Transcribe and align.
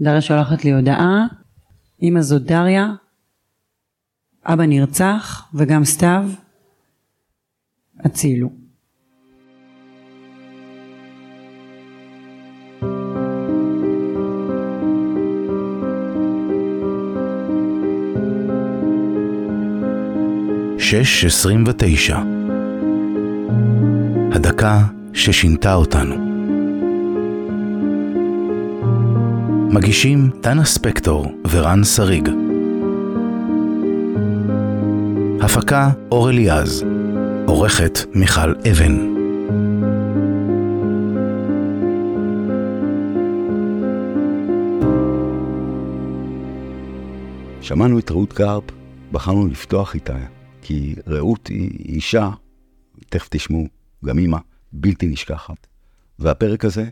דריה 0.00 0.20
שולחת 0.20 0.64
לי 0.64 0.72
הודעה, 0.72 1.26
אמא 2.02 2.20
זאת 2.20 2.42
דריה, 2.42 2.86
אבא 4.44 4.66
נרצח 4.66 5.50
וגם 5.54 5.84
סתיו, 5.84 6.28
הצילו. 8.00 8.50
שש 20.78 21.24
עשרים 21.24 21.64
ותשע 21.66 22.18
הדקה 24.32 24.80
ששינתה 25.12 25.74
אותנו. 25.74 26.33
מגישים 29.74 30.30
דנה 30.42 30.64
ספקטור 30.64 31.26
ורן 31.50 31.84
שריג. 31.84 32.28
הפקה 35.40 35.90
אור 36.10 36.30
אליעז. 36.30 36.84
עורכת 37.46 37.98
מיכל 38.14 38.54
אבן. 38.70 38.96
שמענו 47.60 47.98
את 47.98 48.10
רעות 48.10 48.32
קרפ, 48.32 48.64
בחרנו 49.12 49.46
לפתוח 49.46 49.94
איתה, 49.94 50.16
כי 50.62 50.94
רעות 51.06 51.46
היא 51.46 51.70
אישה, 51.94 52.30
תכף 53.08 53.28
תשמעו, 53.30 53.66
גם 54.04 54.18
אימא, 54.18 54.38
בלתי 54.72 55.06
נשכחת. 55.06 55.66
והפרק 56.18 56.64
הזה 56.64 56.84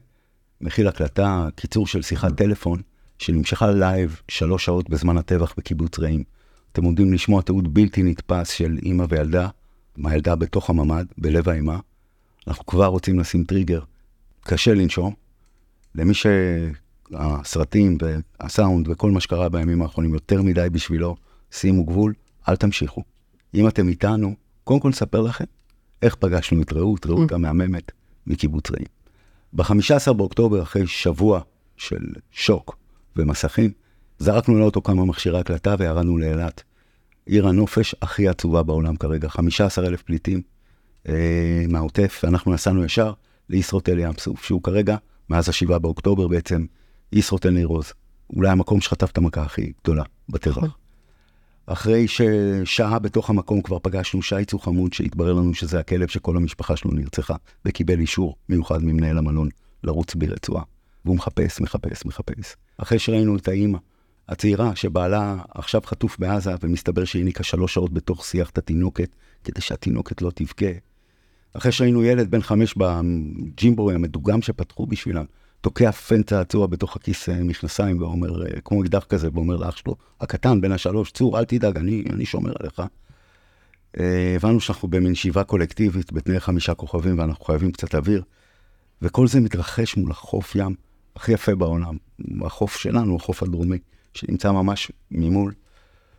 מכיל 0.63 0.89
הקלטה, 0.89 1.49
קיצור 1.57 1.87
של 1.87 2.03
שיחת 2.03 2.37
טלפון, 2.37 2.83
שנמשכה 3.19 3.71
לייב 3.71 4.21
שלוש 4.29 4.65
שעות 4.65 4.91
בזמן 4.91 5.17
הטבח 5.17 5.55
בקיבוץ 5.57 5.99
רעים. 5.99 6.25
אתם 6.73 6.85
עומדים 6.85 7.13
לשמוע 7.13 7.43
תיעוד 7.43 7.75
בלתי 7.75 8.03
נתפס 8.03 8.51
של 8.51 8.79
אימא 8.83 9.05
וילדה, 9.09 9.49
מהילדה 9.97 10.37
בתוך 10.37 10.71
הממ"ד, 10.71 11.05
בלב 11.19 11.49
האימה. 11.49 11.79
אנחנו 12.49 12.67
כבר 12.67 12.87
רוצים 12.87 13.19
לשים 13.19 13.45
טריגר. 13.45 13.81
קשה 14.41 14.75
לנשום. 14.75 15.15
למי 15.95 16.13
שהסרטים 16.15 17.99
והסאונד 18.01 18.89
וכל 18.89 19.11
מה 19.11 19.21
שקרה 19.21 19.49
בימים 19.49 19.83
האחרונים 19.83 20.15
יותר 20.15 20.43
מדי 20.43 20.69
בשבילו, 20.73 21.17
שימו 21.51 21.85
גבול, 21.85 22.15
אל 22.49 22.57
תמשיכו. 22.57 23.03
אם 23.55 23.69
אתם 23.69 23.89
איתנו, 23.89 24.35
קודם 24.65 24.81
כל 24.81 24.89
נספר 24.89 25.21
לכם 25.21 25.45
איך 26.03 26.15
פגשנו 26.15 26.63
את 26.63 26.73
רעות, 26.73 27.07
רעות 27.07 27.33
mm. 27.33 27.35
המהממת 27.35 27.93
מקיבוץ 28.27 28.71
רעים. 28.71 29.02
ב-15 29.53 30.13
באוקטובר, 30.13 30.63
אחרי 30.63 30.87
שבוע 30.87 31.41
של 31.77 32.07
שוק 32.31 32.77
ומסכים, 33.17 33.71
זרקנו 34.19 34.59
לאוטו 34.59 34.83
כמה 34.83 35.05
מכשירי 35.05 35.39
הקלטה 35.39 35.75
וירדנו 35.79 36.19
לאילת. 36.19 36.63
עיר 37.27 37.49
הנופש 37.49 37.95
הכי 38.03 38.29
עצובה 38.29 38.63
בעולם 38.63 38.97
כרגע, 38.97 39.29
15 39.29 39.87
אלף 39.87 40.03
פליטים 40.03 40.43
אה, 41.09 41.65
מהעוטף, 41.69 42.21
ואנחנו 42.25 42.53
נסענו 42.53 42.85
ישר 42.85 43.13
לישרוטל 43.49 43.99
ים 43.99 44.13
סוף, 44.19 44.45
שהוא 44.45 44.63
כרגע, 44.63 44.97
מאז 45.31 45.49
ה-7 45.49 45.79
באוקטובר 45.79 46.29
בעצם, 46.29 46.67
ישרוטל 47.13 47.51
ניר 47.51 47.67
עוז. 47.67 47.93
אולי 48.37 48.51
המקום 48.51 48.81
שחטף 48.81 49.11
את 49.11 49.19
המכה 49.19 49.43
הכי 49.43 49.73
גדולה 49.85 50.03
בטבח. 50.29 50.82
אחרי 51.67 52.07
ששעה 52.09 52.99
בתוך 52.99 53.31
המקום 53.31 53.63
כבר 53.63 53.79
פגשנו 53.79 54.23
שייצו 54.23 54.59
חמוד, 54.59 54.93
שהתברר 54.93 55.33
לנו 55.33 55.55
שזה 55.55 55.81
הכלב 55.81 56.09
שכל 56.09 56.37
המשפחה 56.37 56.77
שלו 56.77 56.91
נרצחה, 56.91 57.35
וקיבל 57.65 58.01
אישור 58.01 58.37
מיוחד 58.49 58.85
ממנהל 58.85 59.19
המלון 59.19 59.49
לרוץ 59.85 60.15
ברצועה. 60.15 60.63
והוא 61.05 61.17
מחפש, 61.17 61.61
מחפש, 61.61 62.07
מחפש. 62.07 62.57
אחרי 62.79 62.99
שראינו 62.99 63.37
את 63.37 63.49
האימא 63.49 63.79
הצעירה 64.29 64.77
שבעלה 64.77 65.37
עכשיו 65.55 65.81
חטוף 65.85 66.19
בעזה, 66.19 66.51
ומסתבר 66.63 67.05
שהיא 67.05 67.23
הניקה 67.23 67.43
שלוש 67.43 67.75
שעות 67.75 67.93
בתוך 67.93 68.25
שיח 68.25 68.51
את 68.51 68.59
התינוקת, 68.59 69.09
כדי 69.45 69.61
שהתינוקת 69.61 70.23
לא 70.23 70.31
תבכה. 70.35 70.67
אחרי 71.55 71.73
שהיינו 71.73 72.05
ילד 72.05 72.31
בן 72.31 72.43
חמש 72.43 72.75
בג'ימבורי 72.77 73.95
המדוגם 73.95 74.43
שפתחו 74.43 74.87
בשבילם, 74.87 75.25
תוקע 75.63 75.93
פן 75.93 76.23
צעצוע 76.23 76.67
בתוך 76.67 76.97
הכיס 76.97 77.29
אה, 77.29 77.45
מכנסיים, 77.45 78.03
ואומר, 78.03 78.47
אה, 78.47 78.61
כמו 78.61 78.83
אקדח 78.83 79.05
כזה, 79.05 79.29
ואומר 79.35 79.57
לאח 79.57 79.77
שלו, 79.77 79.97
הקטן, 80.21 80.61
בן 80.61 80.73
השלוש, 80.73 81.11
צור, 81.11 81.39
אל 81.39 81.45
תדאג, 81.45 81.77
אני, 81.77 82.05
אני 82.11 82.27
שומר 82.27 82.53
עליך. 82.61 82.83
אה, 84.01 84.33
הבנו 84.37 84.61
שאנחנו 84.61 84.89
במין 84.89 85.15
שיבה 85.15 85.45
קולקטיבית 85.45 86.13
בתנאי 86.13 86.41
חמישה 86.41 86.75
כוכבים, 86.75 87.19
ואנחנו 87.19 87.45
חייבים 87.45 87.73
קצת 87.73 87.95
אוויר, 87.95 88.23
וכל 89.03 89.27
זה 89.29 89.41
מתרחש 89.41 89.97
מול 89.97 90.11
החוף 90.11 90.55
ים 90.55 90.75
הכי 91.17 91.33
יפה 91.33 91.55
בעולם, 91.55 91.97
החוף 92.43 92.77
שלנו, 92.77 93.17
החוף 93.17 93.43
הדרומי. 93.43 93.79
שנמצא 94.15 94.53
ממש 94.53 94.93
ממול. 95.11 95.53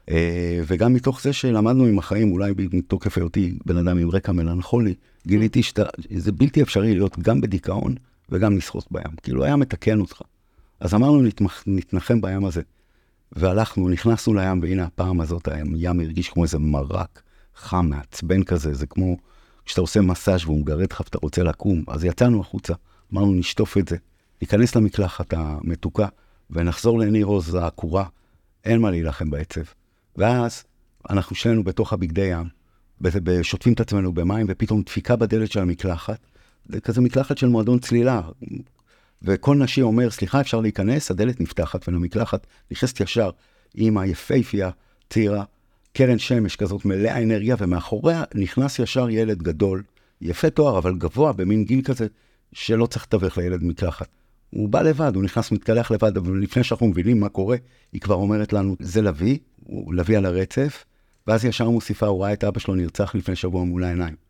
אה, 0.09 0.61
וגם 0.67 0.93
מתוך 0.93 1.21
זה 1.21 1.33
שלמדנו 1.33 1.85
עם 1.85 1.99
החיים, 1.99 2.31
אולי 2.31 2.53
מתוקף 2.73 3.17
היותי 3.17 3.57
בן 3.65 3.77
אדם 3.77 3.97
עם 3.97 4.09
רקע 4.11 4.31
מלנכולי, 4.31 4.93
גיליתי 5.27 5.63
שזה 5.63 6.31
בלתי 6.31 6.61
אפשרי 6.61 6.93
להיות 6.93 7.19
גם 7.19 7.41
בדיכאון 7.41 7.95
וגם 8.29 8.57
לשחות 8.57 8.87
בים. 8.91 9.15
כאילו, 9.23 9.43
היה 9.43 9.55
מתקן 9.55 9.99
אותך. 9.99 10.21
אז 10.79 10.93
אמרנו, 10.93 11.21
נתמח, 11.21 11.63
נתנחם 11.67 12.21
בים 12.21 12.45
הזה. 12.45 12.61
והלכנו, 13.31 13.89
נכנסנו 13.89 14.33
לים, 14.33 14.61
והנה 14.61 14.83
הפעם 14.83 15.21
הזאת 15.21 15.47
הים 15.47 15.99
הרגיש 15.99 16.29
כמו 16.29 16.43
איזה 16.43 16.59
מרק 16.59 17.21
חם, 17.55 17.85
מעצבן 17.89 18.43
כזה, 18.43 18.73
זה 18.73 18.87
כמו 18.87 19.17
כשאתה 19.65 19.81
עושה 19.81 20.01
מסאז' 20.01 20.45
והוא 20.45 20.59
מגרד 20.59 20.91
לך 20.91 20.99
ואתה 20.99 21.17
רוצה 21.21 21.43
לקום. 21.43 21.83
אז 21.87 22.03
יצאנו 22.03 22.41
החוצה, 22.41 22.73
אמרנו, 23.13 23.33
נשטוף 23.33 23.77
את 23.77 23.87
זה, 23.87 23.97
ניכנס 24.41 24.75
למקלחת 24.75 25.33
המתוקה, 25.33 26.07
ונחזור 26.49 26.99
לניר 26.99 27.25
עוז 27.25 27.55
העקורה, 27.55 28.05
אין 28.65 28.81
מה 28.81 28.91
להילחם 28.91 29.29
בעצב. 29.29 29.61
ואז 30.15 30.63
אנחנו 31.09 31.35
שנינו 31.35 31.63
בתוך 31.63 31.93
הבגדי 31.93 32.31
ים, 32.31 32.47
שוטפים 33.41 33.73
את 33.73 33.79
עצמנו 33.79 34.13
במים, 34.13 34.45
ופתאום 34.49 34.81
דפיקה 34.81 35.15
בדלת 35.15 35.51
של 35.51 35.59
המקלחת, 35.59 36.19
כזה 36.83 37.01
מקלחת 37.01 37.37
של 37.37 37.47
מועדון 37.47 37.79
צלילה. 37.79 38.21
וכל 39.21 39.55
נשי 39.55 39.81
אומר, 39.81 40.09
סליחה, 40.09 40.41
אפשר 40.41 40.59
להיכנס? 40.59 41.11
הדלת 41.11 41.41
נפתחת, 41.41 41.87
ולמקלחת 41.87 42.47
נכנסת 42.71 42.99
ישר 42.99 43.29
אימא 43.75 44.05
יפייפייה, 44.05 44.69
צעירה, 45.09 45.43
קרן 45.93 46.19
שמש 46.19 46.55
כזאת 46.55 46.85
מלאה 46.85 47.23
אנרגיה, 47.23 47.55
ומאחוריה 47.59 48.23
נכנס 48.35 48.79
ישר 48.79 49.09
ילד 49.09 49.43
גדול, 49.43 49.83
יפה 50.21 50.49
תואר, 50.49 50.77
אבל 50.77 50.95
גבוה, 50.95 51.33
במין 51.33 51.63
גיל 51.65 51.81
כזה, 51.81 52.07
שלא 52.53 52.85
צריך 52.85 53.05
לתווך 53.05 53.37
לילד 53.37 53.63
מקלחת. 53.63 54.07
הוא 54.49 54.69
בא 54.69 54.81
לבד, 54.81 55.15
הוא 55.15 55.23
נכנס, 55.23 55.51
מתקלח 55.51 55.91
לבד, 55.91 56.17
אבל 56.17 56.43
לפני 56.43 56.63
שאנחנו 56.63 56.87
מבינים 56.87 57.19
מה 57.19 57.29
קורה, 57.29 57.57
היא 57.93 58.01
כבר 58.01 58.15
אומרת 58.15 58.53
לנו, 58.53 58.75
זה 58.79 59.01
לביא, 59.01 59.37
הוא 59.63 59.93
לביא 59.93 60.17
על 60.17 60.25
הרצף, 60.25 60.85
ואז 61.27 61.45
ישר 61.45 61.69
מוסיפה, 61.69 62.07
הוא 62.07 62.23
ראה 62.23 62.33
את 62.33 62.43
אבא 62.43 62.59
שלו 62.59 62.75
נרצח 62.75 63.15
לפני 63.15 63.35
שבוע 63.35 63.63
מול 63.63 63.83
העיניים. 63.83 64.22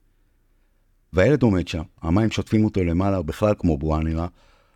והילד 1.13 1.41
עומד 1.43 1.67
שם, 1.67 1.83
המים 2.01 2.31
שוטפים 2.31 2.65
אותו 2.65 2.83
למעלה, 2.83 3.21
בכלל 3.21 3.53
כמו 3.59 3.77
בועה 3.77 3.99
נראה, 3.99 4.27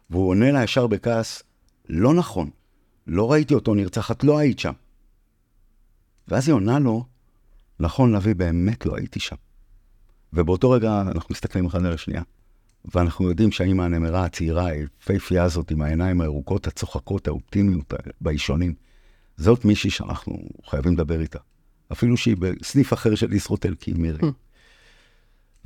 והוא 0.09 0.29
עונה 0.29 0.51
לה 0.51 0.63
ישר 0.63 0.87
בכעס, 0.87 1.43
לא 1.89 2.13
נכון, 2.13 2.49
לא 3.07 3.31
ראיתי 3.31 3.53
אותו 3.53 3.75
נרצח, 3.75 4.11
את 4.11 4.23
לא 4.23 4.37
היית 4.37 4.59
שם. 4.59 4.73
ואז 6.27 6.47
היא 6.47 6.53
עונה 6.53 6.79
לו, 6.79 7.05
נכון, 7.79 8.15
לביא, 8.15 8.35
באמת 8.35 8.85
לא 8.85 8.95
הייתי 8.95 9.19
שם. 9.19 9.35
ובאותו 10.33 10.71
רגע 10.71 11.01
אנחנו 11.01 11.33
מסתכלים 11.33 11.65
אחד 11.65 11.85
על 11.85 11.93
השנייה. 11.93 12.21
ואנחנו 12.95 13.29
יודעים 13.29 13.51
שהאימא 13.51 13.83
הנמרה 13.83 14.25
הצעירה, 14.25 14.65
היפהפייה 14.65 15.43
הזאת, 15.43 15.71
עם 15.71 15.81
העיניים 15.81 16.21
הירוקות, 16.21 16.67
הצוחקות, 16.67 17.27
האופטימיות, 17.27 17.93
באישונים, 18.21 18.73
זאת 19.37 19.65
מישהי 19.65 19.89
שאנחנו 19.89 20.39
חייבים 20.65 20.93
לדבר 20.93 21.21
איתה. 21.21 21.39
אפילו 21.91 22.17
שהיא 22.17 22.37
בסניף 22.39 22.93
אחר 22.93 23.15
של 23.15 23.33
ישרוטל, 23.33 23.75
כי 23.79 23.91
היא 23.91 23.99
מירי. 23.99 24.19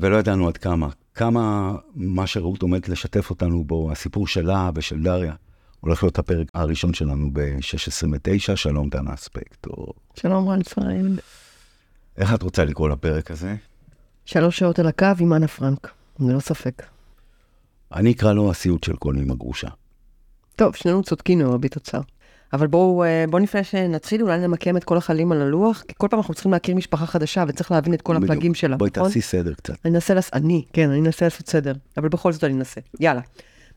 ולא 0.02 0.18
ידענו 0.18 0.48
עד 0.48 0.58
כמה. 0.58 0.90
כמה 1.16 1.76
מה 1.96 2.28
שרעות 2.28 2.62
עומדת 2.62 2.90
לשתף 2.90 3.30
אותנו 3.30 3.64
בו, 3.64 3.92
הסיפור 3.92 4.28
שלה 4.28 4.70
ושל 4.76 5.04
דריה, 5.04 5.34
הולך 5.80 6.04
להיות 6.04 6.20
הפרק 6.20 6.48
הראשון 6.54 6.94
שלנו 6.94 7.30
ב-629, 7.34 8.56
שלום 8.56 8.90
דנה 8.90 9.14
אספקטור. 9.14 9.94
שלום 10.16 10.50
רן 10.50 10.64
פריים. 10.64 11.16
איך 12.18 12.34
את 12.34 12.42
רוצה 12.42 12.66
לקרוא 12.66 12.90
לפרק 12.90 13.32
הזה? 13.32 13.56
שלוש 14.26 14.60
שעות 14.60 14.80
על 14.80 14.88
הקו 14.88 15.06
עם 15.20 15.34
אנה 15.34 15.48
פרנק, 15.48 15.92
ללא 16.20 16.40
ספק. 16.40 16.84
אני 17.94 18.12
אקרא 18.12 18.34
לו 18.34 18.52
הסיוט 18.52 18.84
של 18.84 18.96
כל 18.96 19.16
אימא 19.16 19.34
גרושה. 19.36 19.70
טוב, 20.56 20.76
שנינו 20.76 21.04
צודקים 21.04 21.40
למרבית 21.40 21.78
הצער. 21.78 22.02
אבל 22.54 22.68
בואו, 22.68 23.04
אה, 23.04 23.26
בוא 23.30 23.40
לפני 23.40 23.64
שנתחיל, 23.64 24.22
אולי 24.22 24.40
נמקם 24.40 24.78
את 24.78 24.84
כל 24.84 24.98
החלים 24.98 25.32
על 25.32 25.42
הלוח, 25.42 25.84
כי 25.88 25.94
כל 25.98 26.08
פעם 26.10 26.20
אנחנו 26.20 26.34
צריכים 26.34 26.52
להכיר 26.52 26.76
משפחה 26.76 27.06
חדשה 27.06 27.44
וצריך 27.48 27.72
להבין 27.72 27.94
את 27.94 28.02
כל 28.02 28.16
בדיוק. 28.16 28.32
הפלגים 28.32 28.54
שלה, 28.54 28.78
בואי 28.78 28.90
נכון? 28.96 29.08
תעשי 29.08 29.22
סדר 29.22 29.54
קצת. 29.54 29.74
אני 29.86 29.96
אנסה, 29.96 30.14
לס... 30.14 30.30
אני, 30.34 30.66
כן, 30.74 30.90
אני 30.90 31.00
אנסה 31.00 31.26
לעשות 31.26 31.50
סדר, 31.50 31.74
אבל 31.98 32.10
בכל 32.10 32.32
זאת 32.32 32.44
אני 32.44 32.54
אנסה. 32.54 32.82
יאללה. 33.00 33.22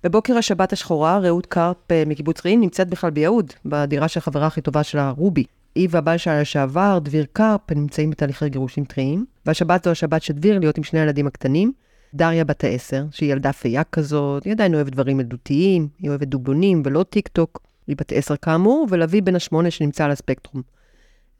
בבוקר 0.05 0.37
השבת 0.37 0.73
השחורה, 0.73 1.19
רעות 1.19 1.47
קרפ 1.47 1.76
אה, 1.91 2.03
מקיבוץ 2.06 2.47
רעים 2.47 2.61
נמצאת 2.61 2.88
בכלל 2.88 3.11
ביהוד, 3.11 3.53
בדירה 3.65 4.09
של 4.09 4.19
החברה 4.19 4.47
הכי 4.47 4.61
טובה 4.61 4.82
שלה, 4.82 5.11
רובי. 5.11 5.44
היא 5.75 5.88
והבעל 5.91 6.19
שלה 6.19 6.41
לשעבר, 6.41 6.99
דביר 7.03 7.26
קרפ, 7.32 7.73
נמצאים 7.73 8.11
בתהליכי 8.11 8.49
גירושים 8.49 8.85
טריים, 8.85 9.25
והשבת 9.47 9.85
זו 9.85 9.91
השבת 9.91 10.23
של 10.23 10.32
דביר 10.32 10.59
להיות 10.59 10.79
עם 10.79 10.85
שני 10.85 11.00
הילדים 11.00 11.26
הקטנים, 11.26 11.73
דריה 12.15 12.44
בת 12.44 12.65
העשר, 12.65 13.05
שהיא 13.11 13.32
ילדה 13.32 13.53
פייה 13.53 13.85
כזאת, 13.85 14.44
היא 14.44 14.53
עדיין 14.53 14.75
אוהבת 14.75 14.93
דברים 14.93 15.21
ילדותיים, 15.21 15.88
היא 15.99 16.11
אוהבת 16.11 16.29
דובונים 16.29 16.82
ולא 16.85 17.03
טיק 17.03 17.29
טוק. 17.29 17.62
היא 17.86 17.96
בת 17.96 18.12
עשר 18.12 18.36
כאמור, 18.36 18.86
ולוי 18.90 19.20
בן 19.20 19.36
השמונה 19.36 19.70
שנמצא 19.70 20.04
על 20.04 20.10
הספקטרום. 20.10 20.62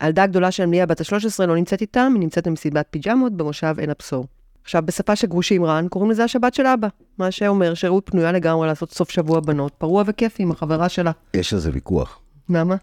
הילדה 0.00 0.23
הגדולה 0.23 0.50
שלהם, 0.50 0.70
ליה 0.73 0.87
בת 0.87 1.00
ה-13, 1.00 1.46
לא 1.46 1.56
נמצאת 1.56 1.81
איתם, 1.81 2.12
היא 2.14 2.20
נמצאת 2.20 2.49
במסיבת 2.49 2.87
פיג'מות 2.91 3.32
במושב 3.32 3.75
עין 3.79 3.91
הבשור. 3.91 4.26
עכשיו, 4.64 4.82
בשפה 4.87 5.17
של 5.17 5.26
גרושים 5.26 5.64
רן, 5.64 5.87
קוראים 5.88 6.11
לזה 6.11 6.25
השבת 6.25 6.55
של 6.55 6.67
אבא. 6.67 6.88
מה 7.19 7.31
שאומר 7.31 7.75
שרעות 7.75 8.11
פנויה 8.11 8.32
לגמרי 8.32 8.67
לעשות 8.67 8.93
סוף 8.93 9.11
שבוע 9.11 9.41
בנות, 9.41 9.73
פרוע 9.79 10.02
וכיפי 10.06 10.43
עם 10.43 10.50
החברה 10.50 10.88
שלה. 10.88 11.11
יש 11.35 11.52
על 11.55 11.58
זה 11.58 11.70
ויכוח. 11.73 12.19
למה? 12.50 12.76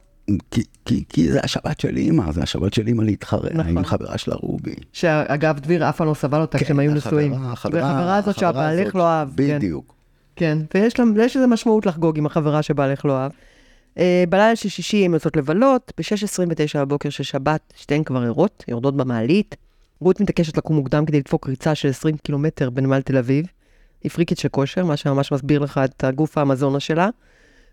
כי, 0.51 0.63
כי, 0.85 1.03
כי 1.09 1.31
זה 1.31 1.39
השבת 1.43 1.79
של 1.79 1.97
אימא, 1.97 2.31
זה 2.31 2.43
השבת 2.43 2.73
של 2.73 2.87
אימא 2.87 3.03
להתחרע 3.03 3.49
נכון. 3.53 3.77
עם 3.77 3.83
חברה 3.85 4.17
שלה 4.17 4.35
רובי. 4.35 4.73
שאגב, 4.93 5.59
דביר 5.59 5.89
אף 5.89 5.97
פעם 5.97 6.07
לא 6.07 6.13
סבל 6.13 6.41
אותה 6.41 6.57
כשהם 6.59 6.79
היו 6.79 6.93
נשואים. 6.93 7.33
החברה- 7.33 8.17
הזאת 8.17 8.35
שהבעלך 8.39 8.95
לא 8.95 9.07
אהב. 9.07 9.29
כן. 9.37 9.55
בדיוק. 9.57 9.93
כן, 10.35 10.57
ויש 10.75 10.99
לה- 10.99 11.05
ויש 11.15 11.37
לזה 11.37 11.47
משמעות 11.47 11.85
לחגוג 11.85 12.17
עם 12.17 12.25
החברה 12.25 12.61
שבעלך 12.61 13.05
לא 13.05 13.17
אהב. 13.17 13.31
אה, 13.97 14.23
בלילה 14.29 14.55
של 14.55 14.69
שישי 14.69 15.05
הן 15.05 15.13
יוצאות 15.13 15.37
לבלות, 15.37 15.91
ב-6.29 15.97 16.79
בבוקר 16.79 17.09
של 17.09 17.23
שבת, 17.23 17.73
שתיהן 17.75 18.03
כבר 18.03 18.21
ערות, 18.21 18.63
יורדות 18.67 18.97
במעלית. 18.97 19.55
רות 20.01 20.21
מתעקשת 20.21 20.57
לקום 20.57 20.75
מוקדם 20.75 21.05
כדי 21.05 21.17
לדפוק 21.17 21.47
ריצה 21.47 21.75
של 21.75 21.89
20 21.89 22.17
קילומטר 22.17 22.69
בנמל 22.69 23.01
תל 23.01 23.17
אביב. 23.17 23.45
היא 24.03 24.11
פריקית 24.11 24.37
של 24.37 24.49
כושר, 24.49 24.85
מה 24.85 24.97
שממש 24.97 25.31
מסביר 25.31 25.59
לך 25.59 25.81
את 25.85 26.03
הגוף 26.03 26.37
האמזונה 26.37 26.79
שלה. 26.79 27.09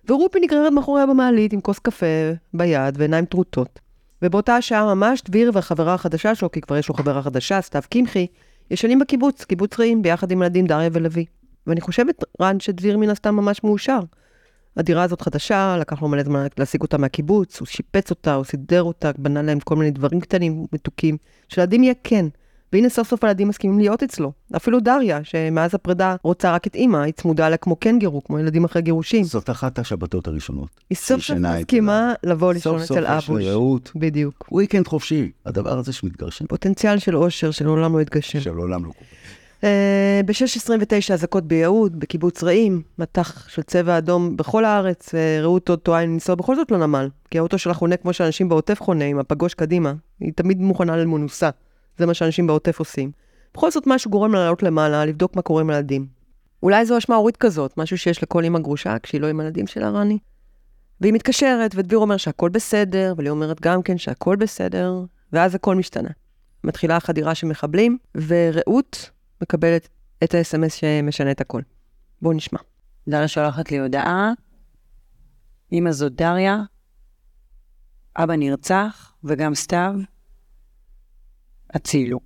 ורופי 0.09 0.41
נגררת 0.41 0.73
מאחוריה 0.73 1.07
במעלית 1.07 1.53
עם 1.53 1.61
כוס 1.61 1.79
קפה 1.79 2.07
ביד 2.55 2.95
ועיניים 2.99 3.25
טרוטות. 3.25 3.79
ובאותה 4.23 4.57
השעה 4.57 4.95
ממש 4.95 5.23
דביר 5.25 5.51
והחברה 5.55 5.95
החדשה 5.95 6.35
שלו, 6.35 6.51
כי 6.51 6.61
כבר 6.61 6.77
יש 6.77 6.89
לו 6.89 6.95
חברה 6.95 7.23
חדשה, 7.23 7.61
סתיו 7.61 7.83
קמחי, 7.91 8.27
ישנים 8.71 8.99
בקיבוץ, 8.99 9.45
קיבוץ 9.45 9.81
רעים, 9.81 10.03
ביחד 10.03 10.31
עם 10.31 10.43
ילדים 10.43 10.67
דריה 10.67 10.89
ולוי. 10.93 11.25
ואני 11.67 11.81
חושבת, 11.81 12.25
רן, 12.43 12.61
שדביר 12.61 12.99
מן 12.99 13.11
הסתם 13.11 13.37
ממש 13.37 13.65
מאושר. 13.65 14.01
הדירה 14.79 15.03
הזאת 15.03 15.21
חדשה, 15.23 15.77
לקח 15.81 16.03
לו 16.03 16.09
מלא 16.09 16.23
זמן 16.23 16.47
להשיג 16.59 16.83
אותה 16.83 16.99
מהקיבוץ, 16.99 17.61
הוא 17.61 17.67
שיפץ 17.67 18.11
אותה, 18.11 18.35
הוא 18.35 18.45
סידר 18.45 18.83
אותה, 18.83 19.11
בנה 19.19 19.43
להם 19.43 19.61
כל 19.61 19.77
מיני 19.77 19.91
דברים 19.91 20.21
קטנים, 20.21 20.67
מתוקים. 20.73 21.17
שלילדים 21.49 21.83
יהיה 21.83 21.95
כן. 22.05 22.27
והנה 22.73 22.89
סוף 22.89 23.09
סוף 23.09 23.25
הילדים 23.25 23.49
מסכימים 23.49 23.79
להיות 23.79 24.03
אצלו. 24.03 24.33
אפילו 24.57 24.81
דריה, 24.81 25.21
שמאז 25.25 25.75
הפרידה 25.75 26.17
רוצה 26.23 26.55
רק 26.55 26.67
את 26.67 26.75
אימא, 26.75 26.97
היא 26.97 27.13
צמודה 27.13 27.47
אליה 27.47 27.57
כמו 27.57 27.77
קנגרו, 27.77 28.25
כמו 28.25 28.39
ילדים 28.39 28.65
אחרי 28.65 28.83
גירושים. 28.83 29.25
זאת 29.25 29.51
אחת 29.51 29.79
השבתות 29.79 30.29
הראשונות. 30.29 30.69
היא 30.91 30.97
סוף 30.97 31.23
סוף 31.23 31.37
אצל 31.37 31.59
מסכימה 31.59 32.13
לבוא 32.25 32.53
לישון 32.53 32.79
סוף 32.79 32.89
סוף 32.89 32.97
אצל 32.97 33.19
יש 33.19 33.29
אבוש. 33.29 33.45
לרעות 33.45 33.93
בדיוק. 33.97 34.49
וויקנד 34.53 34.87
חופשי. 34.87 35.31
הדבר 35.47 35.79
הזה 35.79 35.93
שמתגרשים, 35.93 36.47
פוטנציאל 36.47 36.99
של 36.99 37.17
אושר 37.17 37.51
שלעולם 37.51 37.97
לא 37.97 38.03
יתגשם. 38.03 38.41
שלעולם 38.41 38.85
לא 38.85 38.91
קורה. 38.91 39.07
אה, 39.65 40.21
ב-6.29 40.27 41.15
אזעקות 41.15 41.45
ביהוד, 41.45 42.01
בקיבוץ 42.01 42.43
רעים, 42.43 42.83
מטח 42.99 43.49
של 43.49 43.63
צבע 43.63 43.99
אדום 43.99 44.37
בכל 44.37 44.65
הארץ, 44.65 45.15
אה, 45.15 45.39
רעות 45.41 45.69
עוד 45.69 45.79
טועה 45.79 46.03
לנסוע 46.03 46.35
בכל 46.35 46.57
זאת 46.57 46.71
לנמל, 46.71 47.09
כי 47.31 47.39
האוטו 47.39 47.59
שלה 47.59 47.75
חונה 47.75 47.97
כמו 47.97 48.13
שאנשים 48.13 48.49
בעוטף 48.49 48.81
חונה, 48.81 49.05
עם 49.05 49.19
הפגוש 49.19 49.55
קדימה. 49.55 49.93
היא 50.21 50.33
תמיד 50.33 50.61
מוכנה 50.61 50.97
למנוסה. 50.97 51.51
זה 51.99 52.07
מה 52.07 52.15
שאנשים 52.15 52.47
בעוטף 52.47 52.79
עושים. 52.79 53.11
בכל 53.55 53.71
זאת 53.71 53.87
משהו 53.87 54.11
גורם 54.11 54.35
לה 54.35 54.41
לעלות 54.41 54.63
למעלה, 54.63 55.05
לבדוק 55.05 55.37
מה 55.37 55.43
קורה 55.43 55.63
עם 55.63 55.71
הילדים. 55.71 56.07
אולי 56.63 56.87
זו 56.87 56.99
אשמה 56.99 57.17
הורית 57.17 57.37
כזאת, 57.37 57.75
משהו 57.77 57.99
שיש 57.99 58.23
לכל 58.23 58.45
אמא 58.45 58.59
גרושה 58.59 58.99
כשהיא 59.03 59.21
לא 59.21 59.27
עם 59.27 59.41
הילדים 59.41 59.67
שלה, 59.67 59.91
רני. 59.91 60.19
והיא 61.01 61.13
מתקשרת, 61.13 61.71
ודביר 61.75 61.99
אומר 61.99 62.17
שהכל 62.17 62.49
בסדר, 62.49 63.15
ולי 63.17 63.31
אומרת 63.31 63.61
גם 63.61 63.83
כן 63.83 63.99
שהכל 63.99 64.37
בסדר, 64.37 65.05
ואז 65.33 65.55
הכל 65.55 65.75
משתנה. 65.75 66.09
מתחילה 66.65 66.97
החדירה 66.97 67.35
של 67.35 67.47
מחבלים, 67.47 67.99
ורעות 68.15 69.11
מקבלת 69.43 69.89
את 70.25 70.35
ה-SMS 70.35 70.71
שמשנה 70.71 71.31
את 71.31 71.41
הכל. 71.41 71.63
בואו 72.23 72.35
נשמע. 72.35 72.59
דריה 73.09 73.29
שולחת 73.29 73.71
לי 73.71 73.79
הודעה, 73.79 74.33
אמא 75.73 75.93
זאת 75.93 76.15
דריה, 76.15 76.63
אבא 78.17 78.37
נרצח, 78.37 79.13
וגם 79.25 79.55
סתיו, 79.55 79.95
הצילו. 81.71 82.21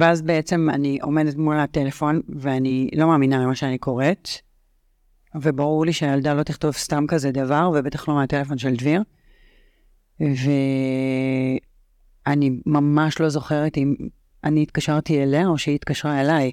ואז 0.00 0.22
בעצם 0.22 0.70
אני 0.70 0.98
עומדת 1.02 1.36
מול 1.36 1.58
הטלפון, 1.58 2.20
ואני 2.28 2.90
לא 2.96 3.06
מאמינה 3.06 3.38
למה 3.38 3.54
שאני 3.54 3.78
קוראת, 3.78 4.28
וברור 5.34 5.86
לי 5.86 5.92
שהילדה 5.92 6.34
לא 6.34 6.42
תכתוב 6.42 6.72
סתם 6.72 7.04
כזה 7.08 7.30
דבר, 7.30 7.70
ובטח 7.74 8.08
לא 8.08 8.14
מהטלפון 8.14 8.58
של 8.58 8.76
דביר. 8.76 9.02
ואני 12.26 12.50
ממש 12.66 13.20
לא 13.20 13.28
זוכרת 13.28 13.76
אם 13.76 13.94
אני 14.44 14.62
התקשרתי 14.62 15.22
אליה 15.22 15.46
או 15.46 15.58
שהיא 15.58 15.74
התקשרה 15.74 16.20
אליי, 16.20 16.50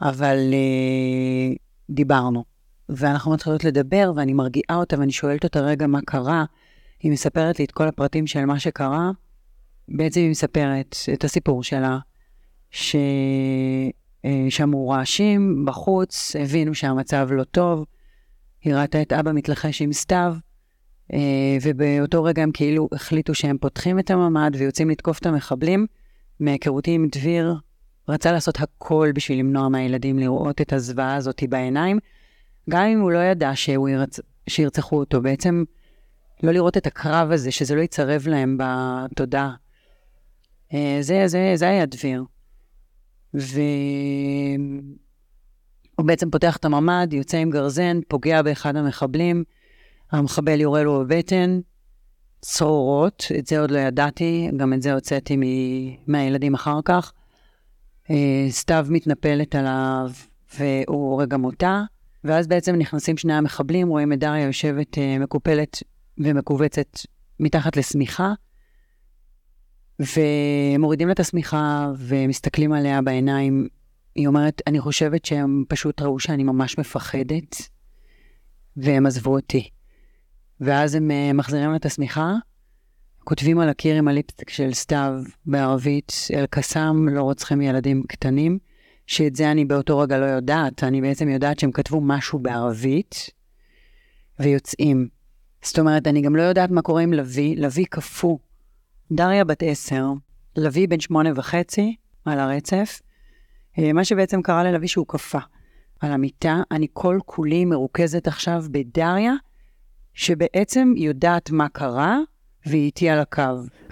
אבל 0.00 0.38
uh, 0.50 1.56
דיברנו. 1.90 2.44
ואנחנו 2.88 3.32
מתחילות 3.32 3.64
לדבר, 3.64 4.12
ואני 4.16 4.32
מרגיעה 4.32 4.76
אותה, 4.76 4.98
ואני 4.98 5.12
שואלת 5.12 5.44
אותה 5.44 5.60
רגע 5.60 5.86
מה 5.86 6.00
קרה. 6.06 6.44
היא 7.00 7.12
מספרת 7.12 7.58
לי 7.58 7.64
את 7.64 7.70
כל 7.70 7.88
הפרטים 7.88 8.26
של 8.26 8.44
מה 8.44 8.58
שקרה. 8.58 9.10
בעצם 9.88 10.20
היא 10.20 10.30
מספרת 10.30 10.96
את 11.12 11.24
הסיפור 11.24 11.62
שלה, 11.62 11.98
ששמעו 12.70 14.88
רעשים 14.88 15.64
בחוץ, 15.66 16.36
הבינו 16.40 16.74
שהמצב 16.74 17.28
לא 17.30 17.44
טוב, 17.44 17.84
היא 18.62 18.74
ראתה 18.74 19.02
את 19.02 19.12
אבא 19.12 19.32
מתלחש 19.32 19.82
עם 19.82 19.92
סתיו, 19.92 20.34
אה, 21.12 21.18
ובאותו 21.62 22.24
רגע 22.24 22.42
הם 22.42 22.50
כאילו 22.52 22.88
החליטו 22.92 23.34
שהם 23.34 23.58
פותחים 23.58 23.98
את 23.98 24.10
הממ"ד 24.10 24.50
ויוצאים 24.58 24.90
לתקוף 24.90 25.18
את 25.18 25.26
המחבלים. 25.26 25.86
מהיכרותי 26.40 26.90
עם 26.90 27.08
דביר, 27.12 27.54
רצה 28.08 28.32
לעשות 28.32 28.60
הכל 28.60 29.12
בשביל 29.14 29.38
למנוע 29.38 29.68
מהילדים 29.68 30.18
לראות 30.18 30.60
את 30.60 30.72
הזוועה 30.72 31.14
הזאת 31.14 31.42
בעיניים, 31.48 31.98
גם 32.70 32.82
אם 32.82 33.00
הוא 33.00 33.12
לא 33.12 33.18
ידע 33.18 33.50
שהוא 33.54 33.88
ירצ... 33.88 34.20
שירצחו 34.48 34.96
אותו. 34.96 35.22
בעצם 35.22 35.64
לא 36.42 36.52
לראות 36.52 36.76
את 36.76 36.86
הקרב 36.86 37.30
הזה, 37.30 37.50
שזה 37.50 37.74
לא 37.74 37.80
יצרב 37.80 38.28
להם 38.28 38.58
בתודעה. 38.58 39.54
אה, 40.74 40.98
זה, 41.00 41.22
זה, 41.26 41.52
זה 41.54 41.68
היה 41.68 41.86
דביר. 41.86 42.24
והוא 43.34 43.52
בעצם 46.04 46.30
פותח 46.30 46.56
את 46.56 46.64
הממ"ד, 46.64 47.12
יוצא 47.12 47.36
עם 47.36 47.50
גרזן, 47.50 48.00
פוגע 48.08 48.42
באחד 48.42 48.76
המחבלים, 48.76 49.44
המחבל 50.12 50.60
יורה 50.60 50.82
לו 50.82 51.00
בבטן, 51.00 51.60
צרורות, 52.44 53.24
את 53.38 53.46
זה 53.46 53.60
עוד 53.60 53.70
לא 53.70 53.78
ידעתי, 53.78 54.50
גם 54.56 54.72
את 54.72 54.82
זה 54.82 54.94
הוצאתי 54.94 55.36
מ- 55.36 56.12
מהילדים 56.12 56.54
אחר 56.54 56.80
כך. 56.84 57.12
אה, 58.10 58.46
סתיו 58.50 58.86
מתנפלת 58.90 59.54
עליו 59.54 60.10
והוא 60.58 61.10
הורג 61.10 61.28
גם 61.28 61.44
ואז 62.24 62.46
בעצם 62.46 62.74
נכנסים 62.74 63.16
שני 63.16 63.34
המחבלים, 63.34 63.88
רואים 63.88 64.12
את 64.12 64.18
דריה 64.18 64.46
יושבת 64.46 64.98
אה, 64.98 65.18
מקופלת 65.18 65.82
ומכווצת 66.18 66.98
מתחת 67.40 67.76
לשמיכה, 67.76 68.32
ומורידים 69.98 71.08
לה 71.08 71.12
את 71.12 71.20
השמיכה 71.20 71.92
ומסתכלים 71.98 72.72
עליה 72.72 73.02
בעיניים. 73.02 73.68
היא 74.14 74.26
אומרת, 74.26 74.62
אני 74.66 74.80
חושבת 74.80 75.24
שהם 75.24 75.64
פשוט 75.68 76.02
ראו 76.02 76.18
שאני 76.18 76.44
ממש 76.44 76.78
מפחדת, 76.78 77.56
והם 78.76 79.06
עזבו 79.06 79.36
אותי. 79.36 79.70
ואז 80.60 80.94
הם 80.94 81.10
uh, 81.10 81.36
מחזירים 81.36 81.74
את 81.74 81.86
השמיכה, 81.86 82.34
כותבים 83.24 83.60
על 83.60 83.68
הקיר 83.68 83.96
עם 83.96 84.08
הליפסטיק 84.08 84.50
של 84.50 84.72
סתיו 84.72 85.14
בערבית, 85.46 86.12
אל-קסאם, 86.34 87.08
לא 87.08 87.22
רוצחים 87.22 87.60
ילדים 87.60 88.02
קטנים, 88.08 88.58
שאת 89.06 89.36
זה 89.36 89.50
אני 89.50 89.64
באותו 89.64 89.98
רגע 89.98 90.18
לא 90.18 90.24
יודעת, 90.24 90.84
אני 90.84 91.00
בעצם 91.00 91.28
יודעת 91.28 91.58
שהם 91.58 91.72
כתבו 91.72 92.00
משהו 92.00 92.38
בערבית, 92.38 93.30
ויוצאים. 94.38 95.08
זאת 95.62 95.78
אומרת, 95.78 96.06
אני 96.06 96.22
גם 96.22 96.36
לא 96.36 96.42
יודעת 96.42 96.70
מה 96.70 96.82
קורה 96.82 97.02
עם 97.02 97.12
לביא, 97.12 97.56
לביא 97.56 97.86
קפוא. 97.90 98.38
דריה 99.12 99.44
בת 99.44 99.62
עשר, 99.62 100.06
לביא 100.56 100.88
בן 100.88 101.00
שמונה 101.00 101.30
וחצי, 101.34 101.96
על 102.24 102.40
הרצף. 102.40 103.00
אה, 103.78 103.92
מה 103.92 104.04
שבעצם 104.04 104.42
קרה 104.42 104.64
ללביא 104.64 104.88
שהוא 104.88 105.06
קפא 105.08 105.38
על 106.00 106.12
המיטה, 106.12 106.62
אני 106.70 106.86
כל 106.92 107.18
כולי 107.26 107.64
מרוכזת 107.64 108.26
עכשיו 108.26 108.64
בדריה, 108.70 109.34
שבעצם 110.14 110.92
יודעת 110.96 111.50
מה 111.50 111.68
קרה, 111.68 112.18
והיא 112.66 112.84
איתי 112.84 113.08
על 113.08 113.18
הקו. 113.18 113.42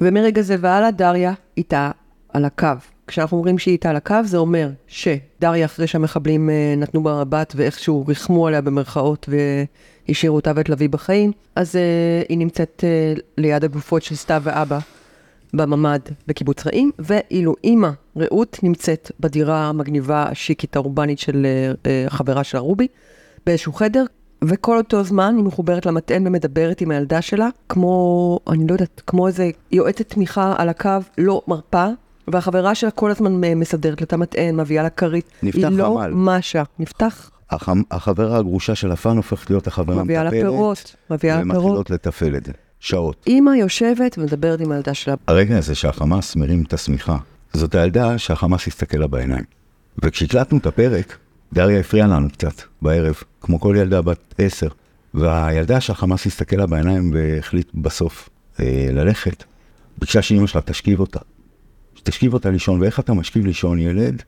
ומרגע 0.01 0.43
זה 0.43 0.57
והלאה, 0.61 0.91
דריה 0.91 1.33
איתה 1.57 1.91
על 2.29 2.45
הקו. 2.45 2.67
כשאנחנו 3.07 3.37
אומרים 3.37 3.59
שהיא 3.59 3.73
איתה 3.73 3.91
על 3.91 3.97
הקו, 3.97 4.17
זה 4.25 4.37
אומר 4.37 4.71
שדריה, 4.87 5.65
אחרי 5.65 5.87
שהמחבלים 5.87 6.51
אה, 6.51 6.75
נתנו 6.77 7.03
בה 7.03 7.25
מבט 7.25 7.53
ואיכשהו 7.57 8.05
ריחמו 8.09 8.47
עליה 8.47 8.61
במרכאות 8.61 9.29
והשאירו 10.09 10.37
אותה 10.37 10.53
ואת 10.57 10.69
לביא 10.69 10.89
בחיים, 10.89 11.33
אז 11.57 11.77
אה, 11.77 12.23
היא 12.29 12.39
נמצאת 12.39 12.85
אה, 12.87 13.15
ליד 13.39 13.65
הגופות 13.65 14.03
של 14.03 14.15
סתיו 14.15 14.43
ואבא 14.45 14.79
בממ"ד 15.55 16.01
בקיבוץ 16.27 16.67
רעים, 16.67 16.91
ואילו 16.99 17.55
אימא, 17.65 17.91
רעות, 18.17 18.59
נמצאת 18.63 19.11
בדירה 19.21 19.69
המגניבה 19.69 20.23
השיקית 20.23 20.77
האורבנית 20.77 21.19
של 21.19 21.47
אה, 21.87 22.07
החברה 22.07 22.45
שלה 22.45 22.61
רובי, 22.61 22.87
באיזשהו 23.47 23.73
חדר, 23.73 24.05
וכל 24.43 24.77
אותו 24.77 25.05
זמן 25.05 25.35
היא 25.37 25.45
מחוברת 25.45 25.87
למטען 25.87 26.27
ומדברת 26.27 26.81
עם 26.81 26.91
הילדה 26.91 27.23
שלה, 27.23 27.49
כמו, 27.69 28.39
אני 28.51 28.67
לא 28.67 28.73
יודעת, 28.73 29.03
כמו 29.07 29.27
איזה 29.27 29.51
יועצת 29.73 30.09
תמיכה 30.09 30.55
על 30.59 30.69
הקו, 30.69 30.89
לא 31.19 31.43
מרפה, 31.49 31.87
והחברה 32.29 32.75
שלה 32.75 32.91
כל 32.91 33.11
הזמן 33.11 33.41
מסדרת 33.57 34.01
לה 34.01 34.05
את 34.05 34.13
המטען, 34.13 34.61
מביאה 34.61 34.83
לה 34.83 34.91
כרית. 34.91 35.25
נפתח 35.43 35.59
היא 35.69 35.79
לא 35.79 35.99
חמ"ל. 36.01 36.11
משה, 36.15 36.63
נפתח 36.79 37.31
הח- 37.51 37.69
החברה 37.91 38.39
הגרושה 38.39 38.75
של 38.75 38.93
הפאן 38.93 39.17
הופכת 39.17 39.51
להיות 39.51 39.67
החברה 39.67 40.05
מביאה 40.05 40.23
לה 40.25 40.31
המטפלת, 40.31 40.43
פירות, 40.51 40.97
מביאה 41.11 41.37
לה 41.37 41.43
פירות. 41.43 41.57
ומתחילות 41.57 41.91
לתפעל 41.91 42.37
את 42.37 42.45
זה, 42.47 42.53
שעות. 42.81 43.25
אימא 43.27 43.51
יושבת 43.51 44.19
ומדברת 44.19 44.61
עם 44.61 44.73
הילדה 44.73 44.95
שלה. 44.95 45.15
הרגע 45.27 45.59
הזה 45.59 45.75
שהחמאס 45.75 46.37
מרים 46.37 46.63
את 46.69 46.73
השמיכה, 46.73 47.17
זאת 47.53 47.75
הילדה 47.75 48.19
שהחמאס 48.19 48.67
הסתכל 48.69 48.99
לה 48.99 49.07
בעיניים. 49.07 49.45
וכשהקלטנו 50.05 50.59
את 50.59 50.67
הפרק, 50.67 51.17
דריה 51.53 51.81
הפריעה 51.81 52.07
לנו 52.07 52.31
קצת 52.31 52.63
בערב, 52.83 53.15
כמו 53.41 53.61
כל 53.61 53.75
ילדה 53.79 54.03
בת 54.03 54.35
עשר. 54.39 54.69
והילדה 55.15 55.81
שהחמאס 55.81 56.27
הסתכל 56.27 56.57
לה 56.57 56.67
בעיניים 56.67 57.11
והחליט 57.15 57.69
בסוף 57.75 58.29
אה, 58.61 58.87
ללכת, 58.93 59.45
ביקשה 59.99 60.23
שאימא 60.23 60.47
שלה 60.47 60.61
תשכיב 60.63 61.01
אותה. 61.01 61.21
שתשכיב 61.95 62.35
אותה 62.35 62.51
לישון, 62.51 62.81
ואיך 62.81 63.01
אתה 63.01 63.13
משכיב 63.15 63.47
לישון 63.47 63.79
ילד? 63.79 64.23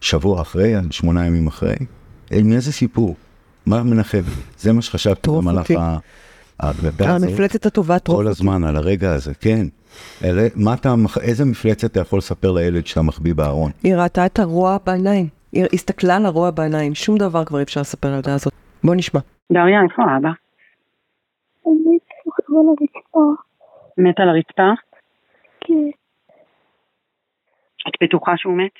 שבוע 0.00 0.42
אחרי, 0.42 0.74
שמונה 0.90 1.26
ימים 1.26 1.46
אחרי? 1.46 1.74
עם 2.30 2.52
איזה 2.52 2.72
סיפור? 2.72 3.16
מה 3.66 3.82
מנחם? 3.82 4.22
זה 4.58 4.72
מה 4.72 4.82
שחשבתי 4.82 5.30
במהלך. 5.30 5.70
ה- 5.70 5.98
הזאת. 6.58 7.00
המפלצת 7.00 7.66
הטובה 7.66 7.98
טרוף. 7.98 8.16
כל 8.16 8.28
הזמן 8.28 8.64
על 8.64 8.76
הרגע 8.76 9.12
הזה, 9.12 9.34
כן. 9.40 9.66
אלה, 10.24 10.48
מה 10.54 10.74
אתה, 10.74 10.94
איזה 11.20 11.44
מפלצת 11.44 11.84
אתה 11.84 12.00
יכול 12.00 12.18
לספר 12.18 12.52
לילד 12.52 12.86
שאתה 12.86 13.02
מחביא 13.02 13.34
בארון? 13.34 13.70
היא 13.82 13.94
ראתה 13.94 14.26
את 14.26 14.38
הרוע 14.38 14.76
בעיניים. 14.86 15.39
היא 15.52 15.64
הסתכלה 15.72 16.16
על 16.16 16.26
הרוע 16.26 16.50
בעיניים. 16.50 16.94
שום 16.94 17.18
דבר 17.18 17.44
כבר 17.44 17.58
אי 17.58 17.62
אפשר 17.62 17.80
לספר 17.80 18.08
על 18.08 18.14
הילדה 18.14 18.34
הזאת. 18.34 18.52
בוא 18.84 18.94
נשמע. 18.94 19.20
דריה, 19.52 19.82
איפה 19.82 20.02
אבא? 20.02 20.28
אני 21.66 21.98
שוכב 22.24 22.52
על 22.52 22.66
הרצפה. 22.68 23.42
מת 23.98 24.20
על 24.20 24.28
הרצפה? 24.28 24.70
כן, 25.60 25.90
את 27.88 27.92
בטוחה 28.02 28.32
שהוא 28.36 28.56
מת? 28.56 28.74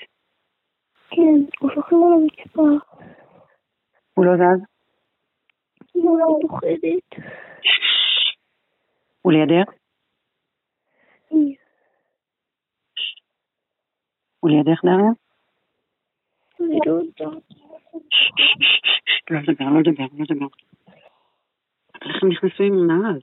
כן, 1.09 1.57
הוא 1.59 1.71
שוכב 1.75 1.95
על 1.95 2.13
הרצפה. 2.13 2.85
הוא 4.13 4.25
לא 4.25 4.31
זז? 4.35 4.61
אני 5.95 6.03
לא 6.03 6.39
פוחדת. 6.41 7.25
הוא 9.21 9.33
לידך? 9.33 9.71
הוא 14.39 14.49
לידך 14.49 14.81
דריה? 14.83 15.11
אני 16.65 16.79
לא 16.85 16.91
יודעת. 16.91 17.43
לא 19.31 19.39
לדבר, 19.39 19.65
לא 19.65 19.79
לדבר, 19.79 20.03
לא 20.03 20.25
לדבר. 20.29 20.47
איך 22.05 22.23
הם 22.23 22.29
נכנסו 22.29 22.63
עם 22.63 22.73
הנעל? 22.73 23.19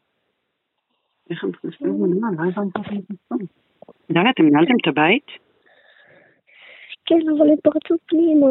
איך 1.30 1.44
הם 1.44 1.50
נכנסו 1.50 1.84
עם 1.84 2.04
הנעל? 2.04 2.34
לא 2.38 2.50
הבנתי 2.50 2.78
איך 2.78 2.88
הם 2.88 2.96
נכנסו. 2.96 3.46
דריה, 4.10 4.30
אתם 4.30 4.42
ניהלתם 4.42 4.74
את 4.82 4.88
הבית? 4.88 5.26
כן, 7.06 7.20
אבל 7.36 7.50
הם 7.50 7.56
פרצו 7.62 7.94
פנימה. 8.06 8.46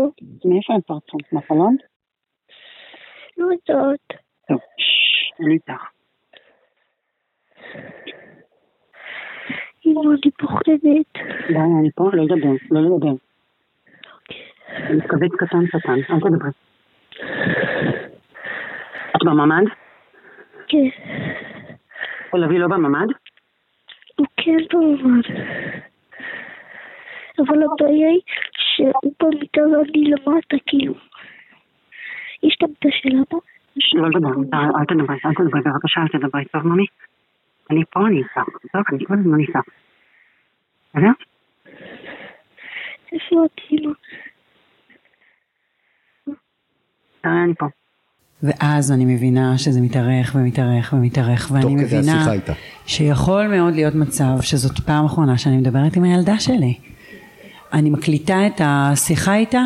מאיפה 0.45 0.73
הם 0.73 0.81
פרצו? 0.81 1.17
מהחלון? 1.31 1.75
לא 3.37 3.45
יודעת. 3.45 4.21
טוב, 4.47 4.59
ששש, 4.77 5.31
אני 5.39 5.53
איתך. 5.53 5.83
אמא, 9.85 10.01
אני 10.01 10.31
פוחדת. 10.31 11.13
דריה, 11.49 11.79
אני 11.79 11.91
פה, 11.95 12.09
לא 12.13 12.23
לדבר, 12.23 12.49
לא 12.71 12.81
לדבר. 12.81 13.26
מתכווץ 14.89 15.31
קטן 15.37 15.67
קטן, 15.67 15.93
אל 15.93 16.19
תדברי. 16.19 16.51
את 19.15 19.23
בממ"ד? 19.25 19.65
כן, 20.67 20.87
או 22.33 22.37
לביא 22.37 22.59
לא 22.59 22.67
בממ"ד? 22.67 23.07
הוא 24.15 24.27
כן 24.37 24.57
במובן. 24.73 25.21
אבל 27.39 27.63
הבעיה 27.63 28.09
היא 28.09 28.21
שהוא 28.57 29.13
במיטה 29.21 29.61
ואני 29.61 30.03
למטה, 30.03 30.57
כאילו. 30.65 30.93
יש 32.43 32.55
את 32.57 32.63
המיטה 32.63 32.89
של 32.91 33.09
אבא. 33.09 33.39
לא 33.93 34.09
לדבר, 34.09 34.29
אל 34.53 34.59
אל 34.79 34.85
תדברי, 34.85 35.17
אל 35.25 35.33
תדברי, 35.33 35.61
בבקשה 35.61 36.01
אל 36.01 36.07
תדברי, 36.07 36.45
טוב 36.45 36.67
ממי? 36.67 36.85
אני 37.71 37.83
פה, 37.85 38.07
אני 38.07 38.17
איתך, 38.17 38.39
טוב, 38.73 38.81
אני 38.93 39.05
כל 39.05 39.13
הזמן 39.13 39.39
איתך. 39.39 39.59
בסדר? 40.89 41.11
איפה 43.11 43.45
את 43.45 43.61
תראה, 47.27 47.43
אני 47.43 47.53
פה. 47.59 47.65
ואז 48.43 48.91
אני 48.91 49.05
מבינה 49.05 49.57
שזה 49.57 49.81
מתארך 49.81 50.35
ומתארך 50.35 50.93
ומתארך, 50.93 51.51
ואני 51.53 51.75
מבינה. 51.75 52.25
שיכול 52.85 53.47
מאוד 53.47 53.73
להיות 53.73 53.95
מצב 53.95 54.41
שזאת 54.41 54.79
פעם 54.79 55.05
אחרונה 55.05 55.37
שאני 55.37 55.57
מדברת 55.57 55.95
עם 55.97 56.03
הילדה 56.03 56.39
שלי. 56.39 56.73
אני 57.73 57.89
מקליטה 57.89 58.47
את 58.47 58.61
השיחה 58.63 59.35
איתה, 59.35 59.61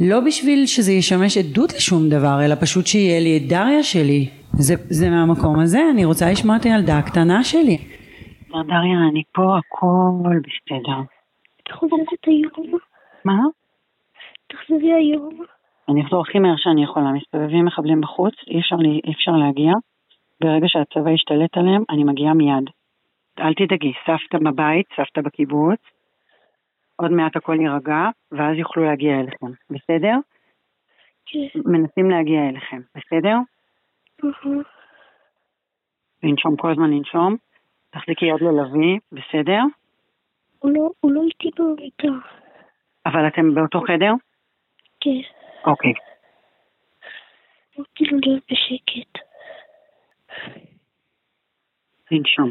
לא 0.00 0.20
בשביל 0.20 0.66
שזה 0.66 0.92
ישמש 0.92 1.38
עדות 1.38 1.72
לשום 1.72 2.08
דבר, 2.08 2.44
אלא 2.44 2.54
פשוט 2.60 2.86
שיהיה 2.86 3.20
לי 3.20 3.36
את 3.36 3.48
דריה 3.48 3.82
שלי. 3.82 4.28
זה, 4.52 4.74
זה 4.88 5.10
מהמקום 5.10 5.60
הזה, 5.60 5.80
אני 5.90 6.04
רוצה 6.04 6.30
לשמוע 6.30 6.56
את 6.56 6.64
הילדה 6.64 6.98
הקטנה 6.98 7.44
שלי. 7.44 7.78
דריה, 8.50 8.98
אני 9.10 9.22
פה, 9.32 9.58
הכל 9.58 10.38
בסדר. 10.38 11.00
תחזרי 11.68 12.04
היום. 12.26 12.78
מה? 13.24 13.38
תחזרי 14.48 14.92
היום. 14.92 15.53
אני 15.88 16.02
אחזור 16.02 16.20
הכי 16.20 16.38
מהר 16.38 16.56
שאני 16.56 16.84
יכולה, 16.84 17.12
מסתובבים 17.12 17.64
מחבלים 17.64 18.00
בחוץ, 18.00 18.34
אי 18.46 18.60
אפשר, 18.60 18.76
לי- 18.76 19.00
אי 19.04 19.12
אפשר 19.12 19.32
להגיע. 19.32 19.72
ברגע 20.40 20.66
שהצבא 20.68 21.10
ישתלט 21.10 21.56
עליהם, 21.56 21.82
אני 21.90 22.04
מגיעה 22.04 22.34
מיד. 22.34 22.70
אל 23.38 23.54
תדאגי, 23.54 23.92
סבתא 24.06 24.38
בבית, 24.38 24.86
סבתא 24.96 25.20
בקיבוץ, 25.20 25.80
עוד 26.96 27.10
מעט 27.10 27.36
הכל 27.36 27.56
יירגע, 27.60 28.08
ואז 28.32 28.56
יוכלו 28.56 28.84
להגיע 28.84 29.20
אליכם, 29.20 29.46
בסדר? 29.70 30.16
כן. 31.26 31.60
מנסים 31.66 32.10
להגיע 32.10 32.48
אליכם, 32.48 32.80
בסדר? 32.96 33.36
לנשום 36.22 36.56
כל 36.56 36.70
הזמן 36.70 36.90
לנשום. 36.90 37.36
תחזיקי 37.90 38.26
יד 38.26 38.40
ללוי, 38.40 38.98
בסדר? 39.12 39.60
הוא 40.58 40.70
לא, 40.70 40.90
הוא 41.00 41.12
לא 41.12 41.22
איתי 41.22 41.50
במיטה. 41.58 42.08
אבל 43.06 43.26
אתם 43.28 43.54
באותו 43.54 43.80
חדר? 43.80 44.12
כן. 45.00 45.33
אוקיי. 45.66 45.92
אמרתי 47.78 48.04
לו 48.04 48.18
להיות 48.22 48.42
בשקט. 48.50 49.24
לנשום. 52.10 52.50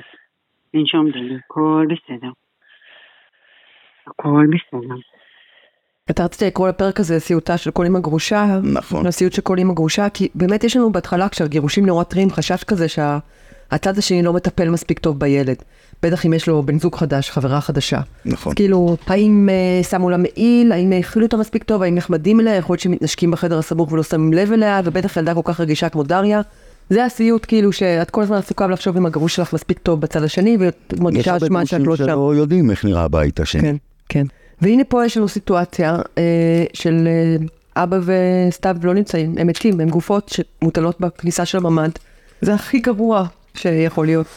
לנשום 0.74 1.12
דלי, 1.12 1.36
הכל 1.46 1.86
בסדר. 1.90 2.32
הכל 4.08 4.46
בסדר. 4.48 4.96
אתה 6.12 6.24
רצית 6.24 6.42
לקרוא 6.42 6.70
לפרק 6.70 7.00
הזה 7.00 7.20
סיוטה 7.20 7.58
של 7.58 7.72
כל 7.72 7.86
אמא 7.86 8.00
גרושה. 8.00 8.46
נכון. 8.74 9.08
לסיוט 9.08 9.34
של 9.34 9.42
כל 9.42 9.60
אמא 9.60 9.74
גרושה, 9.74 10.10
כי 10.10 10.30
באמת 10.36 10.64
יש 10.64 10.76
לנו 10.76 10.92
בהתחלה, 10.92 11.30
כשהגירושים 11.30 11.86
נורא 11.86 12.04
טריים, 12.04 12.30
חשש 12.30 12.64
כזה 12.64 12.90
שהצד 12.90 13.98
השני 13.98 14.24
לא 14.24 14.34
מטפל 14.34 14.70
מספיק 14.70 15.00
טוב 15.00 15.20
בילד. 15.20 15.64
בטח 16.04 16.26
אם 16.26 16.34
יש 16.34 16.48
לו 16.48 16.64
בן 16.64 16.80
זוג 16.80 16.96
חדש, 16.96 17.30
חברה 17.30 17.62
חדשה. 17.62 18.00
נכון. 18.26 18.52
אז 18.52 18.56
כאילו, 18.56 18.98
האם 19.08 19.50
uh, 19.50 19.86
שמו 19.88 20.10
לה 20.10 20.18
מעיל, 20.18 20.72
האם 20.72 20.92
האכילו 20.92 21.26
אותה 21.26 21.38
מספיק 21.38 21.64
טוב, 21.64 21.82
האם 21.82 21.96
נחמדים 21.96 22.40
אליה, 22.40 22.56
יכול 22.56 22.74
להיות 22.74 22.82
שמתנשקים 22.82 23.32
בחדר 23.32 23.60
הסמוך 23.60 23.92
ולא 23.92 24.04
שמים 24.04 24.34
לב 24.34 24.52
אליה, 24.52 24.82
ובטח 24.86 25.18
ילדה 25.18 25.34
כל 25.34 25.42
כך 25.44 25.60
רגישה 25.60 25.90
כמו 25.90 26.04
דריה. 26.04 26.42
זה 26.90 27.06
הסיוט, 27.06 27.46
כאילו, 27.48 27.72
שאת 27.72 28.10
כל 28.10 28.22
הזמן 28.22 28.38
עסוקה 28.38 28.68
לחשוב 28.68 28.98
אם 28.98 29.06
הגרוש 29.06 29.36
שלך 29.36 29.54
מספיק 29.54 29.80
טוב 29.80 30.02
בצד 30.02 30.24
השני, 30.24 30.58
ואת 30.60 30.94
יש 30.94 31.00
מרגישה 31.00 31.34
הרבה 31.34 31.46
אשמה 31.46 31.66
שאת 31.66 31.82
גרושים 31.82 32.06
לא 32.06 32.12
שם. 32.12 32.14
שלא 32.14 32.36
יודעים 32.36 32.72
איך 32.72 32.86
נראה 32.86 33.04
הבית 33.04 33.40
השני. 33.40 33.62
כן, 33.62 33.76
כן. 34.10 34.26
והנה 34.62 34.84
פה 34.84 35.06
יש 35.06 35.18
לנו 35.18 35.28
סיטואציה 35.28 35.98
אה, 36.18 36.64
של 36.74 37.08
אה, 37.08 37.84
אבא 37.84 37.98
וסתיו 38.06 38.76
לא 38.84 38.94
נמצאים, 38.94 39.36
הם 39.38 39.48
מתים, 39.48 39.80
הם 39.80 39.90
גופות 39.90 40.30
שמוטלות 40.30 41.02
בכניסה 41.02 41.46
של 41.46 41.58
הממ"ד. 41.58 41.90
זה 42.42 42.54
הכי 42.54 42.80
גרוע 42.80 43.26
שיכול 43.54 44.06
להיות. 44.06 44.28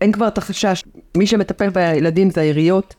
אין 0.00 0.12
כבר 0.12 0.28
את 0.28 0.38
החשש, 0.38 0.84
מי 1.16 1.26
שמטפל 1.26 1.70
בילדים 1.70 2.30
זה 2.30 2.40
העיריות 2.40 2.94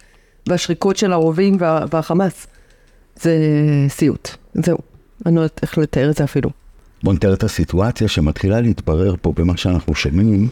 והשריקות 0.49 0.97
של 0.97 1.13
הרובים 1.13 1.57
וה, 1.59 1.85
והחמאס. 1.91 2.47
זה 3.15 3.37
סיוט, 3.89 4.29
זהו. 4.53 4.77
אני 5.25 5.35
לא 5.35 5.41
יודעת 5.41 5.59
איך 5.61 5.77
לתאר 5.77 6.09
את 6.09 6.15
זה 6.15 6.23
אפילו. 6.23 6.49
בוא 7.03 7.13
נתאר 7.13 7.33
את 7.33 7.43
הסיטואציה 7.43 8.07
שמתחילה 8.07 8.61
להתברר 8.61 9.15
פה 9.21 9.33
במה 9.35 9.57
שאנחנו 9.57 9.95
שומעים. 9.95 10.49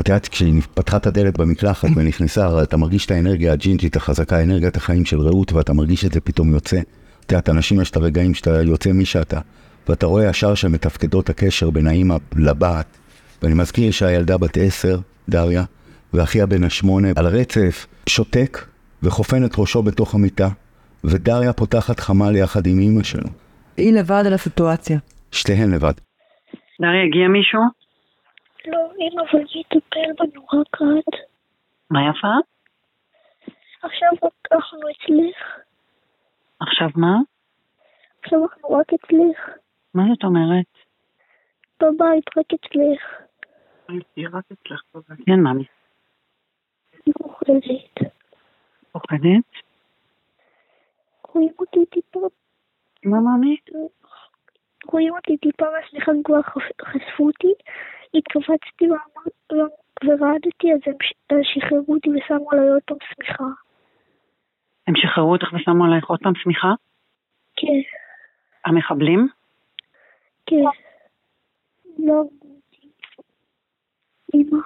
את 0.00 0.08
יודעת, 0.08 0.28
כשהיא 0.28 0.62
פתחה 0.74 0.96
את 0.96 1.06
הדלת 1.06 1.38
במקלחת 1.38 1.88
ונכנסה, 1.96 2.62
אתה 2.62 2.76
מרגיש 2.76 3.06
את 3.06 3.10
האנרגיה 3.10 3.52
הג'ינג'ית 3.52 3.96
החזקה, 3.96 4.42
אנרגיית 4.42 4.76
החיים 4.76 5.04
של 5.04 5.20
רעות, 5.20 5.52
ואתה 5.52 5.72
מרגיש 5.72 6.04
את 6.04 6.12
זה 6.12 6.20
פתאום 6.20 6.52
יוצא. 6.52 6.80
את 7.26 7.32
יודעת, 7.32 7.48
אנשים 7.48 7.80
יש 7.80 7.90
את 7.90 7.96
הרגעים 7.96 8.34
שאתה 8.34 8.62
יוצא 8.62 8.92
מי 8.92 9.04
שאתה, 9.04 9.40
ואתה 9.88 10.06
רואה 10.06 10.28
ישר 10.28 10.54
שמתפקדות 10.54 11.30
הקשר 11.30 11.70
בין 11.70 11.86
האמא 11.86 12.16
לבת. 12.36 12.86
ואני 13.42 13.54
מזכיר 13.54 13.90
שהילדה 13.90 14.38
בת 14.38 14.58
עשר, 14.58 14.98
דריה, 15.28 15.64
ואחיה 16.14 16.46
בן 16.46 16.64
השמונה, 16.64 17.08
על 17.18 17.26
הרצף, 17.26 17.86
שותק 18.08 18.58
וחופן 19.02 19.44
את 19.46 19.50
ראשו 19.58 19.82
בתוך 19.82 20.14
המיטה, 20.14 20.48
ודריה 21.04 21.52
פותחת 21.52 22.00
חמ"ל 22.00 22.36
יחד 22.36 22.66
עם 22.66 22.78
אמא 22.80 23.02
שלו. 23.02 23.30
היא 23.76 23.92
לבד 23.98 24.22
על 24.26 24.34
הסיטואציה. 24.34 24.98
שתיהן 25.32 25.74
לבד. 25.74 25.92
דריה, 26.80 27.04
הגיע 27.06 27.28
מישהו? 27.28 27.60
לא, 28.66 28.78
אמא, 28.78 29.22
אבל 29.22 29.38
מי 29.38 29.60
יטפל 29.60 30.10
בנו 30.18 30.44
רק 30.44 30.74
את? 30.74 31.14
מה 31.90 32.00
יפה? 32.10 32.34
עכשיו 33.82 34.08
רק 34.24 34.32
אנחנו 34.52 34.78
אצלך. 34.78 35.38
עכשיו 36.60 36.88
מה? 36.94 37.16
עכשיו 38.24 38.38
אנחנו 38.42 38.70
רק 38.70 38.86
אצלך. 38.92 39.56
מה 39.94 40.02
זאת 40.10 40.24
אומרת? 40.24 40.66
בבית, 41.80 42.24
רק 42.38 42.46
אצלך. 42.54 43.02
היא 44.16 44.28
רק 44.32 44.44
אצלך 44.52 44.82
בבית. 44.94 45.26
כן, 45.26 45.40
מאמי. 45.40 45.64
מוחלת. 47.20 48.12
פוחדת? 48.92 49.44
רואים 51.28 51.52
אותי 51.58 51.86
טיפה, 51.86 52.20
מה 53.04 53.20
מאמי? 53.20 53.56
רואים 54.86 55.14
אותי 55.14 55.36
טיפה 55.36 55.66
מהסליחה 55.80 56.12
כבר 56.24 56.42
חש- 56.42 56.72
חשפו 56.84 57.26
אותי, 57.26 57.52
התכווצתי 58.14 58.84
ורעדתי, 60.04 60.72
אז 60.72 60.80
הם 60.86 60.94
שחררו 61.42 61.94
אותי 61.94 62.10
ושמו 62.10 62.50
עליי 62.52 62.68
עוד 62.68 62.82
פעם 62.86 62.96
שמיכה. 63.14 63.44
הם 64.86 64.94
שחררו 64.96 65.32
אותך 65.32 65.52
ושמו 65.52 65.84
עלייך 65.84 66.06
עוד 66.06 66.18
פעם 66.22 66.32
שמיכה? 66.34 66.68
כן, 67.56 67.66
המחבלים? 68.64 69.28
כן. 70.46 70.56
לא. 71.98 72.22
אמא. 74.34 74.58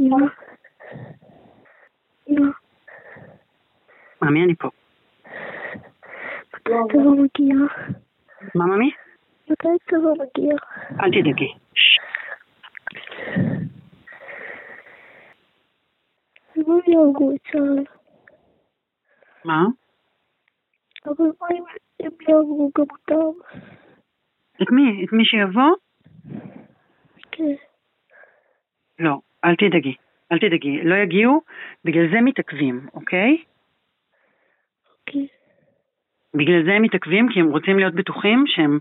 אמא. 0.00 0.16
אמא. 2.28 2.50
מאמי, 4.22 4.44
אני 4.44 4.54
פה. 4.54 4.68
מתי 6.54 6.72
הצבא 6.72 7.10
מגיע? 7.10 7.54
מה 8.54 8.66
מאמי? 8.66 8.90
מתי 9.50 9.68
הצבא 9.68 10.10
מגיע? 10.12 10.54
אל 11.00 11.10
תדאגי. 11.10 11.54
למה 16.56 16.74
הם 16.74 16.92
יהרגו 16.92 17.34
את 17.34 17.40
צה"ל? 17.52 17.84
מה? 19.44 19.62
אבל 21.06 21.24
מה 21.40 21.46
אם 21.50 21.64
הם 22.00 22.10
יהרגו 22.28 22.70
גם 22.78 22.84
אותם? 22.90 23.38
את 24.62 24.70
מי? 24.70 25.04
את 25.04 25.12
מי 25.12 25.24
שיבוא? 25.24 25.76
כן. 27.32 27.54
לא, 28.98 29.20
אל 29.44 29.54
תדאגי. 29.56 29.94
אל 30.32 30.38
תדאגי. 30.38 30.82
לא 30.84 30.94
יגיעו, 30.94 31.40
בגלל 31.84 32.10
זה 32.12 32.20
מתעכבים, 32.20 32.86
אוקיי? 32.94 33.44
אוקיי. 35.00 35.26
בגלל 36.34 36.64
זה 36.64 36.72
הם 36.72 36.82
מתעכבים, 36.82 37.28
כי 37.32 37.40
הם 37.40 37.46
רוצים 37.46 37.78
להיות 37.78 37.94
בטוחים 37.94 38.44
שהם, 38.46 38.78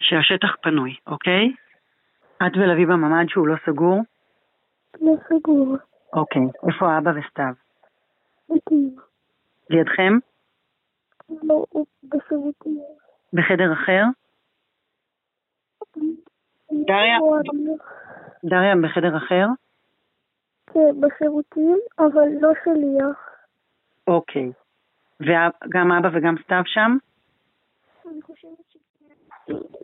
שהשטח 0.00 0.56
פנוי, 0.62 0.96
אוקיי? 1.06 1.52
את 2.46 2.56
ולוי 2.56 2.86
בממ"ד 2.86 3.28
שהוא 3.28 3.48
לא 3.48 3.54
סגור? 3.66 4.00
לא 5.00 5.12
סגור. 5.28 5.76
אוקיי. 6.12 6.42
איפה 6.68 6.98
אבא 6.98 7.10
וסתיו? 7.10 7.52
מתאים. 8.50 8.96
לידכם? 9.70 10.18
לא, 11.42 11.64
בשירותים. 12.04 12.80
בחדר 13.32 13.72
אחר? 13.72 14.02
דריה? 16.86 17.18
דריה 18.44 18.74
בחדר 18.82 19.16
אחר? 19.16 19.46
כן, 20.72 21.00
בשירותים, 21.00 21.78
אבל 21.98 22.28
לא 22.40 22.50
שליח. 22.64 23.30
אוקיי. 24.06 24.52
וגם 25.20 25.92
אבא 25.92 26.08
וגם 26.12 26.34
סתיו 26.44 26.62
שם? 26.66 26.96
אני 28.10 28.22
חושבת 28.22 28.50
ש... 28.68 28.76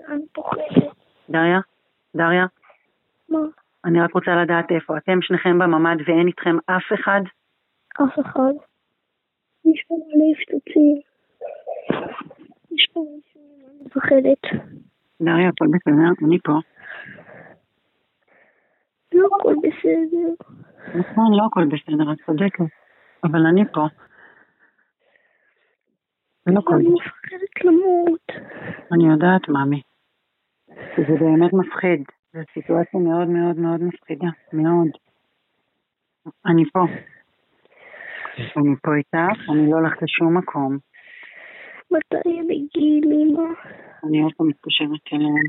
אני 0.09 0.27
פוחדת. 0.33 0.93
דריה? 1.31 1.61
דריה? 2.17 2.47
מה? 3.29 3.39
אני 3.85 4.01
רק 4.01 4.15
רוצה 4.15 4.31
לדעת 4.43 4.71
איפה. 4.71 4.97
אתם 4.97 5.23
שניכם 5.23 5.59
בממ"ד 5.59 5.97
ואין 6.07 6.27
איתכם 6.27 6.57
אף 6.67 6.93
אחד? 6.95 7.21
אף 8.05 8.19
אחד. 8.21 8.53
יש 9.65 9.85
פה 9.89 9.95
מלא 9.95 10.25
הפצוצים. 10.33 11.01
יש 12.73 12.89
פה 12.93 13.05
מישהו, 13.11 13.41
אני 13.41 13.85
מפחדת. 13.87 14.63
דריה, 15.23 15.49
הכל 15.49 15.67
בסדר, 15.67 16.27
אני 16.27 16.39
פה. 16.45 16.53
לא 19.13 19.29
הכל 19.41 19.55
בסדר. 19.63 20.47
נכון, 20.95 21.35
לא 21.35 21.47
הכל 21.47 21.65
בסדר, 21.65 22.13
את 22.13 22.19
צודקת. 22.27 22.65
אבל 23.25 23.47
אני 23.47 23.63
פה. 23.73 23.87
לא 26.47 26.61
אני. 26.73 26.89
מפחדת 26.89 27.65
למות. 27.65 28.27
אני 28.93 29.13
יודעת, 29.13 29.49
מאמי. 29.49 29.81
זה 30.97 31.15
באמת 31.21 31.53
מפחיד. 31.53 32.03
זו 32.33 32.41
סיטואציה 32.55 33.01
מאוד 33.01 33.29
מאוד 33.29 33.57
מאוד 33.57 33.81
מפחידה. 33.83 34.29
מאוד. 34.53 34.89
אני 36.47 36.65
פה. 36.73 36.85
אני 38.39 38.75
פה 38.83 38.95
איתך, 38.97 39.51
אני 39.51 39.71
לא 39.71 39.77
הולכת 39.77 40.03
לשום 40.03 40.39
מקום. 40.39 40.79
מתי 41.91 42.39
הם 42.39 42.47
הגיעו 42.51 43.01
לאמא? 43.11 43.53
אני 44.05 44.23
עוד 44.23 44.33
פעם 44.37 44.49
מתקשרת 44.49 45.13
אליהם. 45.13 45.47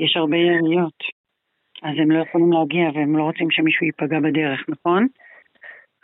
יש 0.00 0.16
הרבה 0.16 0.36
יריות. 0.36 1.15
אז 1.86 1.94
הם 1.98 2.10
לא 2.10 2.22
יכולים 2.22 2.52
להגיע 2.52 2.90
והם 2.94 3.16
לא 3.16 3.22
רוצים 3.22 3.50
שמישהו 3.50 3.86
ייפגע 3.86 4.20
בדרך, 4.20 4.60
נכון? 4.68 5.06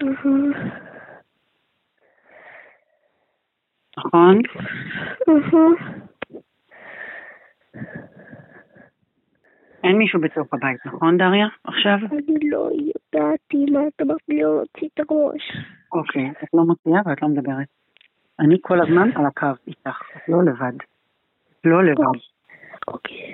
אהה. 0.03 0.33
נכון? 3.99 4.43
אהה. 5.29 6.03
אין 9.85 9.99
מישהו 9.99 10.21
בתוך 10.21 10.55
הבית, 10.55 10.87
נכון, 10.87 11.19
דריה? 11.19 11.47
עכשיו? 11.65 11.99
אני 12.13 12.51
לא 12.51 12.71
יודעת 12.73 13.41
אמא, 13.55 13.81
את 13.89 14.03
אמרת 14.03 14.21
לי 14.29 14.43
לא 14.43 14.57
להוציא 14.57 14.89
את 14.95 15.01
הראש. 15.01 15.57
אוקיי, 15.93 16.31
את 16.31 16.49
לא 16.55 16.63
מוציאה 16.63 17.01
ואת 17.07 17.23
לא 17.23 17.29
מדברת. 17.29 17.67
אני 18.41 18.57
כל 18.61 18.81
הזמן 18.81 19.11
על 19.17 19.27
הקו 19.27 19.47
איתך, 19.67 20.03
את 20.17 20.29
לא 20.29 20.43
לבד. 20.45 20.73
לא 21.65 21.85
לבד. 21.85 22.19
אוקיי. 22.89 23.32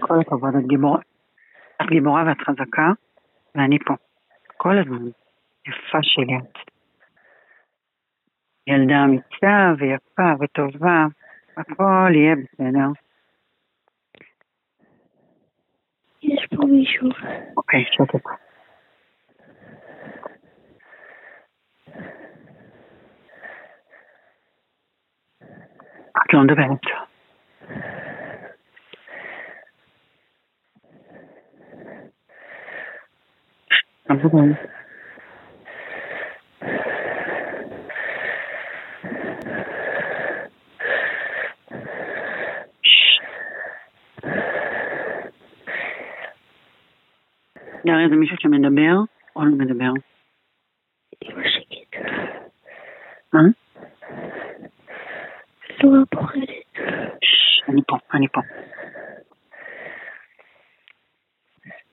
כל 0.00 0.20
הכבוד, 0.20 0.54
את 0.56 0.66
גיבורה. 0.66 1.00
את 1.82 1.86
גיבורה 1.90 2.24
ואת 2.26 2.38
חזקה, 2.46 2.90
ואני 3.54 3.78
פה. 3.78 3.94
כל 4.56 4.78
הזמן. 4.78 5.08
יפה 5.66 5.98
שלי 6.02 6.36
את. 6.36 6.58
ילדה 8.66 9.04
אמיצה 9.04 9.72
ויפה 9.78 10.32
וטובה, 10.40 11.06
הכל 11.56 12.12
יהיה 12.14 12.36
בסדר. 12.36 12.88
יש 16.22 16.46
פה 16.56 16.66
מישהו. 16.66 17.08
אוקיי, 17.56 17.84
שקט. 17.90 18.26
את 26.12 26.34
לא 26.34 26.40
מדברת. 26.42 27.09
לא 34.10 34.16
מדברת. 34.16 34.56
דריה 47.86 48.08
זה 48.08 48.16
מישהו 48.16 48.36
שמדבר 48.40 48.96
או 49.36 49.44
לא 49.44 49.50
מדבר? 49.50 49.92
אמא 51.24 51.42
שקט. 51.48 52.00
מה? 53.32 53.40
לא 55.84 56.04
פוחדת. 56.10 56.50
ששש, 57.24 57.68
אני 57.68 57.80
פה, 57.86 57.96
אני 58.14 58.28
פה. 58.28 58.40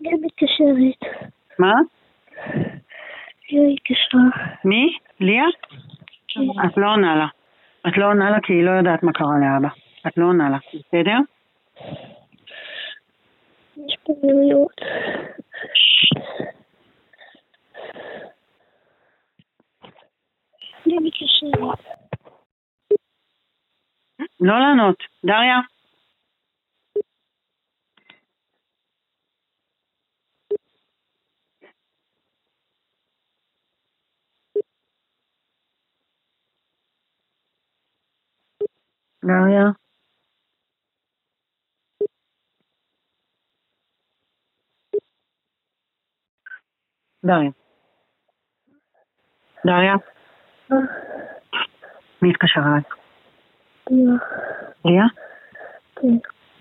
גם 0.01 0.17
מתקשרת. 0.21 1.13
מה? 1.59 1.96
היא 3.47 3.73
התקשרה. 3.73 4.21
מי? 4.65 4.97
ליה? 5.19 5.45
את 6.65 6.77
לא 6.77 6.91
עונה 6.91 7.15
לה. 7.15 7.27
את 7.87 7.97
לא 7.97 8.05
עונה 8.05 8.31
לה 8.31 8.37
כי 8.43 8.53
היא 8.53 8.63
לא 8.63 8.71
יודעת 8.71 9.03
מה 9.03 9.13
קרה 9.13 9.35
לאבא. 9.41 9.69
את 10.07 10.17
לא 10.17 10.25
עונה 10.25 10.49
לה, 10.49 10.57
בסדר? 10.73 11.17
יש 13.77 13.97
פה 14.03 14.13
מרירות. 14.23 14.81
לא 24.39 24.59
לענות. 24.59 25.03
דריה? 25.25 25.59
דריה? 39.27 39.65
דריה. 47.25 47.51
דריה? 49.65 49.95
מי 52.21 52.29
התקשר 52.29 52.61
אלייך? 52.71 52.95
ליה. 53.89 54.17
ליה? 54.85 55.05
כן. 55.95 56.07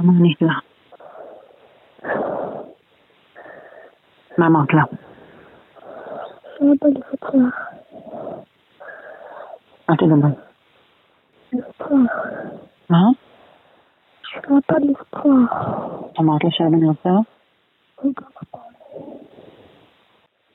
מה 0.01 0.13
ענית 0.19 0.43
לה? 0.43 0.55
מה 4.39 4.47
אמרת 4.47 4.69
לה? 4.75 4.83
שאבא 6.59 6.87
נרצח. 6.89 7.57
אל 9.91 9.97
תדבר. 9.97 10.47
מה? 12.91 12.99
שאבא 14.23 14.79
נרצח. 14.81 15.53
אמרת 16.21 16.45
לה 16.45 16.51
שאבא 16.51 16.77
נרצח? 16.77 17.31
וגם 17.99 18.27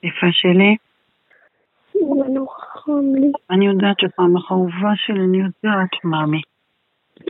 יפה 0.03 0.27
שלי. 0.31 0.75
אני 3.49 3.65
יודעת 3.65 3.99
שפעמך 3.99 4.51
אהובה 4.51 4.91
שלי, 4.95 5.19
אני 5.19 5.37
יודעת, 5.37 5.89
מאמי. 6.03 6.41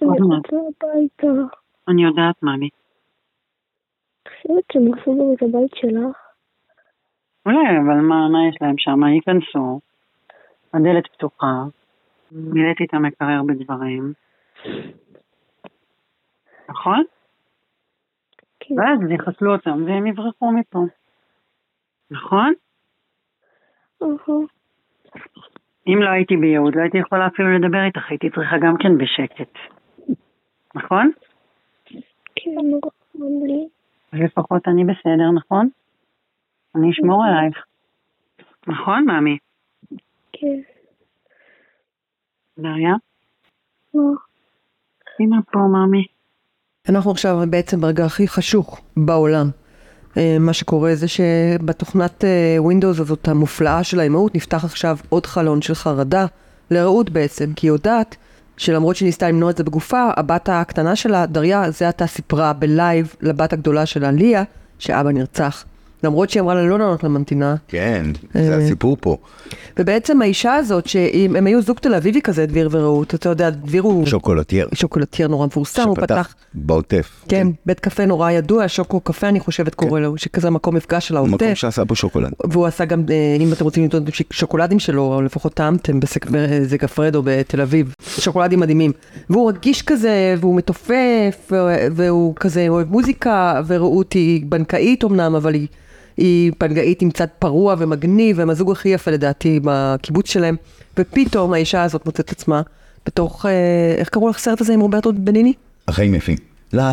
אני 0.01 0.09
רוצה 0.09 0.55
הביתה. 0.55 1.55
אני 1.87 2.03
יודעת, 2.03 2.43
מאמי. 2.43 2.69
חושבת 4.27 4.63
שהם 4.73 4.93
עשו 4.93 5.11
גם 5.11 5.33
את 5.33 5.43
הבית 5.43 5.71
שלך. 5.75 6.17
אולי, 7.45 7.77
אבל 7.77 7.99
מה, 7.99 8.29
מה 8.29 8.47
יש 8.49 8.55
להם 8.61 8.75
שם? 8.77 9.03
ייכנסו, 9.03 9.79
הדלת 10.73 11.07
פתוחה, 11.07 11.63
מילאתי 12.31 12.83
את 12.83 12.93
המקרר 12.93 13.41
בדברים, 13.47 14.13
נכון? 16.69 17.03
כן. 18.59 18.75
ואז 18.79 19.11
יחסלו 19.11 19.53
אותם 19.53 19.83
והם 19.85 20.07
יברחו 20.07 20.51
מפה. 20.51 20.79
נכון? 22.11 22.53
אם 25.87 26.01
לא 26.01 26.09
הייתי 26.09 26.37
ביהוד, 26.37 26.75
לא 26.75 26.81
הייתי 26.81 26.97
יכולה 26.97 27.27
אפילו 27.27 27.53
לדבר 27.57 27.83
איתך, 27.85 28.09
הייתי 28.09 28.29
צריכה 28.29 28.55
גם 28.61 28.75
כן 28.79 28.97
בשקט. 28.97 29.53
נכון? 30.75 31.11
כן, 32.35 32.51
חם 33.13 33.23
לי. 33.45 33.67
לפחות 34.13 34.67
אני 34.67 34.83
בסדר, 34.83 35.31
נכון? 35.35 35.69
אני 36.75 36.91
אשמור 36.91 37.23
עלייך. 37.25 37.65
נכון, 38.67 39.05
מאמי? 39.05 39.37
כן. 40.33 40.59
דריה? 42.57 42.93
מה? 43.93 44.01
אמא 45.25 45.37
פה, 45.51 45.59
מאמי. 45.59 46.03
אנחנו 46.89 47.11
עכשיו 47.11 47.39
בעצם 47.49 47.81
ברגע 47.81 48.05
הכי 48.05 48.27
חשוך 48.27 48.81
בעולם. 48.97 49.49
אה, 50.17 50.37
מה 50.39 50.53
שקורה 50.53 50.95
זה 50.95 51.07
שבתוכנת 51.07 52.23
אה, 52.23 52.57
Windows 52.59 53.01
הזאת 53.01 53.27
המופלאה 53.27 53.83
של 53.83 53.99
האימהות 53.99 54.35
נפתח 54.35 54.65
עכשיו 54.65 54.97
עוד 55.09 55.25
חלון 55.25 55.61
של 55.61 55.75
חרדה 55.75 56.25
לרעות 56.71 57.09
בעצם, 57.09 57.53
כי 57.53 57.67
היא 57.67 57.71
יודעת 57.71 58.15
שלמרות 58.57 58.95
שהיא 58.95 59.05
ניסתה 59.05 59.29
למנוע 59.29 59.49
את 59.49 59.57
זה 59.57 59.63
בגופה, 59.63 60.09
הבת 60.17 60.49
הקטנה 60.49 60.95
שלה, 60.95 61.25
דריה, 61.25 61.71
זה 61.71 61.89
עתה 61.89 62.07
סיפרה 62.07 62.53
בלייב 62.53 63.15
לבת 63.21 63.53
הגדולה 63.53 63.85
שלה, 63.85 64.11
ליה, 64.11 64.43
שאבא 64.79 65.11
נרצח. 65.11 65.65
למרות 66.03 66.29
שהיא 66.29 66.41
אמרה 66.41 66.55
לה 66.55 66.63
לא 66.63 66.79
לענות 66.79 67.03
לממתינה. 67.03 67.55
כן, 67.67 68.05
זה 68.33 68.55
הסיפור 68.55 68.97
פה. 68.99 69.17
ובעצם 69.79 70.21
האישה 70.21 70.55
הזאת, 70.55 70.87
שהם 70.87 71.35
הם 71.35 71.47
היו 71.47 71.61
זוג 71.61 71.77
תל 71.77 71.95
אביבי 71.95 72.21
כזה, 72.21 72.45
דביר 72.45 72.69
ורעות, 72.71 73.15
אתה 73.15 73.29
יודע, 73.29 73.49
דביר 73.49 73.81
הוא 73.81 74.05
שוקולטייר. 74.05 74.67
שוקולטייר 74.73 75.27
נורא 75.27 75.45
מפורסם, 75.45 75.87
הוא 75.87 75.95
פתח, 75.95 76.35
בעוטף. 76.53 77.23
כן, 77.29 77.47
בית 77.65 77.79
קפה 77.79 78.05
נורא 78.05 78.31
ידוע, 78.31 78.67
שוקו 78.67 78.99
קפה 78.99 79.27
אני 79.27 79.39
חושבת 79.39 79.75
קורא 79.75 79.99
לו, 79.99 80.17
שכזה 80.17 80.49
מקום 80.49 80.75
מפגש 80.75 81.07
של 81.07 81.15
מקום 81.15 81.29
העוטף. 81.29 81.53
שעשה 81.53 81.83
בו 81.83 81.95
שוקולד. 81.95 82.31
והוא 82.49 82.65
עשה 82.65 82.85
גם, 82.85 83.03
אה, 83.09 83.37
אם 83.39 83.53
אתם 83.53 83.63
רוצים 83.63 83.85
לטעון 83.85 84.03
שוקולדים 84.31 84.79
שלו, 84.79 85.13
או 85.13 85.21
לפחות 85.21 85.53
טעמתם 85.53 85.99
באיזה 86.29 86.77
גפרדו 86.77 87.21
בתל 87.25 87.61
אביב, 87.61 87.93
שוקולדים 88.19 88.59
מדהימים. 88.59 88.91
והוא 89.29 89.49
רגיש 89.49 89.81
כזה, 89.81 90.35
והוא 90.39 90.55
מתופף, 90.55 91.51
והוא 91.95 92.35
כזה 92.35 92.65
אוהב 92.69 92.89
מוזיקה, 92.89 93.61
ורעות 93.67 94.13
היא 94.13 94.45
בנקאית 94.49 95.03
אמנם, 95.03 95.35
אבל 95.35 95.53
היא, 95.53 95.67
היא 96.17 96.51
בנקאית 96.59 97.01
עם 97.01 97.11
צד 97.11 97.27
פרוע 97.39 97.75
ומגניב, 97.77 98.39
והם 98.39 98.49
הזוג 98.49 98.71
הכי 98.71 98.89
יפה 98.89 99.11
לדעתי 99.11 99.59
בקיבוץ 99.63 100.29
שלהם. 100.29 100.55
ופתאום 100.97 101.53
האישה 101.53 101.83
הזאת 101.83 102.05
מוצאת 102.05 102.31
עצמה 102.31 102.61
בתוך, 103.05 103.45
אה, 103.45 103.51
איך 103.97 104.09
קראו 104.09 104.29
לך 104.29 104.37
סרט 104.37 104.61
הזה 104.61 104.73
עם 104.73 104.79
רוברטו 104.79 105.13
בניני? 105.13 105.53
החיים 105.87 106.15
יפים. 106.15 106.37
לא, 106.73 106.83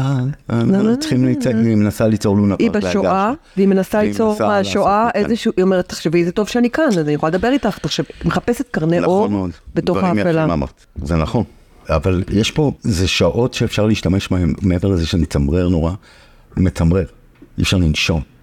צריכים 1.01 1.25
ליצור. 1.25 1.53
היא 1.53 1.77
מנסה 1.77 2.07
ליצור 2.07 2.37
לונה 2.37 2.55
היא 2.59 2.71
פארק 2.71 2.85
בשואה, 2.85 3.27
לאגף. 3.29 3.39
והיא 3.57 3.69
מנסה 3.69 4.03
ליצור 4.03 4.37
מהשואה. 4.41 5.09
איזשהו, 5.15 5.53
היא 5.57 5.63
אומרת, 5.63 5.89
תחשבי, 5.89 6.25
זה 6.25 6.33
טוב 6.33 6.49
שאני 6.49 6.71
כאן, 6.71 6.85
אז 6.89 6.99
אני 6.99 7.13
יכולה 7.13 7.31
לדבר 7.31 7.49
איתך, 7.49 7.79
תחשבי, 7.79 8.07
היא 8.21 8.29
מחפשת 8.29 8.65
קרני 8.71 9.05
אור 9.05 9.29
נכון. 9.29 9.51
בתוך 9.75 9.97
האפלה. 9.97 10.47
זה 11.03 11.17
נכון. 11.17 11.45
אבל 11.89 12.25
יש 12.33 12.51
פה, 12.51 12.73
זה 12.81 13.09
שעות 13.09 13.55
שאפשר 13.55 13.87
להשתמש 13.87 14.29
בהן, 14.29 14.55
מעבר 14.63 14.89
לזה 14.89 15.07
שנצמרר 15.07 15.69
נורא, 15.69 15.93
מצמרר. 16.57 17.05
אי 17.59 17.63
אפשר 17.63 17.77
לנשום. 17.77 18.38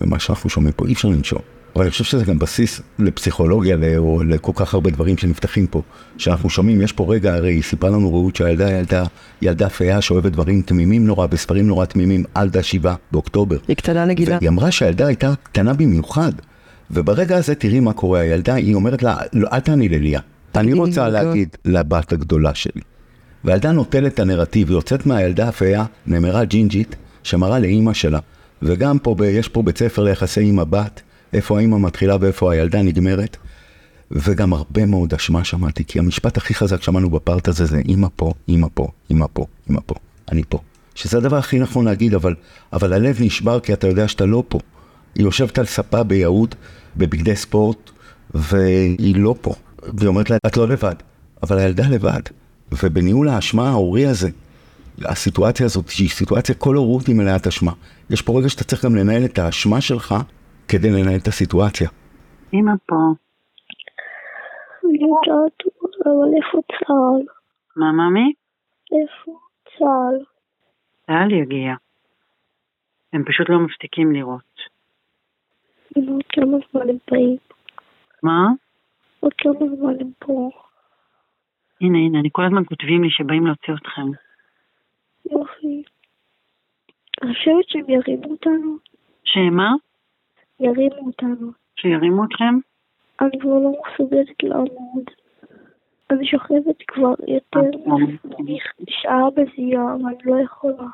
ומה 0.00 0.18
שאנחנו 0.18 0.50
שומעים 0.50 0.72
פה, 0.72 0.86
אי 0.86 0.92
אפשר 0.92 1.08
לנשום. 1.08 1.40
אבל 1.76 1.82
אני 1.84 1.90
חושב 1.90 2.04
שזה 2.04 2.24
גם 2.24 2.38
בסיס 2.38 2.80
לפסיכולוגיה, 2.98 3.76
או 3.96 4.22
לכל 4.22 4.52
כך 4.54 4.74
הרבה 4.74 4.90
דברים 4.90 5.18
שנפתחים 5.18 5.66
פה. 5.66 5.82
שאנחנו 6.16 6.50
שומעים, 6.50 6.80
יש 6.80 6.92
פה 6.92 7.14
רגע, 7.14 7.34
הרי 7.34 7.52
היא 7.52 7.62
סיפרה 7.62 7.90
לנו 7.90 8.12
רעות 8.12 8.36
שהילדה 8.36 8.70
ילדה, 8.70 9.04
ילדה 9.42 9.68
פייה 9.68 10.00
שאוהבת 10.00 10.32
דברים 10.32 10.62
תמימים 10.62 11.06
נורא, 11.06 11.26
בספרים 11.26 11.66
נורא 11.66 11.84
תמימים, 11.84 12.24
אלדה 12.36 12.62
שבעה 12.62 12.94
באוקטובר. 13.12 13.56
היא 13.68 13.76
קטנה 13.76 14.04
נגידה. 14.04 14.36
והיא 14.40 14.48
אמרה 14.48 14.70
שהילדה 14.70 15.06
הייתה 15.06 15.32
קטנה 15.42 15.72
במיוחד. 15.72 16.32
וברגע 16.90 17.36
הזה 17.36 17.54
תראי 17.54 17.80
מה 17.80 17.92
קורה, 17.92 18.20
הילדה, 18.20 18.54
היא 18.54 18.74
אומרת 18.74 19.02
לה, 19.02 19.16
לא, 19.32 19.48
אל 19.52 19.60
תעני 19.60 19.88
לליה. 19.88 20.20
אני 20.56 20.72
רוצה. 20.72 21.08
להגיד 21.08 21.48
לבת 21.64 22.12
הגדולה 22.12 22.54
שלי. 22.54 22.80
והילדה 23.44 23.72
נוטלת 23.72 24.14
את 24.14 24.18
הנרטיב, 24.18 24.70
יוצאת 24.70 25.06
מהילדה 25.06 25.48
הפיה, 25.48 25.84
נמרה 26.06 26.44
ג'ינג'ית, 26.44 26.96
שמראה 27.22 27.58
לאימא 27.58 27.92
שלה. 27.92 28.18
וגם 28.62 28.98
פה, 28.98 29.14
ב- 29.14 29.22
יש 29.22 29.48
פה 29.48 29.62
בית 29.62 29.78
ספר 29.78 30.02
ליחסי 30.02 30.40
אימא-בת, 30.40 31.00
איפה 31.32 31.58
האימא 31.58 31.78
מתחילה 31.78 32.16
ואיפה 32.20 32.52
הילדה 32.52 32.82
נגמרת. 32.82 33.36
וגם 34.10 34.52
הרבה 34.52 34.86
מאוד 34.86 35.14
אשמה 35.14 35.44
שמעתי, 35.44 35.84
כי 35.84 35.98
המשפט 35.98 36.36
הכי 36.36 36.54
חזק 36.54 36.82
שמענו 36.82 37.10
בפארט 37.10 37.48
הזה 37.48 37.66
זה 37.66 37.78
אימא 37.88 38.08
פה, 38.16 38.32
אימא 38.48 38.66
פה, 38.74 38.88
אימא 39.10 39.26
פה, 39.32 39.46
אימא 39.68 39.80
פה, 39.86 39.94
אני 40.30 40.42
פה. 40.48 40.58
שזה 40.94 41.18
הדבר 41.18 41.36
הכי 41.36 41.58
נכון 41.58 41.84
להגיד, 41.84 42.14
אבל, 42.14 42.34
אבל 42.72 42.92
הלב 42.92 43.16
נשבר 43.20 43.60
כי 43.60 43.72
אתה 43.72 43.86
יודע 43.86 44.08
שאתה 44.08 44.26
לא 44.26 44.42
פה. 44.48 44.58
היא 45.14 45.24
יושבת 45.24 45.58
על 45.58 45.66
ספה 45.66 46.02
ביהוד, 46.02 46.54
בבגדי 46.96 47.36
ספורט, 47.36 47.90
והיא 48.34 49.16
לא 49.16 49.34
פה. 49.40 49.54
והיא 49.94 50.08
אומרת 50.08 50.30
לה, 50.30 50.36
את 50.46 50.56
לא 50.56 50.68
לבד, 50.68 50.94
אבל 51.42 51.58
הילדה 51.58 51.88
לבד. 51.88 52.20
ובניהול 52.82 53.28
האשמה 53.28 53.68
ההורי 53.68 54.06
הזה, 54.06 54.30
הסיטואציה 55.08 55.66
הזאת, 55.66 55.88
שהיא 55.88 56.08
סיטואציה 56.08 56.54
כל 56.54 56.74
הורות 56.74 57.06
היא 57.06 57.16
מלאת 57.16 57.46
אשמה. 57.46 57.72
יש 58.10 58.22
פה 58.22 58.38
רגע 58.38 58.48
שאתה 58.48 58.64
צריך 58.64 58.84
גם 58.84 58.96
לנהל 58.96 59.24
את 59.24 59.38
האשמה 59.38 59.80
שלך 59.80 60.14
כדי 60.68 60.90
לנהל 60.90 61.18
את 61.22 61.26
הסיטואציה. 61.26 61.88
אמא 62.54 62.72
פה. 62.86 62.96
אני 64.84 64.98
יודעת, 64.98 65.58
אבל 66.06 66.30
איפה 66.36 66.58
צה"ל? 66.68 67.22
מה, 67.76 67.92
מאמי? 67.92 68.32
איפה 68.92 69.38
צה"ל? 69.78 70.24
צה"ל 71.06 71.32
יגיע. 71.32 71.74
הם 73.12 73.24
פשוט 73.24 73.48
לא 73.48 73.58
מפסיקים 73.58 74.12
לראות. 74.12 74.50
עוד 75.96 76.22
כמה 76.32 76.56
זמן 76.72 76.88
הם 76.88 76.96
באים? 77.10 77.36
מה? 78.22 78.48
עוד 79.20 79.32
כמה 79.38 79.76
זמן 79.76 79.94
הם 80.00 80.10
פה? 80.18 80.50
הנה, 81.80 81.98
הנה, 81.98 82.20
אני 82.20 82.28
כל 82.32 82.44
הזמן 82.44 82.62
כותבים 82.64 83.02
לי 83.02 83.10
שבאים 83.10 83.46
להוציא 83.46 83.74
אתכם. 83.74 84.29
יופי. 85.30 85.82
אני 87.22 87.34
חושבת 87.34 87.68
שהם 87.68 87.90
ירימו 87.90 88.30
אותנו. 88.30 88.76
שמה? 89.24 89.74
ירימו 90.60 91.06
אותנו. 91.06 91.50
שירימו 91.76 92.24
אתכם? 92.24 92.54
אני 93.20 93.40
כבר 93.40 93.58
לא 93.58 93.72
מסוגלת 93.86 94.42
לעמוד. 94.42 95.04
אני 96.10 96.26
שוכבת 96.26 96.82
כבר 96.86 97.14
יותר 97.28 97.60
משעה 98.80 99.30
בזיעה, 99.36 99.84
ואני 99.84 100.18
לא 100.24 100.40
יכולה. 100.44 100.86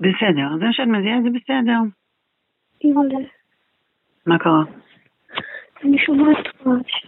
בסדר, 0.00 0.48
זה 0.58 0.66
שאת 0.72 0.86
מזיעה 0.86 1.22
זה 1.22 1.28
בסדר. 1.30 1.78
אימא'לה, 2.84 3.18
מה 4.26 4.38
קרה? 4.38 4.62
אני 5.84 5.98
שומעת 5.98 6.46
רעש. 6.66 7.06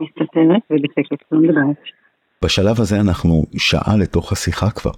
מסתתרת 0.00 0.62
ובשקט, 0.70 1.32
לא 1.32 1.40
מדברת. 1.40 1.99
בשלב 2.44 2.80
הזה 2.80 3.00
אנחנו 3.00 3.46
שעה 3.56 3.96
לתוך 3.96 4.32
השיחה 4.32 4.70
כבר. 4.70 4.90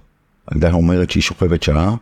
הילדה 0.47 0.71
אומרת 0.71 1.09
שהיא 1.11 1.23
שוכבת 1.23 1.63
שעה, 1.63 1.95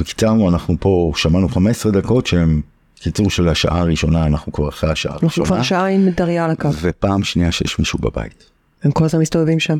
וקיצרנו, 0.00 0.50
אנחנו 0.50 0.76
פה 0.80 1.12
שמענו 1.16 1.48
15 1.48 1.92
דקות 1.92 2.26
שהם 2.26 2.60
קיצור 2.94 3.30
של 3.30 3.48
השעה 3.48 3.80
הראשונה, 3.80 4.26
אנחנו 4.26 4.52
כבר 4.52 4.68
אחרי 4.68 4.90
השעה 4.90 5.12
אנחנו 5.12 5.28
כבר 5.28 5.42
הראשונה, 5.42 5.64
שעה 5.64 5.86
עם 5.86 6.08
דריה 6.08 6.44
על 6.44 6.50
הקו, 6.50 6.68
ופעם 6.80 7.24
שנייה 7.24 7.52
שיש 7.52 7.78
מישהו 7.78 7.98
בבית. 7.98 8.50
הם 8.82 8.92
כל 8.92 9.04
הזמן 9.04 9.20
מסתובבים 9.20 9.60
שם. 9.60 9.78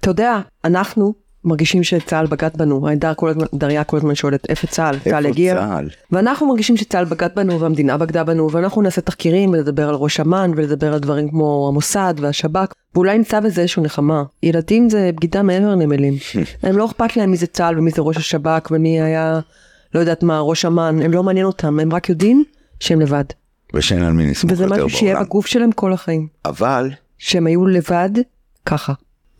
אתה 0.00 0.10
יודע, 0.10 0.40
אנחנו 0.64 1.14
מרגישים 1.44 1.82
שצה"ל 1.82 2.26
בגד 2.26 2.50
בנו, 2.56 2.88
העדה 2.88 3.14
כל 3.14 3.28
הזמן, 3.28 3.44
דריה 3.54 3.84
כל 3.84 3.96
הזמן 3.96 4.14
שואלת 4.14 4.50
איפה 4.50 4.66
צה"ל, 4.66 4.98
צה"ל 4.98 5.16
איפה 5.16 5.28
הגיע, 5.28 5.54
צה"ל? 5.54 5.88
ואנחנו 6.10 6.48
מרגישים 6.48 6.76
שצה"ל 6.76 7.04
בגד 7.04 7.28
בנו 7.36 7.60
והמדינה 7.60 7.96
בגדה 7.98 8.24
בנו, 8.24 8.52
ואנחנו 8.52 8.82
נעשה 8.82 9.00
תחקירים 9.00 9.50
ולדבר 9.50 9.88
על 9.88 9.94
ראש 9.94 10.20
אמ"ן 10.20 10.52
ולדבר 10.56 10.92
על 10.92 10.98
דברים 10.98 11.28
כמו 11.28 11.68
המוסד 11.68 12.14
והשב"כ, 12.16 12.72
ואולי 12.94 13.18
נמצא 13.18 13.40
בזה 13.40 13.60
איזושהי 13.60 13.82
נחמה. 13.82 14.22
ילדים 14.42 14.90
זה 14.90 15.10
בגידה 15.14 15.42
מעבר 15.42 15.74
למילים. 15.74 16.14
הם 16.62 16.78
לא 16.78 16.86
אכפת 16.86 17.16
להם 17.16 17.30
מי 17.30 17.36
זה 17.36 17.46
צה"ל 17.46 17.78
ומי 17.78 17.90
זה 17.90 18.02
ראש 18.02 18.16
השב"כ 18.16 18.70
ומי 18.70 19.02
היה, 19.02 19.40
לא 19.94 20.00
יודעת 20.00 20.22
מה, 20.22 20.40
ראש 20.40 20.64
אמ"ן, 20.64 21.02
הם 21.02 21.12
לא 21.12 21.22
מעניין 21.22 21.46
אותם, 21.46 21.80
הם 21.80 21.92
רק 21.92 22.08
יודעים 22.08 22.44
שהם 22.80 23.00
לבד. 23.00 23.24
ושאין 23.74 24.02
על 24.02 24.12
מי 24.12 24.26
נסמוך 24.26 24.52
וזה 24.52 24.64
יותר 24.64 24.86
משהו 24.86 24.98
שיהיה 24.98 25.12
בעולם. 25.14 25.26
בגוף 25.26 25.46
שלהם 25.46 25.72
כל 25.72 25.92
החיים. 25.92 26.26
אבל, 26.44 26.90
שהם 27.18 27.46
היו 27.46 27.66
לבד, 27.66 28.10
ככה. 28.66 28.92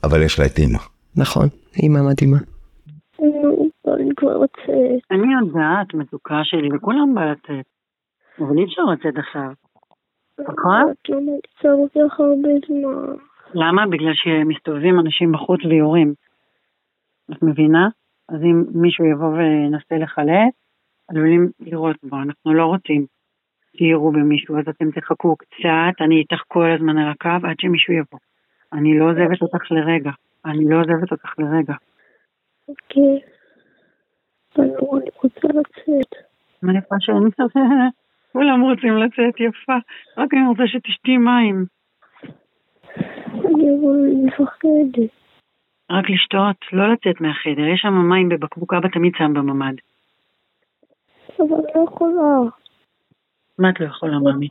אבל 0.04 0.22
יש 0.22 0.38
לה 0.38 0.46
את 0.46 0.58
אימא. 0.58 0.78
נכון, 1.16 1.48
אימא 1.82 1.98
מדהימה. 2.10 2.38
אני 3.94 4.14
כבר 4.16 4.36
רוצה... 4.36 4.72
אני 5.10 5.34
יודעת, 5.40 5.94
מתוקה 5.94 6.40
שלי, 6.44 6.68
וכולם 6.74 7.14
בא 7.14 7.24
לצאת. 7.24 7.66
אבל 8.38 8.58
אי 8.58 8.64
אפשר 8.64 8.82
לצאת 8.82 9.18
עכשיו. 9.18 9.52
נכון? 10.40 10.90
את 10.90 11.08
לא 11.08 11.20
נמצא 11.20 11.68
לוקח 11.68 12.20
הרבה 12.20 12.48
זמן. 12.68 13.14
למה? 13.54 13.86
בגלל 13.86 14.12
שמסתובבים 14.14 15.00
אנשים 15.00 15.32
בחוץ 15.32 15.60
ויורים. 15.64 16.14
את 17.32 17.42
מבינה? 17.42 17.88
אז 18.28 18.42
אם 18.42 18.64
מישהו 18.74 19.04
יבוא 19.04 19.28
וינסה 19.28 19.96
לחלץ, 19.98 20.54
עלולים 21.08 21.50
לירות 21.60 21.96
בו, 22.02 22.16
אנחנו 22.16 22.54
לא 22.54 22.64
רוצים 22.64 23.06
שיראו 23.76 24.12
במישהו, 24.12 24.58
אז 24.58 24.64
אתם 24.68 24.90
תחכו 24.90 25.36
קצת, 25.36 25.94
אני 26.00 26.18
איתך 26.18 26.42
כל 26.48 26.70
הזמן 26.70 26.98
על 26.98 27.10
הקו 27.10 27.48
עד 27.48 27.56
שמישהו 27.60 27.94
יבוא. 27.94 28.18
אני 28.72 28.98
לא 28.98 29.04
עוזבת 29.10 29.42
אותך 29.42 29.72
לרגע, 29.72 30.10
אני 30.46 30.64
לא 30.68 30.80
עוזבת 30.80 31.12
אותך 31.12 31.38
לרגע. 31.38 31.74
אוקיי. 32.68 33.20
נו, 34.58 34.98
אני 34.98 35.10
רוצה 35.22 35.48
לצאת. 35.48 36.14
מה 36.62 36.78
יפה 36.78 36.96
שאני 37.00 37.30
כולם 38.32 38.60
רוצים 38.60 38.96
לצאת 38.96 39.40
יפה, 39.40 39.76
רק 40.18 40.34
אני 40.34 40.46
רוצה 40.48 40.62
שתשתי 40.66 41.16
מים. 41.16 41.64
אני 43.28 43.70
מפחדת. 44.24 45.10
רק 45.90 46.10
לשתות, 46.10 46.56
לא 46.72 46.92
לצאת 46.92 47.20
מהחדר, 47.20 47.66
יש 47.74 47.80
שם 47.80 48.08
מים 48.08 48.28
בבקבוק, 48.28 48.74
אבא 48.74 48.88
תמיד 48.88 49.12
שם 49.18 49.34
בממ"ד. 49.34 49.74
אבל 51.38 51.56
לא 51.74 51.84
יכולה 51.84 52.50
מה 53.58 53.70
את 53.70 53.80
לא 53.80 53.86
יכולה, 53.86 54.18
ממי? 54.18 54.48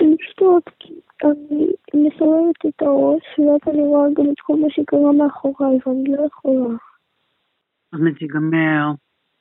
לשתות, 0.00 0.64
כי 0.78 0.94
אני 1.24 1.74
מסובבת 1.94 2.66
את 2.68 2.82
הראש, 2.82 3.38
ואז 3.38 3.74
אני 3.74 3.82
רואה 3.82 4.08
גם 4.16 4.24
את 4.32 4.40
כל 4.40 4.56
מה 4.56 4.70
שקרה 4.70 5.12
מאחוריי, 5.12 5.78
ואני 5.86 6.16
לא 6.16 6.26
יכולה. 6.26 6.76
מעט 7.92 8.22
ייגמר, 8.22 8.84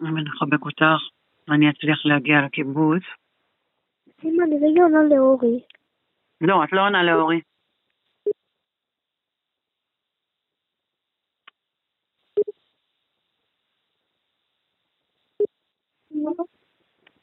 אני 0.01 0.23
נחבק 0.23 0.65
אותך, 0.65 1.01
ואני 1.47 1.69
אצליח 1.69 2.05
להגיע 2.05 2.35
לקיבוץ. 2.45 3.03
אמא, 4.23 4.43
אני 4.43 4.55
רגע 4.55 4.81
עונה 4.83 5.15
לאורי. 5.15 5.59
לא, 6.41 6.63
את 6.63 6.71
לא 6.71 6.81
עונה 6.81 7.03
לאורי. 7.03 7.41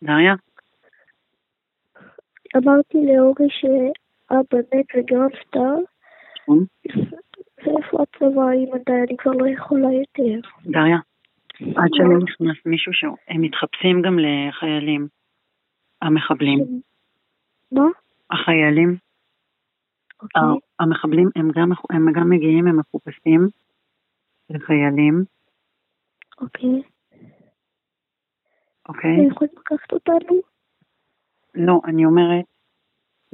דריה? 0.02 0.34
אמרתי 2.56 2.98
לאורי 3.06 3.46
שאבא 3.50 4.58
מת 4.58 4.86
וגם 4.96 5.26
נפטר, 5.26 5.74
נכון. 6.42 6.64
ואיפה 7.58 8.02
הצבא 8.02 8.42
עם 8.42 8.74
מתי 8.74 8.92
אני 8.92 9.16
כבר 9.18 9.32
לא 9.32 9.48
יכולה 9.48 9.88
יותר. 9.92 10.48
דריה? 10.64 10.98
עד 11.60 11.90
שלא 11.92 12.18
נכנס 12.18 12.66
מישהו 12.66 12.92
שהם 12.92 13.40
מתחפשים 13.42 14.02
גם 14.02 14.18
לחיילים. 14.18 15.08
המחבלים. 16.02 16.80
מה? 17.72 17.84
החיילים, 18.30 18.96
אוקיי. 20.22 20.42
המחבלים 20.80 21.28
הם 21.36 21.50
גם, 21.50 21.70
הם 21.90 22.12
גם 22.12 22.30
מגיעים, 22.30 22.66
הם 22.66 22.78
מחופשים 22.78 23.48
לחיילים, 24.50 25.24
אוקיי. 26.40 26.82
אוקיי? 28.88 29.16
אתם 29.16 29.30
יכולים 29.30 29.52
לקחת 29.58 29.92
אותנו? 29.92 30.51
לא, 31.54 31.80
אני 31.86 32.04
אומרת, 32.04 32.44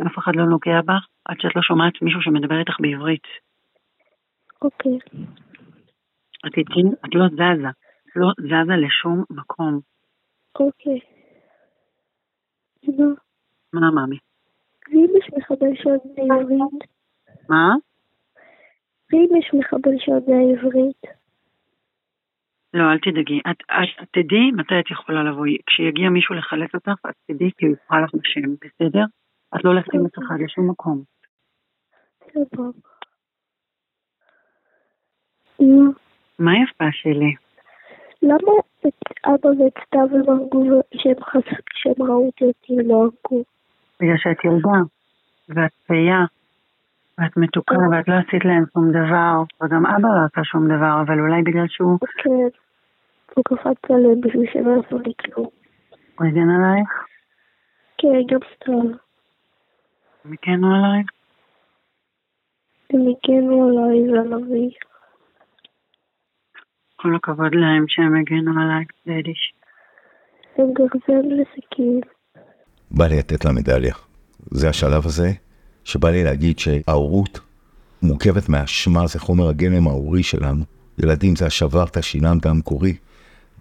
אף 0.07 0.18
אחד 0.18 0.33
לא 0.37 0.44
נוגע 0.44 0.81
בך 0.85 1.07
עד 1.24 1.37
שאת 1.40 1.57
לא 1.57 1.62
שומעת 1.62 2.02
מישהו 2.02 2.22
שמדבר 2.22 2.59
איתך 2.59 2.81
בעברית. 2.81 3.26
אוקיי. 4.62 4.98
את 6.46 6.57
איתי, 6.57 6.81
את 7.04 7.14
לא 7.14 7.26
זזה. 7.28 7.68
את 8.09 8.16
לא 8.16 8.28
זזה 8.40 8.76
לשום 8.87 9.24
מקום. 9.31 9.81
אוקיי. 10.61 11.00
מה? 12.83 13.07
מה, 13.72 13.90
מאמי? 13.90 14.18
ואם 14.88 15.12
יש 15.18 15.31
מחבל 15.37 15.76
שיודע 15.83 16.35
עברית? 16.40 16.85
מה? 17.48 17.74
ואם 19.12 19.37
יש 19.38 19.50
מחבל 19.54 19.98
שיודע 19.98 20.37
עברית? 20.52 21.17
לא, 22.74 22.92
אל 22.92 22.98
תדאגי. 22.98 23.40
את, 23.50 23.57
את, 23.61 24.02
את 24.02 24.09
תדעי 24.12 24.50
מתי 24.52 24.74
את 24.81 24.90
יכולה 24.90 25.22
לבוא. 25.22 25.46
כשיגיע 25.66 26.09
מישהו 26.09 26.35
לחלץ 26.35 26.74
אותך, 26.74 27.07
את 27.11 27.14
תדעי 27.31 27.50
כי 27.59 27.66
הוא 27.66 27.74
יקרא 27.74 28.00
לך 28.00 28.11
בשם, 28.14 28.54
בסדר? 28.54 29.04
את 29.54 29.64
לא 29.64 29.70
הולכת 29.70 29.94
עם 29.94 30.07
אף 30.07 30.18
אחד 30.18 30.37
לשום 30.44 30.70
מקום. 30.70 31.02
מה? 36.38 36.52
יפה 36.62 36.85
שלי? 36.92 37.35
למה 38.22 38.52
את 38.87 38.94
אבא 39.26 39.48
ואת 39.48 39.72
סתיו 39.87 40.00
הם 40.00 40.31
הרגו 40.31 40.81
שהם 41.72 42.02
ראו 42.02 42.26
אותי 42.26 42.72
ולא 42.72 42.94
הרגו? 42.94 43.44
בגלל 44.00 44.16
שאת 44.16 44.44
ילדה, 44.44 44.78
ואת 45.48 45.72
פעייה, 45.87 46.24
ואת 47.18 47.37
מתוקה, 47.37 47.74
ואת 47.90 48.09
לא 48.09 48.14
עשית 48.14 48.44
להם 48.44 48.64
שום 48.72 48.90
דבר, 48.90 49.35
וגם 49.62 49.87
אבא 49.87 50.09
לא 50.09 50.24
עשה 50.24 50.44
שום 50.44 50.66
דבר, 50.66 51.02
אבל 51.07 51.20
אולי 51.20 51.42
בגלל 51.42 51.68
שהוא 51.68 51.98
כן. 52.22 52.48
הוא 53.35 53.44
קפץ 53.44 53.90
עליהם 53.90 54.20
בשביל 54.20 54.46
שהם 54.52 54.66
לא 54.68 54.83
יעשו 54.83 54.98
לי 54.98 55.12
כלום. 55.20 55.48
הוא 56.18 56.26
הגן 56.26 56.50
עלייך, 56.50 56.90
כן, 57.98 58.35
גם 58.35 58.40
סתיו. 58.54 58.74
הם 60.24 60.33
הגנו 60.33 60.74
עלייך. 60.74 61.11
הם 62.90 63.00
הגנו 63.00 63.68
עליי 63.68 64.12
ועל 64.12 64.70
כל 66.96 67.16
הכבוד 67.16 67.54
להם 67.54 67.85
שהם 67.88 68.16
הגנו 68.16 68.61
עלייך, 68.61 68.88
דדיש. 69.07 69.52
הם 70.57 70.72
גרזן 70.72 71.26
וסכין. 71.26 72.00
בא 72.90 73.07
לי 73.07 73.18
לתת 73.18 73.44
לה 73.44 73.52
מדליה. 73.52 73.94
זה 74.50 74.68
השלב 74.68 75.04
הזה 75.04 75.48
שבא 75.88 76.11
לי 76.11 76.24
להגיד 76.24 76.59
שההורות 76.59 77.40
מורכבת 78.03 78.48
מהאשמה, 78.48 79.07
זה 79.07 79.18
חומר 79.18 79.48
הגלם 79.48 79.88
ההורי 79.88 80.22
שלנו. 80.22 80.64
ילדים 80.98 81.37
זה 81.37 81.46
השברת, 81.46 81.96
השיננת 81.96 82.46
המקורי. 82.46 82.96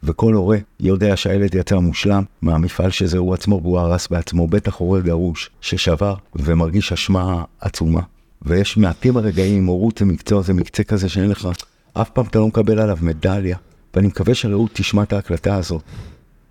וכל 0.03 0.33
הורה 0.33 0.57
יודע 0.79 1.17
שהילד 1.17 1.55
יצא 1.55 1.75
מושלם 1.75 2.23
מהמפעל 2.41 2.91
שזה 2.91 3.17
הוא 3.17 3.33
עצמו 3.33 3.59
והוא 3.63 3.79
הרס 3.79 4.07
בעצמו, 4.07 4.47
בטח 4.47 4.75
הורה 4.75 4.99
גרוש 4.99 5.49
ששבר 5.61 6.15
ומרגיש 6.35 6.91
אשמה 6.91 7.43
עצומה. 7.61 8.01
ויש 8.41 8.77
מעטים 8.77 9.17
הרגעים, 9.17 9.65
הורות 9.65 9.97
זה 9.97 10.05
מקצוע, 10.05 10.41
זה 10.41 10.53
מקצה 10.53 10.83
כזה 10.83 11.09
שאין 11.09 11.29
לך, 11.29 11.47
אף 11.93 12.09
פעם 12.09 12.25
אתה 12.25 12.39
לא 12.39 12.47
מקבל 12.47 12.79
עליו 12.79 12.97
מדליה. 13.01 13.57
ואני 13.95 14.07
מקווה 14.07 14.35
שרעות 14.35 14.71
תשמע 14.73 15.03
את 15.03 15.13
ההקלטה 15.13 15.55
הזאת, 15.55 15.81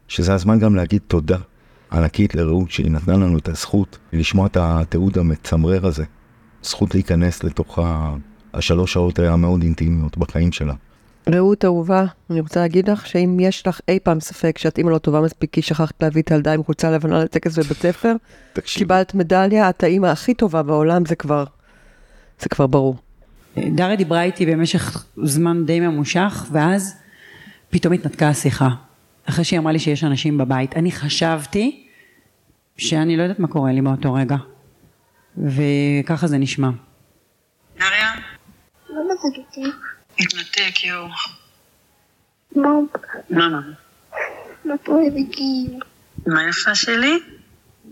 שזה 0.08 0.34
הזמן 0.34 0.58
גם 0.58 0.74
להגיד 0.76 1.02
תודה 1.06 1.38
ענקית 1.92 2.35
לרעות 2.35 2.70
שהיא 2.70 2.90
נתנה 2.90 3.14
לנו 3.14 3.38
את 3.38 3.49
הזכות 3.49 3.99
לשמוע 4.12 4.46
את 4.46 4.57
התיעוד 4.61 5.18
המצמרר 5.18 5.87
הזה. 5.87 6.05
זכות 6.62 6.94
להיכנס 6.94 7.44
לתוך 7.44 7.79
ה... 7.79 8.14
השלוש 8.55 8.92
שעות 8.92 9.18
המאוד 9.18 9.62
אינטימיות 9.62 10.18
בחיים 10.18 10.53
שלה. 10.53 10.75
רעות 11.29 11.64
אהובה, 11.64 12.05
אני 12.31 12.40
רוצה 12.40 12.61
להגיד 12.61 12.90
לך 12.90 13.07
שאם 13.07 13.37
יש 13.40 13.66
לך 13.66 13.81
אי 13.88 13.99
פעם 14.03 14.20
ספק 14.20 14.59
שאת 14.59 14.79
אימא 14.79 14.90
לא 14.90 14.99
טובה 14.99 15.20
מספיק 15.20 15.53
כי 15.53 15.62
שכחת 15.62 16.03
להביא 16.03 16.22
את 16.22 16.33
הילדה 16.33 16.53
עם 16.53 16.64
חולצה 16.64 16.90
לבנה 16.90 17.25
לטקס 17.25 17.59
בבית 17.59 17.79
ספר, 17.79 18.14
קיבלת 18.64 19.14
מדליה, 19.14 19.70
את 19.70 19.83
האימא 19.83 20.07
הכי 20.07 20.35
טובה 20.35 20.62
בעולם, 20.62 21.05
זה 21.05 21.14
כבר, 21.14 21.44
זה 22.40 22.49
כבר 22.49 22.66
ברור. 22.66 22.96
דריה 23.59 23.96
דיברה 23.96 24.22
איתי 24.22 24.46
במשך 24.46 25.07
זמן 25.22 25.66
די 25.66 25.81
ממושך, 25.81 26.46
ואז 26.53 26.94
פתאום 27.70 27.92
התנתקה 27.92 28.29
השיחה. 28.29 28.68
אחרי 29.28 29.44
שהיא 29.44 29.58
אמרה 29.58 29.72
לי 29.72 29.78
שיש 29.78 30.04
אנשים 30.04 30.38
בבית. 30.38 30.76
אני 30.76 30.92
חשבתי 30.92 31.86
שאני 32.76 33.16
לא 33.16 33.22
יודעת 33.22 33.38
מה 33.38 33.48
קורה 33.48 33.72
לי 33.72 33.80
באותו 33.82 34.14
רגע. 34.14 34.36
וככה 35.36 36.26
זה 36.26 36.38
נשמע. 36.38 36.68
למה 37.76 39.14
זה 39.22 39.28
גדול? 39.32 39.72
התנתק, 40.18 40.84
יואו. 40.84 41.08
מה? 42.56 42.70
מה, 43.30 43.48
מה? 43.48 43.60
הם 44.86 45.14
מגיעים? 45.14 45.80
מה 46.26 46.48
יפה 46.48 46.74
שלי? 46.74 47.18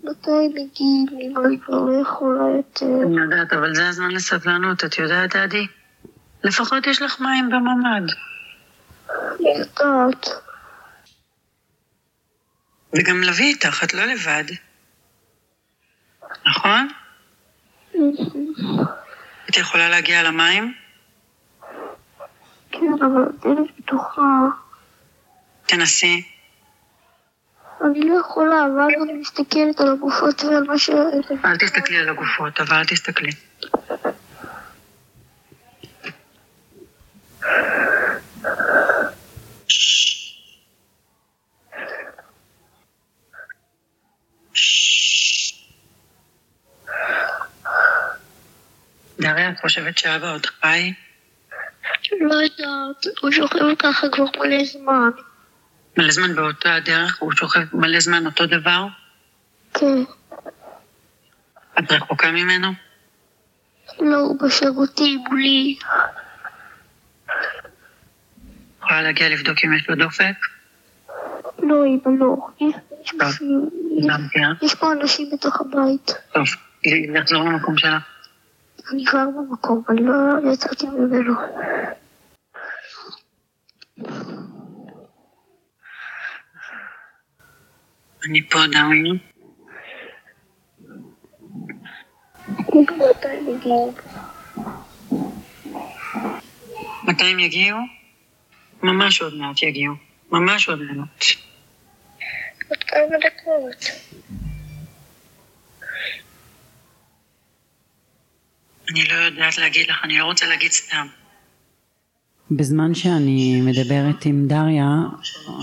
מתי 0.05 0.49
מגיעים? 0.49 1.07
אם 1.21 1.35
אני 1.47 1.59
כבר 1.61 1.81
לא 1.81 2.03
יכולה 2.03 2.57
יותר. 2.57 3.07
אני 3.07 3.21
יודעת, 3.21 3.53
אבל 3.53 3.75
זה 3.75 3.89
הזמן 3.89 4.11
לסבלנות, 4.11 4.85
את 4.85 4.99
יודעת, 4.99 5.37
דדי? 5.37 5.67
לפחות 6.45 6.87
יש 6.87 7.03
לך 7.03 7.21
מים 7.21 7.51
בממ"ד. 7.51 8.13
אני 9.11 9.49
יודעת. 9.59 10.44
וגם 12.97 13.23
לביא 13.23 13.45
איתך, 13.45 13.85
את 13.85 13.95
לא 13.95 14.05
לבד. 14.05 14.45
נכון? 16.47 16.89
את 19.51 19.57
יכולה 19.57 19.89
להגיע 19.89 20.23
למים? 20.23 20.75
כן, 22.71 22.87
אבל 23.01 23.23
הדלת 23.23 23.71
פתוחה. 23.77 24.23
תנסי. 25.67 26.23
אני 27.85 28.09
לא 28.09 28.21
יכולה, 28.21 28.57
ואז 28.79 29.03
אני 29.03 29.13
מסתכלת 29.13 29.81
על 29.81 29.93
הגופות 29.93 30.45
ועל 30.45 30.65
מה 30.65 30.79
ש... 30.79 30.91
אל 31.45 31.57
תסתכלי 31.59 31.99
על 31.99 32.09
הגופות, 32.09 32.61
אבל 32.61 32.77
אל 32.77 32.85
תסתכלי. 32.85 33.33
דריה, 49.21 49.51
את 49.51 49.61
חושבת 49.61 49.99
שאבא 49.99 50.33
עוד 50.35 50.47
חי? 50.47 50.93
לא 52.21 52.35
יודעת, 52.35 53.07
הוא 53.23 53.31
שוכב 53.31 53.75
ככה 53.79 54.07
כבר 54.13 54.25
מלא 54.41 54.65
זמן. 54.65 55.11
מלא 55.99 56.11
זמן 56.11 56.35
באותה 56.35 56.75
הדרך, 56.75 57.19
הוא 57.19 57.33
שוכב 57.33 57.61
מלא 57.77 58.01
זמן 58.01 58.27
אותו 58.27 58.47
דבר? 58.47 58.87
כן. 59.75 60.03
את 61.79 61.93
רחוקה 61.93 62.31
ממנו? 62.31 62.69
לא, 64.01 64.17
הוא 64.17 64.39
בשירותים 64.41 65.25
מולי. 65.29 65.77
יכולה 68.83 69.03
להגיע 69.03 69.29
לבדוק 69.29 69.59
אם 69.65 69.73
יש 69.75 69.89
לו 69.89 69.95
דופק? 69.97 70.35
לא, 71.59 71.85
אמא, 71.87 72.19
לא. 72.19 72.37
יש- 74.63 74.75
פה 74.75 74.93
אנשים 74.93 75.31
בתוך 75.33 75.61
הבית. 75.61 76.11
טוב, 76.33 76.45
לחזור 77.15 77.45
למקום 77.45 77.79
שלה. 77.79 77.99
אני 78.93 79.05
כבר 79.07 79.25
במקום, 79.37 79.83
אני 79.89 80.01
לא 80.03 80.53
יצאתי 80.53 80.87
ממנו. 80.87 81.35
אני 88.29 88.49
פה, 88.51 88.59
מגיעים? 93.49 93.95
מתי 97.05 97.25
הם 97.25 97.39
יגיעו? 97.39 97.79
ממש 98.83 99.23
עוד 99.23 99.35
מעט 99.35 99.63
יגיעו. 99.63 99.95
ממש 100.31 100.69
עוד 100.69 100.79
מעט. 100.83 101.25
עוד 102.69 102.85
כמה 102.85 103.17
דקות. 103.19 103.85
אני 108.91 109.05
לא 109.05 109.15
יודעת 109.15 109.59
להגיד 109.59 109.87
לך, 109.91 109.97
אני 110.05 110.19
לא 110.19 110.25
רוצה 110.25 110.47
להגיד 110.47 110.71
סתם. 110.71 111.07
בזמן 112.51 112.95
שאני 112.95 113.61
מדברת 113.61 114.27
עם 114.27 114.47
דריה, 114.47 114.87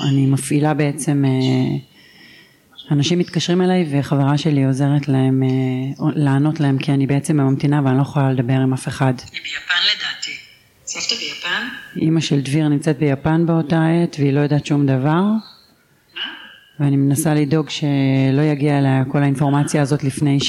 אני 0.10 0.26
מפעילה 0.26 0.74
בעצם, 0.74 1.26
אה, 1.26 1.78
אנשים 2.92 3.20
מתקשרים 3.20 3.62
אליי 3.62 3.88
וחברה 3.92 4.38
שלי 4.38 4.66
עוזרת 4.66 5.08
להם, 5.08 5.44
אה, 5.44 5.50
לענות 6.16 6.60
להם 6.60 6.78
כי 6.78 6.92
אני 6.92 7.08
בעצם 7.08 7.38
ממתינה 7.38 7.82
ואני 7.86 7.98
לא 7.98 8.02
יכולה 8.02 8.32
לדבר 8.32 8.54
עם 8.54 8.74
אף 8.74 8.88
אחד. 8.88 9.14
היא 9.32 9.42
ביפן 9.44 9.74
לדעתי. 9.96 10.32
סבתא 10.86 11.16
ביפן? 11.16 11.68
אימא 11.96 12.22
של 12.22 12.42
דביר 12.42 12.68
נמצאת 12.68 12.98
ביפן 12.98 13.46
באותה 13.46 13.88
עת 13.88 14.16
והיא 14.20 14.34
לא 14.34 14.40
יודעת 14.40 14.66
שום 14.66 14.86
דבר 14.86 15.22
ואני 16.80 16.98
מנסה 16.98 17.34
לדאוג 17.34 17.70
שלא 17.70 18.42
יגיע 18.42 18.80
אליה 18.80 19.04
כל 19.08 19.24
האינפורמציה 19.24 19.82
הזאת 19.82 20.04
לפני 20.04 20.40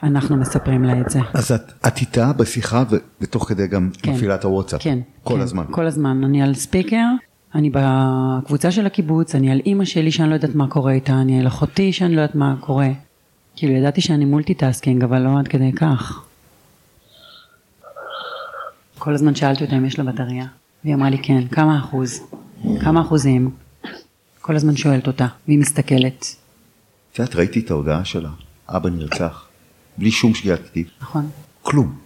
שאנחנו 0.00 0.36
מספרים 0.36 0.84
לה 0.84 1.00
את 1.00 1.10
זה. 1.10 1.20
אז 1.34 1.52
את, 1.52 1.72
את 1.86 1.98
איתה 1.98 2.32
בשיחה 2.32 2.84
ותוך 3.20 3.48
כדי 3.48 3.66
גם 3.66 3.90
כן. 4.02 4.12
מפעילה 4.12 4.34
את 4.34 4.44
הוואטסאפ. 4.44 4.82
כן. 4.82 4.98
כל 5.24 5.34
כן, 5.34 5.40
הזמן. 5.40 5.64
כל 5.70 5.86
הזמן. 5.86 6.24
אני 6.24 6.42
על 6.42 6.54
ספיקר, 6.54 7.06
אני 7.54 7.70
בקבוצה 7.72 8.70
של 8.70 8.86
הקיבוץ, 8.86 9.34
אני 9.34 9.50
על 9.50 9.60
אימא 9.66 9.84
שלי 9.84 10.12
שאני 10.12 10.28
לא 10.28 10.34
יודעת 10.34 10.54
מה 10.54 10.68
קורה 10.68 10.92
איתה, 10.92 11.12
אני 11.12 11.40
על 11.40 11.46
אחותי 11.46 11.92
שאני 11.92 12.16
לא 12.16 12.20
יודעת 12.20 12.34
מה 12.34 12.54
קורה. 12.60 12.88
כאילו 13.56 13.72
ידעתי 13.72 14.00
שאני 14.00 14.24
multitasking 14.24 15.04
אבל 15.04 15.18
לא 15.18 15.38
עד 15.38 15.48
כדי 15.48 15.72
כך. 15.72 16.24
כל 18.98 19.14
הזמן 19.14 19.34
שאלתי 19.34 19.64
אותה 19.64 19.76
אם 19.76 19.84
יש 19.84 19.98
לה 19.98 20.04
בטריה, 20.04 20.46
והיא 20.84 20.94
אמרה 20.94 21.10
לי 21.10 21.18
כן, 21.22 21.48
כמה 21.48 21.78
אחוז? 21.78 22.20
כמה 22.80 23.00
אחוזים? 23.00 23.50
כל 24.40 24.56
הזמן 24.56 24.76
שואלת 24.76 25.06
אותה, 25.06 25.26
והיא 25.48 25.58
מסתכלת. 25.58 26.36
את 27.12 27.18
יודעת, 27.18 27.36
ראיתי 27.36 27.60
את 27.60 27.70
ההודעה 27.70 28.04
שלה, 28.04 28.30
אבא 28.68 28.90
נרצח, 28.90 29.46
בלי 29.98 30.10
שום 30.10 30.34
שגיאת 30.34 30.68
כתיב, 30.68 30.90
נכון. 31.00 31.30
כלום, 31.62 32.00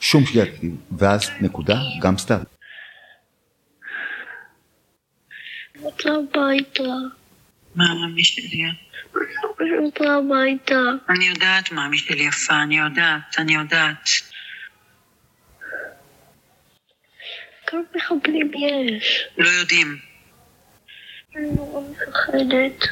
שום 0.00 0.26
שגיאת 0.26 0.48
כתיב, 0.56 0.76
ואז 0.98 1.30
נקודה, 1.40 1.78
גם 2.02 2.18
סתם. 2.18 2.38
רוצה 5.80 6.08
הביתה. 6.08 6.82
מה, 7.74 7.84
מאמי 7.94 8.24
שלי? 8.24 8.62
רוצה 9.84 10.04
הביתה. 10.04 10.80
אני 11.08 11.24
יודעת, 11.24 11.72
מאמי 11.72 11.98
שלי 11.98 12.22
יפה, 12.22 12.62
אני 12.62 12.78
יודעת, 12.78 13.38
אני 13.38 13.54
יודעת. 13.54 14.08
כמה 17.66 17.80
מחבלים 17.96 18.50
יש? 18.54 19.28
לא 19.38 19.48
יודעים. 19.48 19.98
אני 21.36 21.50
נורא 21.56 21.80
מפחדת. 21.90 22.88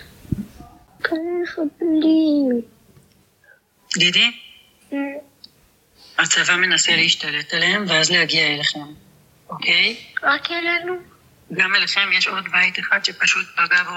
כמה 1.02 1.18
מחבלים. 1.42 2.75
דידי, 3.96 4.32
הצבא 6.18 6.56
מנסה 6.56 6.96
להשתלט 6.96 7.54
עליהם 7.54 7.84
ואז 7.88 8.10
להגיע 8.10 8.46
אליכם, 8.46 8.80
אוקיי? 9.50 9.96
רק 10.22 10.50
אלינו? 10.50 10.94
גם 11.52 11.74
אליכם 11.74 12.08
יש 12.12 12.26
עוד 12.26 12.44
בית 12.52 12.78
אחד 12.78 13.04
שפשוט 13.04 13.46
פגע 13.56 13.82
בו 13.82 13.96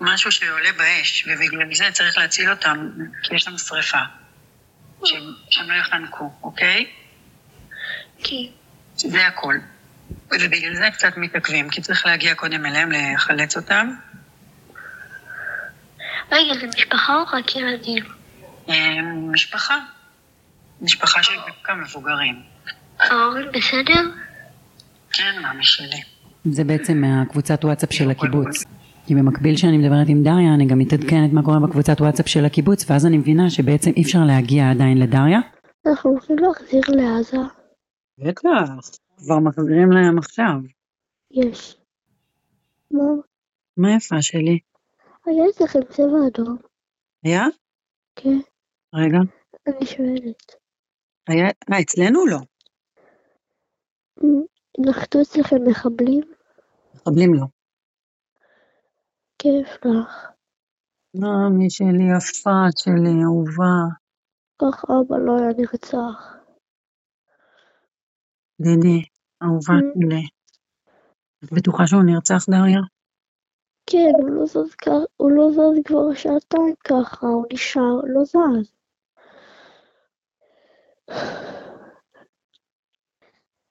משהו 0.00 0.32
שעולה 0.32 0.72
באש, 0.72 1.28
ובגלל 1.28 1.74
זה 1.74 1.84
צריך 1.92 2.18
להציל 2.18 2.50
אותם, 2.50 2.88
כי 3.22 3.34
יש 3.34 3.42
שם 3.42 3.58
שריפה. 3.58 3.98
שהם, 5.04 5.70
לא 5.70 5.74
יחנקו, 5.74 6.30
אוקיי? 6.42 6.86
כי... 8.18 8.50
זה 8.96 9.26
הכל. 9.26 9.54
ובגלל 10.30 10.74
זה 10.74 10.88
קצת 10.92 11.16
מתעכבים, 11.16 11.70
כי 11.70 11.82
צריך 11.82 12.06
להגיע 12.06 12.34
קודם 12.34 12.66
אליהם 12.66 12.92
לחלץ 12.92 13.56
אותם. 13.56 13.94
רגע, 16.32 16.54
זה 16.60 16.66
משפחה 16.66 17.14
או 17.14 17.22
רק 17.38 17.56
ילדים? 17.56 18.04
אה, 18.68 19.02
משפחה. 19.32 19.74
משפחה 20.80 21.22
של 21.22 21.32
כמה 21.64 21.76
מבוגרים. 21.76 22.42
ההורים 22.98 23.46
בסדר? 23.52 24.00
כן, 25.12 25.42
מאמי 25.42 25.64
שלי. 25.64 26.02
זה 26.44 26.64
בעצם 26.64 27.00
מהקבוצת 27.00 27.64
וואטסאפ 27.64 27.92
של 27.92 28.10
הקיבוץ. 28.10 28.64
כי 29.06 29.14
במקביל 29.14 29.56
שאני 29.56 29.78
מדברת 29.78 30.08
עם 30.08 30.22
דריה 30.22 30.54
אני 30.54 30.66
גם 30.66 30.78
מתעדכנת 30.78 31.32
מה 31.32 31.42
קורה 31.42 31.60
בקבוצת 31.60 32.00
וואטסאפ 32.00 32.28
של 32.28 32.44
הקיבוץ 32.44 32.90
ואז 32.90 33.06
אני 33.06 33.18
מבינה 33.18 33.50
שבעצם 33.50 33.90
אי 33.96 34.02
אפשר 34.02 34.18
להגיע 34.26 34.70
עדיין 34.70 34.98
לדריה. 34.98 35.40
אנחנו 35.86 36.10
רוצים 36.10 36.36
להחזיר 36.38 36.82
לעזה. 36.88 37.36
בטח, 38.18 38.88
כבר 39.16 39.38
מחזירים 39.38 39.90
להם 39.92 40.18
עכשיו. 40.18 40.54
יש. 41.30 41.76
מה? 42.90 43.04
מה 43.76 43.96
יפה 43.96 44.22
שלי? 44.22 44.58
היה 45.26 45.44
אצלכם 45.50 45.78
צבע 45.90 46.18
אדום? 46.28 46.56
היה? 47.24 47.44
כן. 48.16 48.38
רגע. 48.94 49.18
אני 49.66 49.86
שואלת. 49.86 50.52
היה... 51.28 51.46
אה, 51.72 51.80
אצלנו 51.80 52.26
לא. 52.26 52.38
נחתו 54.78 55.18
אצלכם 55.22 55.56
מחבלים? 55.66 56.22
מחבלים 56.94 57.34
לא. 57.34 57.46
כיף 59.38 59.84
לך. 59.84 60.30
מאמי 61.14 61.70
שלי 61.70 62.06
יפה 62.16 62.60
שלי, 62.76 63.22
אהובה. 63.24 63.76
כך 64.62 64.84
אבא 64.84 65.16
לא 65.18 65.36
היה 65.38 65.50
נרצח. 65.58 66.36
דידי, 68.60 69.02
אהובה. 69.42 69.74
שלי. 69.94 70.28
את 71.44 71.52
בטוחה 71.52 71.86
שהוא 71.86 72.02
נרצח, 72.02 72.46
דריה? 72.50 72.80
כן, 73.86 74.12
הוא 74.18 74.30
לא 74.30 74.46
זז 74.46 74.74
הוא 75.16 75.30
לא 75.30 75.50
זז 75.50 75.80
כבר 75.84 76.14
שעתיים 76.14 76.74
ככה, 76.84 77.26
הוא 77.26 77.46
נשאר, 77.52 78.00
לא 78.04 78.24
זז. 78.24 78.73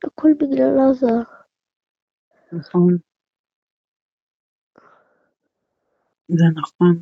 הכל 0.03 0.29
בגלל 0.39 0.79
עזה. 0.89 1.07
נכון. 2.51 2.97
זה 6.27 6.45
נכון. 6.55 7.01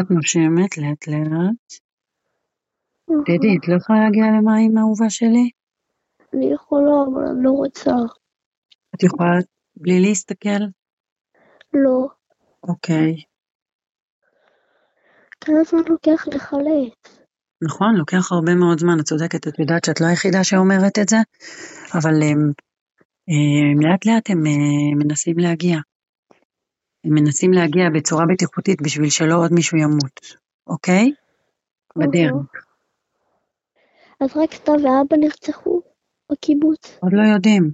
את 0.00 0.10
נושמת 0.10 0.78
לאט 0.78 1.06
לאט. 1.08 1.84
דידי, 3.26 3.56
את 3.58 3.68
לא 3.68 3.76
יכולה 3.76 3.98
להגיע 4.04 4.24
למים, 4.24 4.78
אהובה 4.78 5.10
שלי? 5.10 5.50
אני 6.34 6.52
יכולה, 6.54 6.90
אבל 7.12 7.22
אני 7.30 7.44
לא 7.44 7.50
רוצה. 7.50 7.90
את 8.94 9.02
יכולה 9.02 9.30
בלי 9.76 10.00
להסתכל? 10.00 10.64
לא. 11.74 12.08
אוקיי. 12.62 13.33
כמה 15.44 15.64
זמן 15.64 15.82
לוקח 15.88 16.28
לחלץ? 16.34 17.18
נכון, 17.62 17.94
לוקח 17.94 18.32
הרבה 18.32 18.54
מאוד 18.54 18.78
זמן, 18.78 19.00
את 19.00 19.04
צודקת, 19.04 19.48
את 19.48 19.58
יודעת 19.58 19.84
שאת 19.84 20.00
לא 20.00 20.06
היחידה 20.06 20.44
שאומרת 20.44 20.98
את 20.98 21.08
זה, 21.08 21.16
אבל 21.94 22.22
הם, 22.22 22.52
הם, 23.28 23.80
לאט 23.80 24.06
לאט 24.06 24.30
הם 24.30 24.46
אה, 24.46 25.04
מנסים 25.04 25.38
להגיע. 25.38 25.76
הם 27.04 27.14
מנסים 27.14 27.52
להגיע 27.52 27.84
בצורה 27.94 28.24
בטיחותית 28.32 28.82
בשביל 28.82 29.10
שלא 29.10 29.34
עוד 29.34 29.52
מישהו 29.52 29.78
ימות, 29.78 30.20
אוקיי? 30.66 31.12
בדרך. 31.96 32.64
אז 34.20 34.36
רק 34.36 34.52
סתיו 34.52 34.74
ואבא 34.74 35.16
נרצחו 35.16 35.82
בקיבוץ? 36.32 36.98
עוד 37.02 37.12
לא 37.12 37.22
יודעים. 37.34 37.70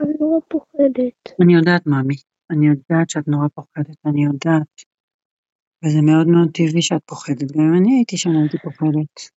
אני 0.00 0.12
נורא 0.20 0.40
פוחדת. 0.48 1.40
אני 1.42 1.54
יודעת, 1.54 1.86
מאמי. 1.86 2.14
אני 2.50 2.66
יודעת 2.66 3.10
שאת 3.10 3.28
נורא 3.28 3.48
פוחדת, 3.54 3.96
אני 4.06 4.24
יודעת. 4.24 4.91
וזה 5.84 6.00
מאוד 6.02 6.26
מאוד 6.26 6.48
טבעי 6.54 6.82
שאת 6.82 7.02
פוחדת. 7.06 7.52
גם 7.52 7.60
אם 7.60 7.74
אני 7.78 7.94
הייתי 7.94 8.16
שם 8.16 8.30
הייתי 8.30 8.58
פוחדת. 8.58 9.30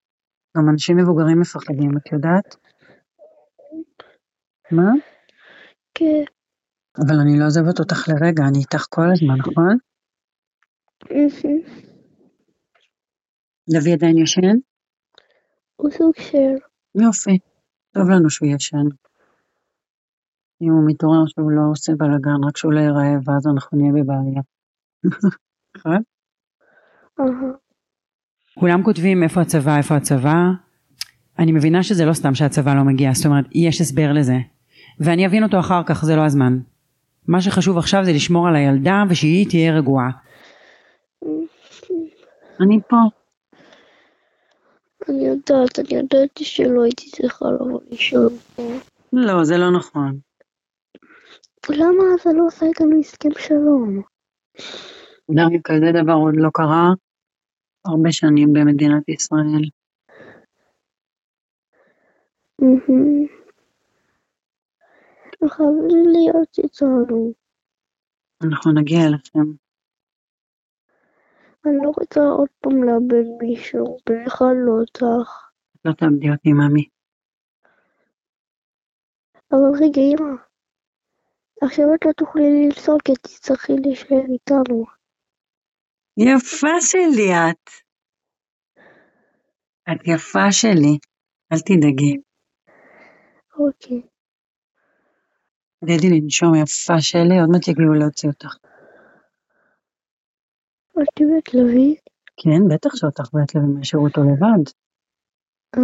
גם 0.58 0.70
אנשים 0.70 0.98
מבוגרים 0.98 1.40
מפחדים, 1.40 1.98
את 1.98 2.12
יודעת? 2.12 2.56
מה? 4.72 4.92
כן. 5.94 6.24
אבל 6.98 7.16
אני 7.22 7.40
לא 7.40 7.46
עוזבת 7.46 7.80
אותך 7.80 8.08
לרגע, 8.08 8.44
אני 8.50 8.60
איתך 8.60 8.86
כל 8.90 9.12
הזמן, 9.14 9.36
נכון? 9.40 9.78
דוד 13.70 13.94
עדיין 13.94 14.18
ישן? 14.18 14.58
הוא 15.76 15.92
סוג 15.92 16.14
של... 16.16 16.56
יופי. 17.02 17.38
טוב 17.92 18.10
לנו 18.10 18.30
שהוא 18.30 18.50
ישן. 18.56 18.88
אם 20.62 20.72
הוא 20.72 20.84
מתעורר 20.88 21.26
שהוא 21.28 21.52
לא 21.52 21.62
עושה 21.72 21.92
בלאגן, 21.98 22.44
רק 22.48 22.58
שהוא 22.58 22.74
לא 22.74 22.80
ייראה, 22.80 23.14
ואז 23.26 23.48
אנחנו 23.48 23.78
נהיה 23.78 23.94
בבעיה. 23.94 24.42
נכון? 25.78 26.15
כולם 28.60 28.84
כותבים 28.84 29.24
איפה 29.24 29.42
הצבא, 29.42 29.78
איפה 29.78 29.96
הצבא. 29.96 30.36
אני 31.40 31.52
מבינה 31.52 31.84
שזה 31.84 32.06
לא 32.06 32.14
סתם 32.14 32.36
שהצבא 32.36 32.74
לא 32.74 32.84
מגיע, 32.84 33.12
זאת 33.14 33.26
אומרת, 33.26 33.46
יש 33.52 33.82
הסבר 33.82 34.14
לזה. 34.14 34.38
ואני 35.00 35.26
אבין 35.26 35.44
אותו 35.44 35.60
אחר 35.60 35.84
כך, 35.86 36.06
זה 36.06 36.16
לא 36.16 36.26
הזמן. 36.26 36.60
מה 37.28 37.42
שחשוב 37.42 37.78
עכשיו 37.78 38.06
זה 38.06 38.12
לשמור 38.12 38.48
על 38.48 38.56
הילדה 38.56 39.04
ושהיא 39.10 39.50
תהיה 39.50 39.74
רגועה. 39.74 40.10
אני 42.62 42.80
פה. 42.90 42.98
אני 45.10 45.28
יודעת, 45.28 45.80
אני 45.80 46.00
ידעתי 46.00 46.46
שלא 46.46 46.84
הייתי 46.84 47.10
צריכה 47.12 47.46
לבוא 47.46 47.80
לישון 47.92 48.30
פה. 48.56 48.64
לא, 49.14 49.44
זה 49.44 49.58
לא 49.58 49.72
נכון. 49.72 50.18
למה 51.70 52.04
אתה 52.22 52.30
לא 52.34 52.46
עושה 52.46 52.66
איתנו 52.66 53.00
הסכם 53.00 53.30
שלום? 53.38 54.02
גם 55.36 55.50
כזה 55.64 56.02
דבר 56.04 56.14
עוד 56.14 56.34
לא 56.38 56.50
קרה 56.54 56.94
הרבה 57.86 58.12
שנים 58.12 58.54
במדינת 58.54 59.10
ישראל. 59.10 59.70
חייב 65.50 65.76
להיות 66.14 66.60
איתנו. 66.64 67.34
אנחנו 68.44 68.72
נגיע 68.72 69.00
אליכם. 69.08 69.40
אני 71.66 71.78
לא 71.84 71.92
רוצה 71.98 72.20
עוד 72.20 72.50
פעם 72.62 72.84
לאבד 72.84 73.26
מישהו, 73.42 73.98
במיוחד 74.10 74.54
לא 74.66 74.72
אותך. 74.82 75.30
לא 75.86 75.92
תאבדי 75.94 76.30
אותי, 76.30 76.54
ממי. 76.54 76.88
אבל 79.52 79.84
רגע, 79.84 80.02
אמא. 80.02 80.36
עכשיו 81.62 81.86
את 81.96 82.06
לא 82.06 82.12
תוכלי 82.12 82.66
לנסוע 82.66 82.96
כי 83.06 83.14
תצטרכי 83.16 83.74
להישאר 83.74 84.26
איתנו. 84.34 84.95
יפה 86.18 86.82
שלי 86.82 87.32
את. 87.34 87.70
את 89.92 90.08
יפה 90.08 90.52
שלי. 90.52 90.98
אל 91.54 91.60
תדאגי. 91.60 92.18
אוקיי. 93.60 94.02
תגידי 95.80 96.10
לנשום 96.10 96.56
יפה 96.56 97.02
שלי, 97.02 97.40
עוד 97.40 97.50
מעט 97.52 97.68
יגיעו 97.68 97.94
להוציא 97.94 98.30
אותך. 98.30 98.56
את 100.92 101.08
תבאת 101.16 101.54
לביא? 101.54 101.96
כן, 102.38 102.76
בטח 102.76 102.96
שאותך 102.96 103.30
בעת 103.34 103.56
לוי 103.56 103.68
מהשירות 103.78 104.18
או 104.18 104.24
לבד. 104.24 104.64
אה. 105.78 105.82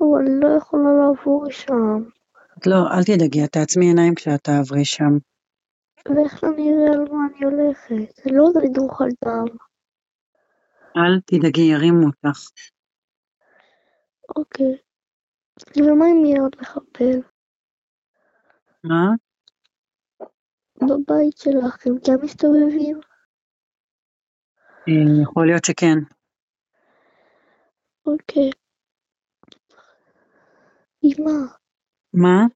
אבל 0.00 0.26
אני 0.26 0.40
לא 0.40 0.48
יכולה 0.58 0.90
לעבור 1.00 1.50
שם. 1.50 2.08
את 2.58 2.66
לא, 2.66 2.76
אל 2.76 3.04
תדאגי, 3.04 3.44
את 3.44 3.52
תעצמי 3.52 3.86
עיניים 3.86 4.14
כשאת 4.14 4.44
תעברי 4.44 4.84
שם. 4.84 5.18
ואיך 6.06 6.44
אני 6.44 6.72
אראה 6.72 6.92
על 6.92 7.12
מה 7.12 7.26
אני 7.30 7.44
הולכת? 7.44 8.26
אני 8.26 8.36
לא 8.36 8.44
לדרוך 8.64 9.00
על 9.02 9.08
דם. 9.24 9.56
אל 10.96 11.20
תדאגי, 11.26 11.60
ירימו 11.60 12.06
אותך. 12.06 12.38
אוקיי. 14.36 14.76
ומה 15.76 16.04
אם 16.04 16.24
יהיה 16.24 16.40
עוד 16.40 16.56
מחבל? 16.60 17.20
מה? 18.84 19.06
בבית 20.80 21.38
שלך 21.38 21.86
הם 21.86 21.94
גם 22.08 22.24
מסתובבים? 22.24 23.00
אה, 24.88 25.22
יכול 25.22 25.46
להיות 25.46 25.64
שכן. 25.64 25.98
אוקיי. 28.06 28.50
אמא, 31.04 31.54
מה? 32.14 32.46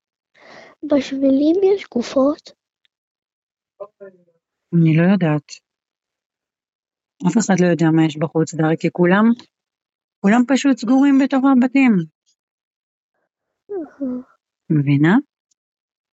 בשבילים 0.82 1.57
יש 1.62 1.86
גופות? 1.95 2.61
אני 4.74 4.97
לא 4.97 5.12
יודעת. 5.12 5.49
אף 7.26 7.39
אחד 7.39 7.55
לא 7.61 7.66
יודע 7.66 7.87
מה 7.97 8.07
יש 8.07 8.16
בחוץ, 8.16 8.55
דרי, 8.55 8.76
כי 8.80 8.89
כולם, 8.93 9.24
כולם 10.20 10.43
פשוט 10.49 10.76
סגורים 10.76 11.18
בתוך 11.24 11.45
הבתים. 11.45 11.93
אהה. 13.70 14.33
מבינה? 14.70 15.14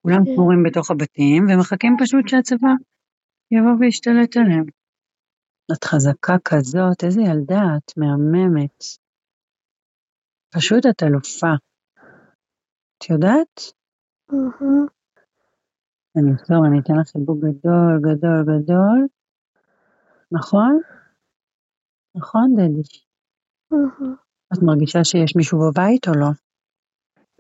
כולם 0.02 0.26
כן. 0.26 0.32
סגורים 0.32 0.64
בתוך 0.64 0.92
הבתים 0.92 1.42
ומחכים 1.50 1.94
פשוט 2.02 2.28
שהצבא 2.28 2.74
יבוא 3.52 3.76
וישתלט 3.80 4.38
עליהם. 4.38 4.66
את 5.72 5.84
חזקה 5.84 6.36
כזאת, 6.46 7.04
איזה 7.04 7.22
ילדה 7.22 7.62
את, 7.78 7.98
מהממת. 7.98 8.80
פשוט 10.56 10.86
את 10.90 11.04
אלופה. 11.04 11.54
את 12.98 13.10
יודעת? 13.10 13.80
אני 16.18 16.36
אחזור, 16.36 16.66
אני 16.68 16.80
אתן 16.80 16.93
לך 17.01 17.07
חיבוק 17.10 17.38
גדול, 17.38 17.99
גדול, 18.01 18.43
גדול. 18.43 19.07
נכון? 20.32 20.82
נכון, 22.16 22.55
דדי? 22.55 22.82
את 24.53 24.64
מרגישה 24.64 25.03
שיש 25.03 25.36
מישהו 25.36 25.60
בבית 25.60 26.07
או 26.07 26.14
לא? 26.14 26.28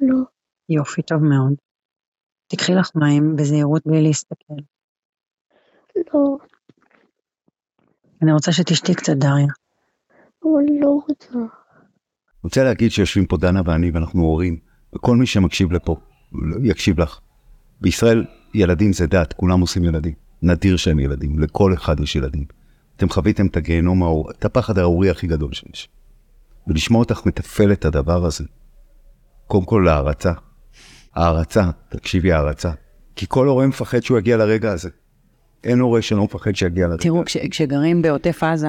לא. 0.01 0.17
יופי, 0.69 1.01
טוב 1.01 1.23
מאוד. 1.23 1.53
תקחי 2.47 2.73
לך 2.73 2.91
מים 2.95 3.35
בזהירות 3.35 3.81
בלי 3.85 4.01
להסתכל. 4.01 4.53
לא. 6.13 6.37
אני 8.21 8.33
רוצה 8.33 8.51
שתשתי 8.51 8.95
קצת, 8.95 9.13
דריה. 9.13 9.53
אבל 10.43 10.51
אני 10.59 10.79
לא 10.79 10.89
רוצה. 10.89 11.33
אני 11.33 12.43
רוצה 12.43 12.63
להגיד 12.63 12.91
שיושבים 12.91 13.25
פה 13.25 13.37
דנה 13.37 13.61
ואני 13.65 13.91
ואנחנו 13.91 14.21
הורים, 14.21 14.59
וכל 14.95 15.15
מי 15.15 15.25
שמקשיב 15.25 15.71
לפה 15.71 15.95
יקשיב 16.63 16.99
לך. 16.99 17.19
בישראל 17.81 18.25
ילדים 18.53 18.93
זה 18.93 19.07
דת, 19.07 19.33
כולם 19.33 19.61
עושים 19.61 19.83
ילדים. 19.83 20.13
נדיר 20.41 20.77
שהם 20.77 20.99
ילדים, 20.99 21.39
לכל 21.39 21.73
אחד 21.73 21.99
יש 21.99 22.15
ילדים. 22.15 22.45
אתם 22.97 23.09
חוויתם 23.09 23.47
את 23.47 23.57
הגיהנום, 23.57 24.03
האור- 24.03 24.31
את 24.31 24.45
הפחד 24.45 24.77
האורי 24.77 25.09
הכי 25.09 25.27
גדול 25.27 25.53
שיש. 25.53 25.89
ולשמוע 26.67 26.99
אותך 26.99 27.25
מתפעל 27.25 27.71
את 27.71 27.85
הדבר 27.85 28.25
הזה. 28.25 28.43
קודם 29.47 29.65
כל 29.65 29.87
הערצה. 29.87 30.31
הערצה, 31.15 31.69
תקשיבי 31.89 32.31
הערצה. 32.31 32.71
כי 33.15 33.25
כל 33.29 33.47
הורה 33.47 33.67
מפחד 33.67 33.99
שהוא 33.99 34.17
יגיע 34.17 34.37
לרגע 34.37 34.71
הזה. 34.71 34.89
אין 35.63 35.79
הורה 35.79 36.01
שלא 36.01 36.23
מפחד 36.23 36.55
שיגיע 36.55 36.87
לרגע. 36.87 37.01
תראו, 37.03 37.25
כש, 37.25 37.37
כשגרים 37.37 38.01
בעוטף 38.01 38.43
עזה, 38.43 38.67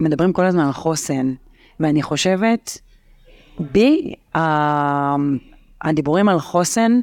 מדברים 0.00 0.32
כל 0.32 0.44
הזמן 0.44 0.66
על 0.66 0.72
חוסן, 0.72 1.34
ואני 1.80 2.02
חושבת, 2.02 2.78
בי, 3.72 4.14
הדיבורים 5.82 6.28
על 6.28 6.40
חוסן, 6.40 7.00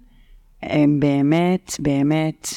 הם 0.69 0.99
באמת, 0.99 1.71
באמת 1.79 2.47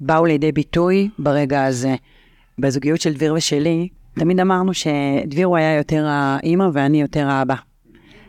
באו 0.00 0.26
לידי 0.26 0.52
ביטוי 0.52 1.08
ברגע 1.18 1.64
הזה. 1.64 1.94
בזוגיות 2.58 3.00
של 3.00 3.14
דביר 3.14 3.34
ושלי, 3.34 3.88
תמיד 4.18 4.40
אמרנו 4.40 4.74
שדביר 4.74 5.46
הוא 5.46 5.56
היה 5.56 5.76
יותר 5.76 6.06
האימא 6.08 6.68
ואני 6.72 7.00
יותר 7.00 7.28
האבא. 7.28 7.54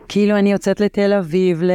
כאילו 0.08 0.38
אני 0.38 0.52
יוצאת 0.52 0.80
לתל 0.80 1.14
אביב 1.14 1.64
ל- 1.64 1.72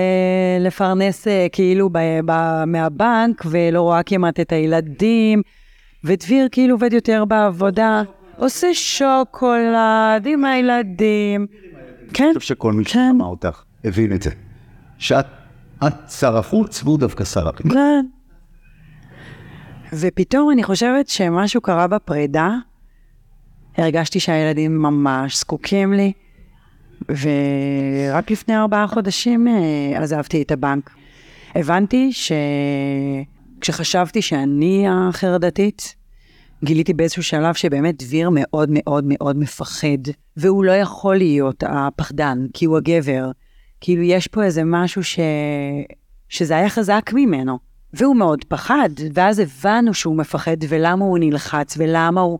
לפרנס 0.61 1.29
אה, 1.29 1.47
כאילו 1.53 1.91
ב- 1.93 2.21
ב- 2.25 2.65
מהבנק 2.67 3.43
ולא 3.51 3.81
רואה 3.81 4.03
כמעט 4.03 4.41
את 4.41 4.53
הילדים, 4.53 5.43
ודביר 6.05 6.49
כאילו 6.53 6.75
עובד 6.75 6.93
יותר 6.93 7.25
בעבודה, 7.25 8.03
עושה 8.37 8.67
שוקולד 8.75 10.27
עם 10.27 10.45
הילדים. 10.45 11.47
כן, 12.15 12.25
אני 12.25 12.35
חושב 12.39 12.55
שכל 12.55 12.73
מי 12.73 12.85
כן. 12.85 12.91
ששמע 13.15 13.25
אותך 13.25 13.63
הבין 13.85 14.13
את 14.13 14.23
זה. 14.23 14.31
שאת 14.99 15.27
את 15.87 16.11
שר 16.11 16.37
החוץ 16.37 16.83
והוא 16.83 16.99
דווקא 16.99 17.25
שר 17.25 17.49
החוץ. 17.49 17.73
כן. 17.73 18.07
ופתאום 19.93 20.51
אני 20.51 20.65
חושבת 20.65 21.09
שמשהו 21.09 21.61
קרה 21.61 21.87
בפרידה, 21.87 22.51
הרגשתי 23.77 24.21
שהילדים 24.21 24.79
ממש 24.79 25.39
זקוקים 25.39 25.93
לי, 25.93 26.13
ורק 27.09 28.31
לפני 28.31 28.57
ארבעה 28.57 28.87
חודשים 28.87 29.49
אה, 29.49 30.03
עזבתי 30.03 30.43
את 30.43 30.51
הבנק. 30.51 30.91
הבנתי 31.55 32.11
שכשחשבתי 33.61 34.23
שאני 34.23 34.87
החרדתית, 34.89 35.95
גיליתי 36.65 36.95
באיזשהו 36.95 37.23
שלב 37.23 37.55
שבאמת 37.55 38.03
דביר 38.03 38.31
מאוד 38.33 38.69
מאוד 38.73 39.05
מאוד 39.07 39.39
מפחד, 39.39 39.99
והוא 40.37 40.65
לא 40.65 40.73
יכול 40.73 41.17
להיות 41.17 41.65
הפחדן, 41.67 42.47
כי 42.53 42.65
הוא 42.65 42.77
הגבר. 42.77 43.31
כאילו, 43.81 44.03
יש 44.03 44.27
פה 44.27 44.45
איזה 44.45 44.63
משהו 44.65 45.05
ש... 45.05 45.19
שזה 46.29 46.57
היה 46.57 46.69
חזק 46.69 47.11
ממנו. 47.13 47.59
והוא 47.93 48.17
מאוד 48.17 48.45
פחד, 48.45 48.89
ואז 49.15 49.39
הבנו 49.39 49.95
שהוא 49.95 50.17
מפחד 50.17 50.57
ולמה 50.69 51.05
הוא 51.05 51.19
נלחץ 51.19 51.75
ולמה 51.79 52.21
הוא... 52.21 52.39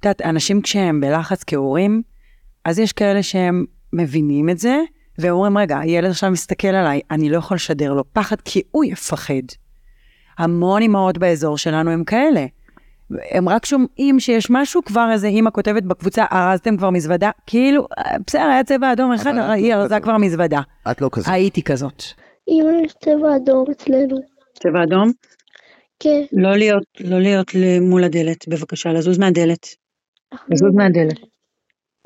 את 0.00 0.04
יודעת, 0.04 0.22
אנשים 0.22 0.62
כשהם 0.62 1.00
בלחץ 1.00 1.44
כהורים, 1.46 2.02
אז 2.64 2.78
יש 2.78 2.92
כאלה 2.92 3.22
שהם 3.22 3.64
מבינים 3.92 4.50
את 4.50 4.58
זה, 4.58 4.80
ואומרים, 5.18 5.58
רגע, 5.58 5.78
הילד 5.78 6.10
עכשיו 6.10 6.30
מסתכל 6.30 6.68
עליי, 6.68 7.00
אני 7.10 7.28
לא 7.28 7.36
יכול 7.36 7.54
לשדר 7.54 7.92
לו 7.92 8.04
פחד 8.12 8.40
כי 8.40 8.62
הוא 8.70 8.84
יפחד. 8.84 9.42
המון 10.38 10.82
אמהות 10.82 11.18
באזור 11.18 11.58
שלנו 11.58 11.90
הם 11.90 12.04
כאלה. 12.04 12.46
הם 13.30 13.48
רק 13.48 13.66
שומעים 13.66 14.20
שיש 14.20 14.50
משהו, 14.50 14.84
כבר 14.84 15.08
איזה 15.12 15.26
אימא 15.26 15.50
כותבת 15.50 15.82
בקבוצה, 15.82 16.24
ארזתם 16.32 16.76
כבר 16.76 16.90
מזוודה? 16.90 17.30
כאילו, 17.46 17.86
בסדר, 18.26 18.42
היה 18.42 18.64
צבע 18.64 18.92
אדום 18.92 19.12
אחד, 19.12 19.30
את 19.34 19.50
היא 19.50 19.74
לא 19.74 19.82
ארזה. 19.82 20.00
כבר 20.00 20.16
מזוודה. 20.16 20.60
את 20.90 21.00
לא 21.00 21.08
כזאת. 21.12 21.28
הייתי 21.32 21.62
כזאת. 21.62 22.02
אמא 22.48 22.84
יש 22.84 22.94
צבע 23.04 23.36
אדום 23.36 23.64
אצלנו. 23.70 24.16
צבע 24.54 24.82
אדום? 24.88 25.12
כן. 26.00 26.22
לא 26.32 26.56
להיות, 26.56 26.84
לא 27.00 27.20
להיות 27.20 27.50
מול 27.80 28.04
הדלת, 28.04 28.48
בבקשה, 28.48 28.92
לזוז 28.92 29.18
מהדלת. 29.18 29.66
לזוז 30.48 30.62
לא- 30.62 30.74
מהדלת. 30.76 31.18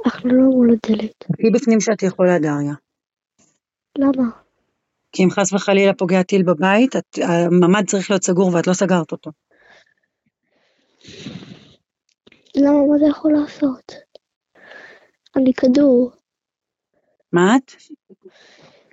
אנחנו 0.06 0.28
לא 0.28 0.42
מול 0.50 0.70
הדלת. 0.70 1.24
תהיי 1.36 1.50
בפנים 1.54 1.80
שאת 1.80 2.02
יכולה, 2.02 2.38
דריה. 2.38 2.72
למה? 3.98 4.24
כי 5.12 5.24
אם 5.24 5.30
חס 5.30 5.52
וחלילה 5.52 5.94
פוגע 5.94 6.22
טיל 6.22 6.42
בבית, 6.42 6.94
הממ"ד 7.22 7.84
צריך 7.86 8.10
להיות 8.10 8.24
סגור 8.24 8.54
ואת 8.54 8.66
לא 8.66 8.72
סגרת 8.72 9.12
אותו. 9.12 9.30
למה? 12.56 12.86
מה 12.86 12.98
זה 12.98 13.06
יכול 13.06 13.32
לעשות? 13.32 13.92
אני 15.36 15.54
כדור. 15.54 16.10
מה 17.32 17.56
את? 17.56 17.72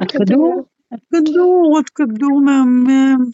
את 0.04 0.12
כדור? 0.12 0.66
את 0.94 1.00
כדור, 1.12 1.80
את 1.80 1.90
כדור 1.90 2.42
מהמם. 2.46 3.32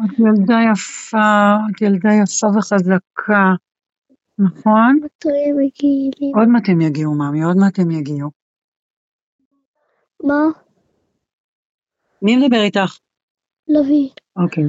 את 0.00 0.18
ילדה 0.18 0.58
יפה, 0.72 1.54
את 1.70 1.82
ילדה 1.82 2.08
יפה 2.22 2.46
וחזקה. 2.58 3.54
נכון? 4.38 4.98
עוד 6.34 6.48
מעט 6.48 6.68
הם 6.68 6.80
יגיעו, 6.80 7.14
מאמי, 7.14 7.42
עוד 7.42 7.56
מעט 7.56 7.78
הם 7.78 7.90
יגיעו. 7.90 8.30
מה? 10.24 10.42
מי 12.22 12.36
מדבר 12.36 12.62
איתך? 12.62 12.98
לביא. 13.68 14.08
אוקיי. 14.36 14.64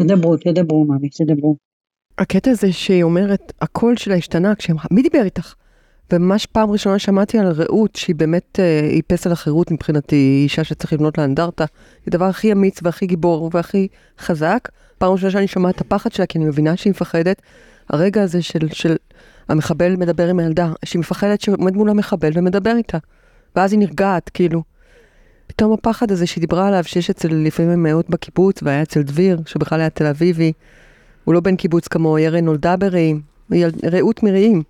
תדברו, 0.00 0.36
תדברו, 0.36 0.84
מאמי, 0.84 1.08
תדברו. 1.08 1.67
הקטע 2.18 2.50
הזה 2.50 2.72
שהיא 2.72 3.02
אומרת, 3.02 3.52
הקול 3.60 3.96
שלה 3.96 4.14
השתנה 4.14 4.54
כשהם... 4.54 4.76
מי 4.90 5.02
דיבר 5.02 5.22
איתך? 5.24 5.54
וממש 6.12 6.46
פעם 6.46 6.70
ראשונה 6.70 6.98
שמעתי 6.98 7.38
על 7.38 7.46
רעות, 7.46 7.96
שהיא 7.96 8.16
באמת, 8.16 8.60
אה, 8.60 8.80
היא 8.80 9.02
החירות 9.30 9.70
מבחינתי, 9.70 10.16
היא 10.16 10.42
אישה 10.42 10.64
שצריך 10.64 10.92
לבנות 10.92 11.18
לה 11.18 11.24
אנדרטה. 11.24 11.64
היא 11.64 12.02
הדבר 12.06 12.24
הכי 12.24 12.52
אמיץ 12.52 12.80
והכי 12.82 13.06
גיבור 13.06 13.50
והכי 13.52 13.88
חזק. 14.18 14.68
פעם 14.98 15.12
ראשונה 15.12 15.30
שאני 15.30 15.46
שומעת 15.46 15.76
את 15.76 15.80
הפחד 15.80 16.12
שלה, 16.12 16.26
כי 16.26 16.38
אני 16.38 16.44
מבינה 16.44 16.76
שהיא 16.76 16.90
מפחדת. 16.90 17.42
הרגע 17.90 18.22
הזה 18.22 18.42
של, 18.42 18.68
של 18.72 18.96
המחבל 19.48 19.96
מדבר 19.96 20.28
עם 20.28 20.38
הילדה, 20.38 20.72
שהיא 20.84 21.00
מפחדת 21.00 21.40
שעומד 21.40 21.76
מול 21.76 21.90
המחבל 21.90 22.30
ומדבר 22.34 22.76
איתה. 22.76 22.98
ואז 23.56 23.72
היא 23.72 23.80
נרגעת, 23.80 24.28
כאילו. 24.28 24.62
פתאום 25.46 25.72
הפחד 25.72 26.10
הזה 26.10 26.26
שהיא 26.26 26.40
דיברה 26.40 26.68
עליו, 26.68 26.84
שיש 26.84 27.10
אצל 27.10 27.28
לפעמים 27.28 27.72
אמהות 27.72 28.10
בקיבוץ, 28.10 28.62
והיה 28.62 28.82
אצל 28.82 29.02
דביר, 29.02 29.40
שבכלל 29.46 29.80
היה 29.80 29.90
תל 29.90 30.06
אביבי. 30.06 30.52
הוא 31.28 31.34
לא 31.34 31.40
בן 31.40 31.56
קיבוץ 31.56 31.88
כמוהו, 31.88 32.18
ירן 32.18 32.44
נולדה 32.44 32.76
ברעים, 32.76 33.20
היא 33.50 33.66
יל- 33.66 33.72
רעות 33.92 34.22
מרעים. 34.22 34.62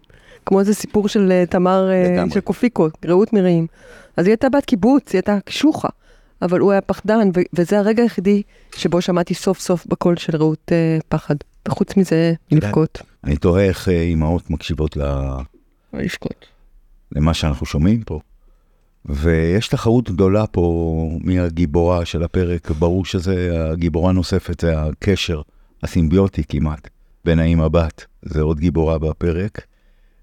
כמו 0.47 0.61
איזה 0.61 0.75
סיפור 0.75 1.09
של 1.09 1.33
אה, 1.33 1.45
תמר, 1.47 1.91
אה, 1.91 2.13
לגמרי. 2.13 2.31
של 2.35 2.41
קופיקו, 2.41 2.89
רעות 3.07 3.33
מרעים. 3.33 3.67
אז 4.17 4.27
היא 4.27 4.33
הייתה 4.33 4.49
בת 4.49 4.65
קיבוץ, 4.65 5.13
היא 5.13 5.19
הייתה 5.19 5.39
קשוחה, 5.45 5.89
אבל 6.43 6.61
הוא 6.61 6.73
היה 6.73 6.81
פחדן, 6.81 7.29
ו- 7.37 7.41
וזה 7.53 7.79
הרגע 7.79 8.03
היחידי 8.03 8.43
שבו 8.77 9.01
שמעתי 9.01 9.35
סוף 9.35 9.59
סוף 9.61 9.87
בקול 9.87 10.17
של 10.17 10.37
רעות 10.37 10.73
אה, 10.73 10.99
פחד. 11.09 11.35
וחוץ 11.69 11.97
מזה, 11.97 12.33
לבכות. 12.53 13.03
אני 13.25 13.37
תוהה 13.37 13.65
איך 13.65 13.89
אימהות 13.89 14.51
מקשיבות 14.51 14.97
ל- 14.97 15.03
לבכות. 15.93 16.47
למה 17.13 17.35
שאנחנו 17.35 17.67
שומעים 17.67 18.03
פה. 18.03 18.21
ויש 19.07 19.69
תחרות 19.69 20.11
גדולה 20.11 20.47
פה 20.47 20.73
מי 21.25 21.41
הגיבורה 21.41 22.05
של 22.05 22.23
הפרק, 22.23 22.71
ברור 22.71 23.05
שזה 23.05 23.51
הגיבורה 23.73 24.11
הנוספת, 24.11 24.61
זה 24.61 24.81
הקשר 24.83 25.41
הסימביוטי 25.83 26.43
כמעט 26.49 26.89
בין 27.25 27.39
האמא 27.39 27.69
בת, 27.69 28.07
זה 28.23 28.41
עוד 28.41 28.61
גיבורה 28.61 28.99
בפרק. 28.99 29.61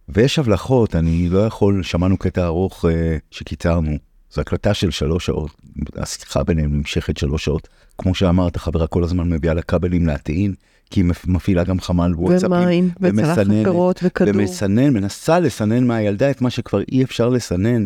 ויש 0.10 0.40
הבלחות, 0.40 0.96
אני 0.96 1.30
לא 1.30 1.40
יכול, 1.40 1.84
שמענו 1.84 2.18
קטע 2.18 2.46
ארוך 2.46 2.86
אה, 2.86 3.18
שקיצרנו, 3.32 3.92
זו 4.32 4.42
הקלטה 4.42 4.74
של 4.74 4.92
שלוש 4.92 5.26
שעות, 5.26 5.52
השיחה 5.96 6.44
ביניהם 6.44 6.78
נמשכת 6.78 7.18
שלוש 7.18 7.46
שעות. 7.46 7.68
כמו 7.98 8.16
שאמרת, 8.16 8.58
חברה 8.58 8.88
כל 8.88 9.04
הזמן 9.04 9.30
מביאה 9.30 9.54
לה 9.54 9.62
כבלים 9.62 10.06
להטעין, 10.06 10.54
כי 10.90 11.00
היא 11.00 11.12
מפעילה 11.28 11.64
גם 11.64 11.80
חמ"ל 11.80 12.14
וואטסאפים. 12.16 12.52
ומים, 12.52 12.90
וצלחת 13.02 13.48
פירות 13.64 14.00
וכדור. 14.04 14.34
ומסנן, 14.36 14.94
מנסה 14.94 15.40
לסנן 15.40 15.84
מהילדה 15.84 16.32
את 16.32 16.42
מה 16.42 16.50
שכבר 16.50 16.82
אי 16.92 17.04
אפשר 17.04 17.30
לסנן, 17.30 17.86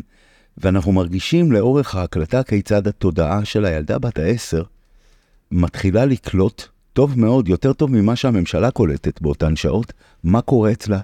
ואנחנו 0.58 0.92
מרגישים 0.92 1.52
לאורך 1.52 1.96
ההקלטה 1.96 2.44
כיצד 2.44 2.88
התודעה 2.88 3.46
של 3.46 3.66
הילדה 3.66 4.00
בת 4.00 4.20
העשר 4.20 4.64
מתחילה 5.52 6.06
לקלוט 6.06 6.64
טוב 6.94 7.20
מאוד, 7.20 7.50
יותר 7.50 7.74
טוב 7.74 7.92
ממה 7.92 8.16
שהממשלה 8.16 8.72
קולטת 8.72 9.22
באותן 9.22 9.56
שעות, 9.56 9.94
מה 10.24 10.42
קורה 10.42 10.72
אצלה 10.72 11.00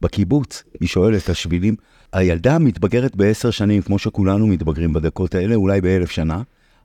בקיבוץ. 0.00 0.62
היא 0.80 0.88
שואלת, 0.88 1.28
השבילים, 1.28 1.74
הילדה 2.12 2.58
מתבגרת 2.58 3.16
בעשר 3.16 3.50
שנים, 3.50 3.82
כמו 3.82 3.98
שכולנו 3.98 4.46
מתבגרים 4.46 4.92
בדקות 4.92 5.34
האלה, 5.34 5.54
אולי 5.54 5.80
באלף 5.80 6.10
שנה, 6.10 6.42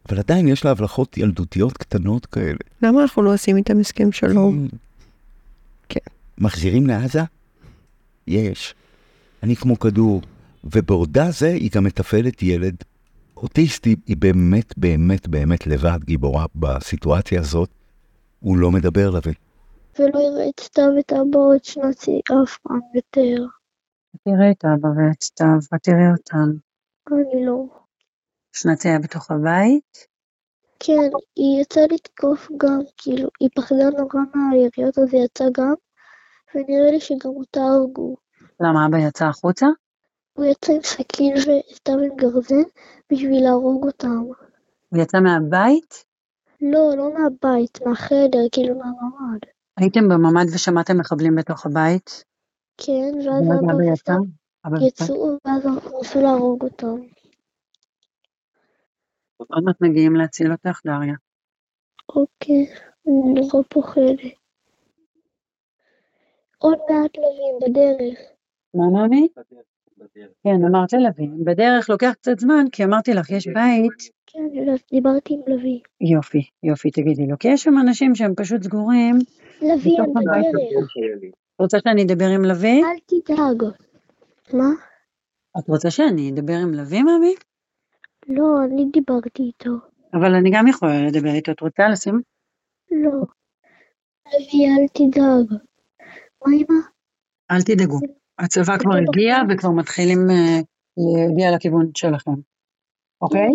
אבל 0.09 0.19
עדיין 0.19 0.47
יש 0.47 0.65
לה 0.65 0.71
הבלחות 0.71 1.17
ילדותיות 1.17 1.77
קטנות 1.77 2.25
כאלה. 2.25 2.57
למה 2.81 3.01
אנחנו 3.01 3.21
לא 3.21 3.33
עושים 3.33 3.57
איתם 3.57 3.79
הסכם 3.79 4.11
שלום? 4.11 4.67
כן. 5.89 5.99
מחזירים 6.37 6.87
לעזה? 6.87 7.21
יש. 8.27 8.75
אני 9.43 9.55
כמו 9.55 9.79
כדור. 9.79 10.21
ובעודה 10.63 11.31
זה 11.31 11.47
היא 11.47 11.69
גם 11.73 11.83
מתפעלת 11.83 12.43
ילד 12.43 12.75
אוטיסטי, 13.37 13.95
היא 14.07 14.17
באמת, 14.17 14.73
באמת, 14.77 15.27
באמת 15.27 15.67
לבד 15.67 15.99
גיבורה 16.03 16.45
בסיטואציה 16.55 17.39
הזאת. 17.39 17.69
הוא 18.45 18.57
לא 18.57 18.71
מדבר 18.71 19.09
לבי. 19.09 19.33
ולא 19.99 20.19
יראה 20.19 20.49
את 20.49 20.59
סתיו 20.59 20.85
ואת 20.97 21.13
אבא 21.13 21.39
עוד 21.39 21.63
שנתי 21.63 22.21
אף 22.43 22.57
פעם 22.57 22.79
יותר. 22.95 23.45
תראה 24.23 24.51
את 24.51 24.65
אבא 24.65 24.87
ואת 24.87 25.23
סתיו, 25.23 25.57
ותראה 25.73 26.11
אותם. 26.17 26.49
אני 27.11 27.45
לא. 27.45 27.65
שנתי 28.53 28.87
היה 28.87 28.99
בתוך 28.99 29.31
הבית? 29.31 30.07
כן, 30.79 31.09
היא 31.35 31.61
יצאה 31.61 31.83
לתקוף 31.91 32.49
גם, 32.57 32.79
כאילו, 32.97 33.29
היא 33.39 33.49
פחדה 33.55 33.89
נורא 33.89 34.25
מהיריות, 34.35 34.97
אז 34.97 35.13
היא 35.13 35.23
יצאה 35.25 35.47
גם, 35.51 35.73
ונראה 36.55 36.91
לי 36.91 36.99
שגם 36.99 37.29
אותה 37.35 37.61
הרגו. 37.61 38.15
למה 38.59 38.85
אבא 38.85 38.97
יצא 38.97 39.25
החוצה? 39.25 39.67
הוא 40.33 40.45
יצא 40.45 40.73
עם 40.73 40.81
סכין 40.83 41.33
וסתם 41.37 41.93
עם 41.93 42.15
גרזן 42.15 42.63
בשביל 43.11 43.43
להרוג 43.43 43.85
אותם. 43.85 44.23
הוא 44.89 45.01
יצא 45.01 45.19
מהבית? 45.19 46.04
לא, 46.71 46.97
לא 46.97 47.13
מהבית, 47.13 47.79
מהחדר, 47.85 48.45
כאילו 48.51 48.75
מהממ"ד. 48.75 49.39
הייתם 49.77 50.09
בממ"ד 50.09 50.45
ושמעתם 50.55 50.97
מחבלים 50.97 51.35
בתוך 51.35 51.65
הבית? 51.65 52.23
כן, 52.77 53.11
ואז 53.17 53.43
אבא 53.59 53.93
יצא? 53.93 54.13
יצאו, 54.87 55.37
ואז 55.45 55.65
ניסו 55.99 56.21
להרוג 56.21 56.63
אותם. 56.63 56.95
עוד 59.37 59.63
מעט 59.63 59.81
מגיעים 59.81 60.15
להציל 60.15 60.51
אותך, 60.51 60.81
דריה. 60.85 61.15
אוקיי, 62.09 62.65
אני 63.07 63.33
נורא 63.33 63.63
פוחדת. 63.69 64.19
עוד 66.57 66.77
מעט 66.89 67.17
לווים 67.17 67.55
בדרך. 67.61 68.19
מה 68.73 68.83
מאמי? 68.93 69.27
כן, 70.43 70.65
אמרת 70.69 70.93
ללוי. 70.93 71.43
בדרך 71.45 71.89
לוקח 71.89 72.13
קצת 72.13 72.39
זמן, 72.39 72.65
כי 72.71 72.83
אמרתי 72.83 73.13
לך, 73.13 73.29
יש 73.29 73.47
בית. 73.47 73.91
כן, 74.27 74.39
אני 74.51 74.59
יודעת, 74.59 74.81
דיברתי 74.91 75.33
עם 75.33 75.39
לוי. 75.47 75.81
יופי, 76.01 76.41
יופי, 76.63 76.91
תגידי 76.91 77.27
לו. 77.27 77.39
כי 77.39 77.47
יש 77.47 77.63
שם 77.63 77.73
אנשים 77.81 78.15
שהם 78.15 78.33
פשוט 78.37 78.63
סגורים. 78.63 79.15
לוי, 79.61 79.95
הבית 79.99 80.15
בדרך. 80.15 80.91
את 81.55 81.59
רוצה 81.59 81.77
שאני 81.83 82.03
אדבר 82.03 82.25
עם 82.25 82.45
לוי? 82.45 82.81
אל 82.83 82.97
תדאג. 83.05 83.63
מה? 84.53 84.69
את 85.59 85.67
רוצה 85.69 85.91
שאני 85.91 86.31
אדבר 86.31 86.53
עם 86.53 86.73
לוי, 86.73 87.03
מאמי? 87.03 87.35
לא, 88.27 88.63
אני 88.65 88.85
דיברתי 88.93 89.43
איתו. 89.43 89.71
אבל 90.13 90.35
אני 90.35 90.49
גם 90.53 90.67
יכולה 90.67 91.05
לדבר 91.07 91.29
איתו. 91.29 91.51
את 91.51 91.61
רוצה 91.61 91.89
לשים? 91.91 92.21
לא. 92.91 93.21
לוי, 94.33 94.65
אל 94.65 94.87
תדאג. 94.93 95.59
מה 96.45 96.53
אמא? 96.53 96.81
אל 97.51 97.61
תדאגו. 97.61 97.99
הצבא 98.39 98.77
כבר 98.77 98.95
הגיע 98.95 99.35
וכבר 99.49 99.71
מתחילים 99.71 100.19
אה, 100.29 100.59
להגיע 100.97 101.55
לכיוון 101.55 101.91
שלכם, 101.95 102.31
אוקיי? 103.21 103.49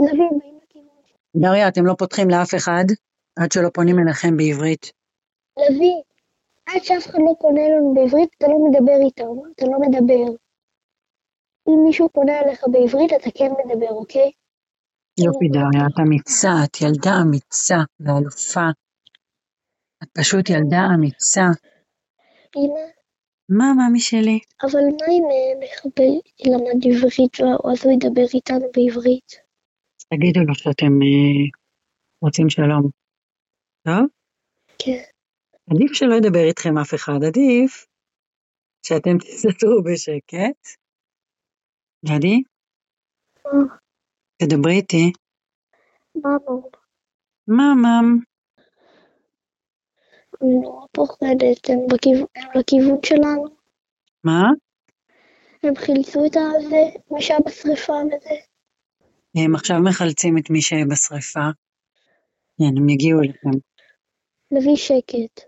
לכיוון. 0.00 0.38
דריה, 1.36 1.68
אתם 1.68 1.86
לא 1.86 1.94
פותחים 1.98 2.30
לאף 2.30 2.54
אחד 2.54 2.84
עד 3.38 3.52
שלא 3.52 3.68
פונים 3.74 3.98
אליכם 3.98 4.36
בעברית. 4.36 4.92
לביא, 5.58 6.02
עד 6.66 6.82
שאף 6.82 7.06
אחד 7.06 7.18
לא 7.18 7.34
פונה 7.40 7.60
אלינו 7.60 7.94
בעברית, 7.94 8.30
אתה 8.38 8.46
לא 8.46 8.58
מדבר 8.70 8.98
איתם, 9.06 9.50
אתה 9.54 9.64
לא 9.66 9.78
מדבר. 9.80 10.32
אם 11.68 11.84
מישהו 11.84 12.08
פונה 12.08 12.40
אליך 12.40 12.64
בעברית, 12.72 13.12
אתה 13.12 13.30
כן 13.34 13.50
מדבר, 13.64 13.90
אוקיי? 13.90 14.30
יופי 15.24 15.48
דריה, 15.48 15.86
את 15.86 15.98
אמיצה, 16.06 16.52
את 16.64 16.80
ילדה 16.80 17.12
אמיצה 17.22 17.76
ואלופה. 18.00 18.68
את 20.02 20.08
פשוט 20.18 20.50
ילדה 20.50 20.80
אמיצה. 20.94 21.46
אמא, 22.56 22.97
מה, 23.48 23.64
מאמי 23.76 24.00
שלי? 24.00 24.38
אבל 24.62 24.84
מה 24.98 25.06
אם 25.16 25.24
אה, 25.32 25.52
מחבל 25.64 26.14
למד 26.50 26.80
עברית, 26.86 27.40
לא- 27.40 27.72
אז 27.72 27.84
הוא 27.84 27.92
ידבר 27.92 28.28
איתנו 28.34 28.66
בעברית? 28.76 29.30
תגידו 30.10 30.40
לו 30.48 30.54
שאתם 30.54 30.92
אה, 31.02 31.58
רוצים 32.22 32.50
שלום. 32.50 32.90
טוב? 33.84 34.06
כן. 34.78 35.02
עדיף 35.70 35.92
שלא 35.92 36.14
ידבר 36.14 36.44
איתכם 36.48 36.78
אף 36.78 36.94
אחד, 36.94 37.18
עדיף 37.28 37.86
שאתם 38.86 39.18
תסתתרו 39.22 39.82
בשקט. 39.84 40.60
גדי? 42.04 42.42
מה? 43.44 43.76
תדברי 44.42 44.72
איתי. 44.72 45.12
מה 47.48 47.72
אמרו? 47.76 48.27
אני 50.42 50.54
נורא 50.62 50.86
פוחדת, 50.92 51.68
הם 51.68 51.78
בכיוון, 51.92 52.26
הם 52.36 52.48
לכיוון 52.54 52.98
שלנו. 53.06 53.44
מה? 54.24 54.42
הם 55.62 55.76
חילצו 55.76 56.26
את 56.26 56.36
הזה, 56.36 56.76
מי 57.10 57.22
שהיה 57.22 57.38
בשרפה 57.46 57.92
וזה. 57.92 58.34
הם 59.36 59.54
עכשיו 59.54 59.78
מחלצים 59.80 60.38
את 60.38 60.50
מי 60.50 60.62
שבשריפה. 60.62 61.48
כן, 62.58 62.76
הם 62.76 62.88
יגיעו 62.88 63.20
אליכם. 63.20 63.50
לביא 64.50 64.76
שקט. 64.76 65.44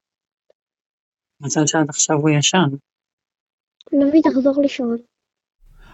מזל 1.41 1.67
שעד 1.67 1.89
עכשיו 1.89 2.17
הוא 2.17 2.31
ישן. 2.31 2.69
לביא 3.93 4.23
תחזור 4.23 4.63
לישון. 4.63 4.97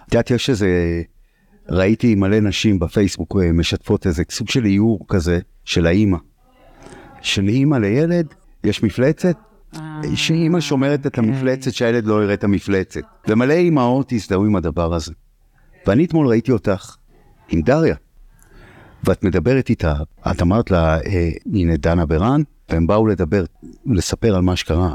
את 0.09 0.13
יודעת, 0.13 0.31
יש 0.31 0.51
איזה... 0.51 0.67
ראיתי 1.69 2.15
מלא 2.15 2.41
נשים 2.41 2.79
בפייסבוק 2.79 3.37
משתפות 3.55 4.07
איזה 4.07 4.23
סוג 4.31 4.49
של 4.49 4.65
איור 4.65 4.99
כזה 5.09 5.39
של 5.65 5.87
האימא. 5.87 6.19
של 7.23 7.49
אימא 7.49 7.77
לילד, 7.77 8.35
יש 8.67 8.83
מפלצת, 8.83 9.37
שאימא 10.15 10.61
שומרת 10.61 11.07
את 11.07 11.19
המפלצת 11.19 11.73
שהילד 11.73 12.07
לא 12.07 12.23
יראה 12.23 12.35
את 12.35 12.45
המפלצת. 12.45 13.01
ומלא 13.29 13.53
אימהות 13.53 14.13
הזדהו 14.13 14.45
עם 14.45 14.57
הדבר 14.57 14.95
הזה. 14.95 15.13
ואני 15.87 16.05
אתמול 16.05 16.27
ראיתי 16.27 16.53
אותך 16.53 16.97
עם 17.49 17.63
דריה, 17.63 17.97
ואת 19.05 19.25
מדברת 19.25 19.69
איתה, 19.69 19.95
את 20.31 20.43
אמרת 20.43 20.71
לה, 20.71 21.01
אה, 21.01 21.31
הנה 21.55 21.77
דנה 21.77 22.07
ברן, 22.07 22.43
והם 22.69 22.87
באו 22.87 23.07
לדבר, 23.07 23.45
לספר 23.87 24.37
על 24.37 24.43
מה 24.43 24.57
שקרה. 24.57 24.95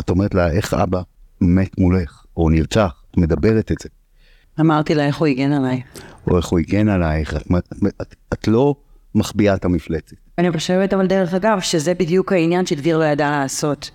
את 0.00 0.10
אומרת 0.10 0.34
לה, 0.34 0.50
איך 0.50 0.74
אבא 0.74 1.02
מת 1.40 1.78
מולך, 1.78 2.24
או 2.36 2.50
נרצח, 2.50 3.02
את 3.10 3.16
מדברת 3.16 3.72
את 3.72 3.76
זה. 3.82 3.88
אמרתי 4.60 4.94
לה 4.94 5.06
איך 5.06 5.16
הוא 5.16 5.26
הגן 5.26 5.52
עליי. 5.52 5.82
או 6.26 6.36
איך 6.36 6.46
הוא 6.46 6.58
הגן 6.58 6.88
עלייך, 6.88 7.36
את, 7.36 7.42
את, 7.58 7.72
את, 8.02 8.14
את 8.32 8.48
לא 8.48 8.74
מחביאה 9.14 9.54
את 9.54 9.64
המפלצת. 9.64 10.16
אני 10.38 10.52
חושבת 10.52 10.94
אבל 10.94 11.06
דרך 11.06 11.34
אגב, 11.34 11.60
שזה 11.60 11.94
בדיוק 11.94 12.32
העניין 12.32 12.66
שדביר 12.66 12.98
לא 12.98 13.04
ידע 13.04 13.30
לעשות. 13.30 13.90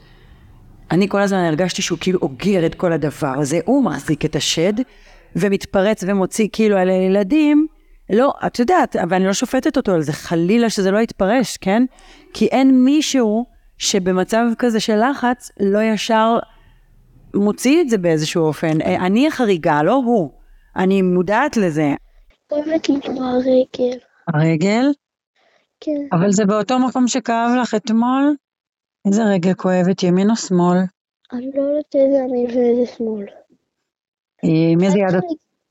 אני 0.91 1.09
כל 1.09 1.21
הזמן 1.21 1.39
הרגשתי 1.39 1.81
שהוא 1.81 1.97
כאילו 2.01 2.19
אוגר 2.21 2.65
את 2.65 2.75
כל 2.75 2.93
הדבר 2.93 3.33
הזה, 3.37 3.59
הוא 3.65 3.83
מחזיק 3.83 4.25
את 4.25 4.35
השד, 4.35 4.73
ומתפרץ 5.35 6.03
ומוציא 6.07 6.47
כאילו 6.51 6.77
על 6.77 6.89
הילדים. 6.89 7.67
לא, 8.09 8.33
את 8.45 8.59
יודעת, 8.59 8.95
אבל 8.95 9.13
אני 9.13 9.25
לא 9.25 9.33
שופטת 9.33 9.77
אותו 9.77 9.91
על 9.91 10.01
זה, 10.01 10.13
חלילה 10.13 10.69
שזה 10.69 10.91
לא 10.91 10.99
יתפרש, 10.99 11.57
כן? 11.57 11.83
כי 12.33 12.47
אין 12.47 12.83
מישהו 12.83 13.45
שבמצב 13.77 14.45
כזה 14.57 14.79
של 14.79 15.09
לחץ 15.09 15.51
לא 15.59 15.79
ישר 15.83 16.37
מוציא 17.35 17.81
את 17.81 17.89
זה 17.89 17.97
באיזשהו 17.97 18.43
אופן. 18.43 18.81
אה, 18.81 18.95
אני 19.05 19.27
החריגה, 19.27 19.83
לא 19.83 19.93
הוא. 19.93 20.31
אני 20.75 21.01
מודעת 21.01 21.57
לזה. 21.57 21.93
כואבת 22.49 22.89
לי 22.89 22.99
ברגל. 22.99 23.97
הרגל? 24.33 24.85
כן. 25.79 26.07
אבל 26.11 26.31
זה 26.31 26.45
באותו 26.45 26.79
מקום 26.79 27.07
שכאב 27.07 27.49
לך 27.61 27.75
אתמול? 27.75 28.35
איזה 29.07 29.21
רגל 29.23 29.53
כואבת, 29.53 30.03
ימין 30.03 30.29
או 30.29 30.35
שמאל? 30.35 30.77
אני 31.33 31.49
לא 31.55 31.61
יודעת 31.61 31.95
איזה 31.95 32.17
ימין 32.17 32.45
ואיזה 32.45 32.91
שמאל. 32.97 33.25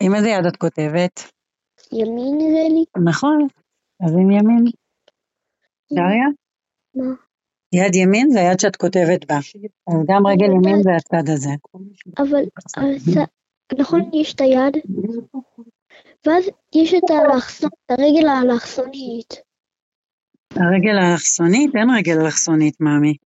עם 0.03 0.15
איזה 0.15 0.29
יד 0.29 0.47
את- 0.47 0.57
כותבת? 0.57 1.21
ימין 1.93 2.39
נראה 2.39 2.69
לי. 2.69 2.85
נכון, 3.05 3.47
אז 4.07 4.13
עם 4.13 4.31
ימין. 4.31 4.65
דריה? 5.93 6.27
מה? 6.95 7.15
יד 7.73 7.95
ימין 7.95 8.31
זה 8.31 8.41
היד 8.41 8.61
שאת 8.61 8.77
כותבת 8.77 9.25
בה. 9.29 9.37
אז 9.89 9.95
גם 10.09 10.27
רגל 10.27 10.45
ימין 10.47 10.83
זה 10.83 10.91
הצד 10.97 11.31
הזה. 11.33 11.51
אבל 12.19 12.45
נכון 13.79 14.11
יש 14.13 14.35
את 14.35 14.41
היד, 14.41 14.77
ואז 16.27 16.45
יש 16.75 16.95
את 16.95 17.11
האלכסון, 17.11 17.71
את 17.87 17.99
הרגל 18.01 18.29
האלכסונית. 18.29 19.35
הרגל 20.55 20.99
האלכסונית? 20.99 21.70
אין 21.76 21.88
רגל 21.99 22.20
אלכסונית, 22.20 22.80
מאמי. 22.80 23.16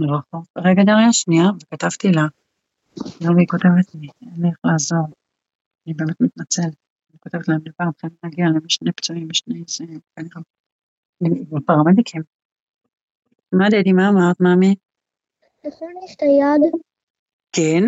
מרחוק. 0.00 0.44
רגע, 0.58 0.82
דריה, 0.82 1.12
שנייה, 1.12 1.44
וכתבתי 1.62 2.08
לה. 2.12 2.26
לא, 3.20 3.34
והיא 3.34 3.46
כותבת 3.48 3.94
לי, 3.94 4.08
אין 4.22 4.42
לי 4.42 4.48
איך 4.48 4.58
לעזור. 4.64 5.06
אני 5.86 5.94
באמת 5.94 6.20
מתנצלת. 6.20 6.74
אני 7.10 7.18
כותבת 7.20 7.48
להם 7.48 7.60
לבד, 7.60 7.92
חייבים 8.00 8.18
להגיע 8.24 8.44
להם 8.44 8.68
שני 8.68 8.92
פצועים, 8.92 9.28
שני 9.32 9.62
זה, 9.66 9.84
כנראה. 10.16 11.60
פרמדיקים. 11.66 12.22
מה 13.52 13.68
דדי, 13.70 13.92
מה 13.92 14.08
אמרת, 14.08 14.40
מאמי? 14.40 14.74
נכון 15.66 15.88
יש 16.04 16.16
את 16.16 16.22
היד 16.22 16.72
כן, 17.52 17.82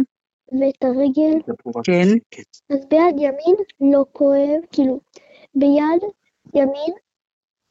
ואת 0.61 0.82
הרגל, 0.82 1.53
כן. 2.30 2.43
אז 2.70 2.87
ביד 2.91 3.16
ימין 3.18 3.57
לא 3.80 4.05
כואב, 4.12 4.61
כאילו, 4.72 5.01
ביד 5.55 6.03
ימין, 6.55 6.95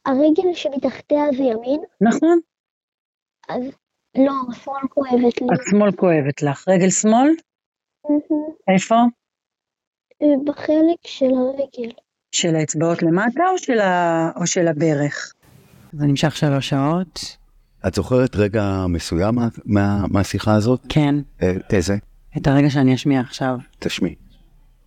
הרגל 0.05 0.53
שמתחתיה 0.53 1.23
זה 1.37 1.43
ימין, 1.43 1.81
נכון. 2.01 2.39
אז 3.49 3.63
לא, 4.17 4.33
שמאל 4.63 4.87
כואבת 4.89 5.41
לי. 5.41 5.47
השמאל 5.53 5.91
כואבת 5.91 6.41
לך. 6.41 6.67
רגל 6.67 6.89
שמאל? 6.89 7.29
איפה? 8.73 8.95
אה, 10.21 10.27
בחלק 10.45 11.07
של 11.07 11.25
הרגל. 11.25 11.91
של 12.31 12.55
האצבעות 12.55 13.03
למטה 13.03 13.43
או 13.51 13.57
של, 13.57 13.79
ה... 13.79 14.31
או 14.35 14.47
של 14.47 14.67
הברך? 14.67 15.33
זה 15.93 16.05
נמשך 16.05 16.35
שלוש 16.35 16.69
שעות. 16.69 17.37
את 17.87 17.93
זוכרת 17.93 18.35
רגע 18.35 18.85
מסוים 18.89 19.35
מה, 19.35 19.47
מה, 19.65 20.05
מהשיחה 20.11 20.53
הזאת? 20.55 20.81
כן, 20.89 21.15
אה, 21.41 21.53
איזה? 21.73 21.97
את 22.37 22.47
הרגע 22.47 22.69
שאני 22.69 22.95
אשמיע 22.95 23.19
עכשיו. 23.19 23.57
תשמעי. 23.79 24.15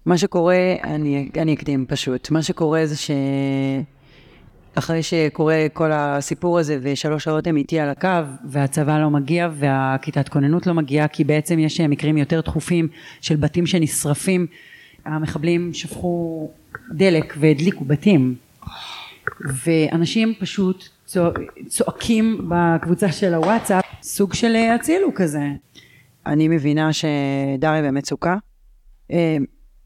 מה 0.07 0.19
שקורה, 0.19 0.75
אני, 0.85 1.31
אני 1.37 1.55
אקדים 1.55 1.87
פשוט, 1.89 2.31
מה 2.31 2.43
שקורה 2.43 2.87
זה 2.87 2.97
ש... 2.97 3.11
אחרי 4.79 5.03
שקורה 5.03 5.67
כל 5.73 5.93
הסיפור 5.93 6.59
הזה 6.59 6.79
ושלוש 6.83 7.25
שעות 7.25 7.47
הם 7.47 7.57
איתי 7.57 7.81
על 7.81 7.89
הקו 7.89 8.09
והצבא 8.45 8.99
לא 8.99 9.11
מגיע 9.11 9.49
והכיתת 9.53 10.29
כוננות 10.29 10.67
לא 10.67 10.75
מגיעה 10.75 11.09
כי 11.09 11.25
בעצם 11.25 11.59
יש 11.59 11.81
מקרים 11.81 12.17
יותר 12.17 12.41
דחופים 12.41 12.89
של 13.21 13.37
בתים 13.37 13.67
שנשרפים. 13.67 14.47
המחבלים 15.05 15.75
שפכו 15.75 16.51
דלק 16.93 17.35
והדליקו 17.39 17.85
בתים. 17.85 18.35
ואנשים 19.65 20.35
פשוט 20.41 20.89
צוע... 21.05 21.31
צועקים 21.67 22.49
בקבוצה 22.49 23.13
של 23.13 23.35
הוואטסאפ 23.35 23.85
סוג 24.03 24.35
של 24.35 24.57
הצילו 24.57 25.09
כזה. 25.15 25.49
אני 26.27 26.49
מבינה 26.49 26.91
שדריה 26.93 27.83
במצוקה 27.83 28.37
אה, 29.11 29.37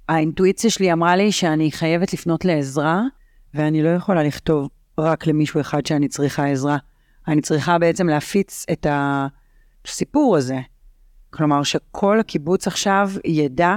האינטואיציה 0.08 0.70
שלי 0.70 0.92
אמרה 0.92 1.16
לי 1.16 1.32
שאני 1.32 1.72
חייבת 1.72 2.12
לפנות 2.12 2.44
לעזרה, 2.44 3.02
ואני 3.54 3.82
לא 3.82 3.88
יכולה 3.88 4.22
לכתוב 4.22 4.68
רק 5.00 5.26
למישהו 5.26 5.60
אחד 5.60 5.86
שאני 5.86 6.08
צריכה 6.08 6.46
עזרה. 6.46 6.76
אני 7.28 7.40
צריכה 7.40 7.78
בעצם 7.78 8.08
להפיץ 8.08 8.66
את 8.72 8.86
הסיפור 8.90 10.36
הזה. 10.36 10.60
כלומר, 11.30 11.62
שכל 11.62 12.20
הקיבוץ 12.20 12.66
עכשיו 12.66 13.10
ידע 13.24 13.76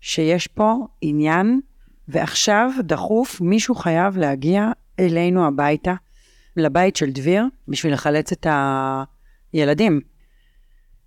שיש 0.00 0.46
פה 0.46 0.86
עניין, 1.00 1.60
ועכשיו, 2.08 2.70
דחוף, 2.80 3.40
מישהו 3.40 3.74
חייב 3.74 4.16
להגיע 4.16 4.70
אלינו 5.00 5.46
הביתה, 5.46 5.94
לבית 6.56 6.96
של 6.96 7.10
דביר, 7.10 7.44
בשביל 7.68 7.92
לחלץ 7.92 8.32
את 8.32 8.46
הילדים. 9.52 10.00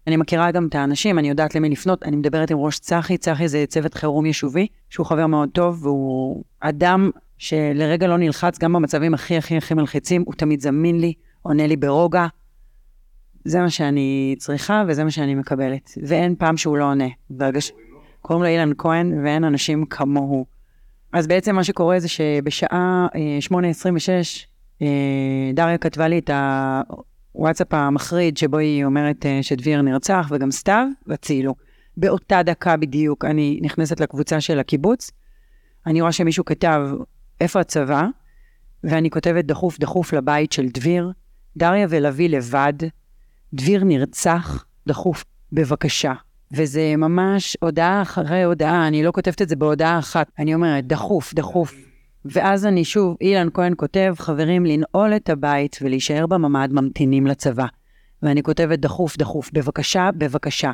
אני 0.07 0.17
מכירה 0.17 0.51
גם 0.51 0.67
את 0.67 0.75
האנשים, 0.75 1.19
אני 1.19 1.29
יודעת 1.29 1.55
למי 1.55 1.69
לפנות, 1.69 2.03
אני 2.03 2.15
מדברת 2.15 2.51
עם 2.51 2.57
ראש 2.57 2.79
צחי, 2.79 3.17
צחי 3.17 3.47
זה 3.47 3.65
צוות 3.67 3.93
חירום 3.93 4.25
יישובי, 4.25 4.67
שהוא 4.89 5.05
חבר 5.05 5.27
מאוד 5.27 5.49
טוב, 5.53 5.85
והוא 5.85 6.43
אדם 6.59 7.11
שלרגע 7.39 8.07
לא 8.07 8.17
נלחץ, 8.17 8.59
גם 8.59 8.73
במצבים 8.73 9.13
הכי 9.13 9.37
הכי 9.37 9.57
הכי 9.57 9.73
מלחיצים, 9.73 10.23
הוא 10.25 10.33
תמיד 10.33 10.61
זמין 10.61 10.99
לי, 10.99 11.13
עונה 11.41 11.67
לי 11.67 11.75
ברוגע. 11.75 12.27
זה 13.45 13.59
מה 13.59 13.69
שאני 13.69 14.35
צריכה 14.39 14.83
וזה 14.87 15.03
מה 15.03 15.11
שאני 15.11 15.35
מקבלת. 15.35 15.91
ואין 16.03 16.35
פעם 16.35 16.57
שהוא 16.57 16.77
לא 16.77 16.83
עונה. 16.83 17.07
ברגע 17.29 17.61
ש... 17.61 17.71
קוראים 18.21 18.43
לו 18.43 18.49
אילן 18.49 18.71
כהן, 18.77 19.25
ואין 19.25 19.43
אנשים 19.43 19.85
כמוהו. 19.85 20.45
אז 21.13 21.27
בעצם 21.27 21.55
מה 21.55 21.63
שקורה 21.63 21.99
זה 21.99 22.07
שבשעה 22.07 23.07
אה, 23.15 23.39
8.26, 23.51 23.57
אה, 24.81 24.87
דריה 25.53 25.77
כתבה 25.77 26.07
לי 26.07 26.19
את 26.19 26.29
הוואטסאפ 27.33 27.73
המחריד, 27.73 28.37
שבו 28.37 28.57
היא 28.57 28.85
אומרת 28.85 29.25
אה, 29.25 29.39
שדביר 29.41 29.81
נרצח, 29.81 30.27
וגם 30.31 30.51
סתיו, 30.51 30.87
והצילו. 31.07 31.55
באותה 31.97 32.43
דקה 32.43 32.77
בדיוק 32.77 33.25
אני 33.25 33.59
נכנסת 33.61 33.99
לקבוצה 33.99 34.41
של 34.41 34.59
הקיבוץ, 34.59 35.11
אני 35.85 36.01
רואה 36.01 36.11
שמישהו 36.11 36.45
כתב, 36.45 36.89
איפה 37.41 37.59
הצבא? 37.59 38.05
ואני 38.83 39.09
כותבת 39.09 39.45
דחוף 39.45 39.79
דחוף 39.79 40.13
לבית 40.13 40.51
של 40.51 40.67
דביר, 40.73 41.11
דריה 41.57 41.87
ולוי 41.89 42.27
לבד, 42.27 42.73
דביר 43.53 43.83
נרצח, 43.83 44.65
דחוף, 44.87 45.25
בבקשה. 45.51 46.13
וזה 46.53 46.93
ממש 46.97 47.57
הודעה 47.61 48.01
אחרי 48.01 48.43
הודעה, 48.43 48.87
אני 48.87 49.03
לא 49.03 49.11
כותבת 49.11 49.41
את 49.41 49.49
זה 49.49 49.55
בהודעה 49.55 49.99
אחת, 49.99 50.31
אני 50.39 50.53
אומרת, 50.53 50.87
דחוף, 50.87 51.33
דחוף. 51.33 51.75
ואז 52.25 52.65
אני 52.65 52.85
שוב, 52.85 53.17
אילן 53.21 53.47
כהן 53.53 53.73
כותב, 53.77 54.13
חברים, 54.17 54.65
לנעול 54.65 55.15
את 55.15 55.29
הבית 55.29 55.79
ולהישאר 55.81 56.27
בממ"ד 56.27 56.69
ממתינים 56.71 57.27
לצבא. 57.27 57.65
ואני 58.23 58.43
כותבת, 58.43 58.79
דחוף, 58.79 59.17
דחוף, 59.17 59.49
בבקשה, 59.53 60.09
בבקשה. 60.17 60.71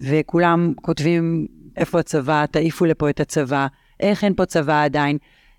וכולם 0.00 0.72
כותבים, 0.82 1.46
איפה 1.76 2.00
הצבא, 2.00 2.46
תעיפו 2.46 2.84
לפה 2.84 3.10
את 3.10 3.20
הצבא, 3.20 3.66
איך 4.00 4.24
אין 4.24 4.34
פה 4.34 4.46
צבא 4.46 4.84
עדיין. 4.84 5.18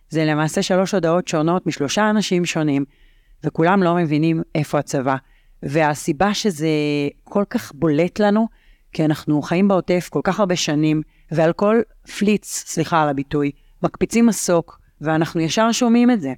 זה 0.10 0.26
למעשה 0.26 0.62
שלוש 0.62 0.94
הודעות 0.94 1.28
שונות 1.28 1.68
משלושה 1.68 2.10
אנשים 2.10 2.46
שונים, 2.46 2.86
וכולם 3.44 3.84
לא 3.84 3.96
מבינים 3.96 4.42
איפה 4.56 4.80
הצבא. 4.80 5.16
והסיבה 5.64 6.34
שזה 6.34 6.68
כל 7.24 7.44
כך 7.50 7.72
בולט 7.76 8.20
לנו, 8.20 8.48
כי 8.92 9.06
אנחנו 9.06 9.42
חיים 9.42 9.68
בעוטף 9.68 10.08
כל 10.12 10.22
כך 10.24 10.40
הרבה 10.40 10.56
שנים, 10.56 11.02
ועל 11.32 11.54
כל 11.54 11.82
פליץ, 12.18 12.64
סליחה 12.68 13.04
על 13.04 13.10
הביטוי, 13.10 13.52
מקפיצים 13.84 14.26
מסוק, 14.26 14.80
ואנחנו 15.02 15.42
ישר 15.42 15.72
שומעים 15.72 16.12
את 16.12 16.22
זה. 16.22 16.34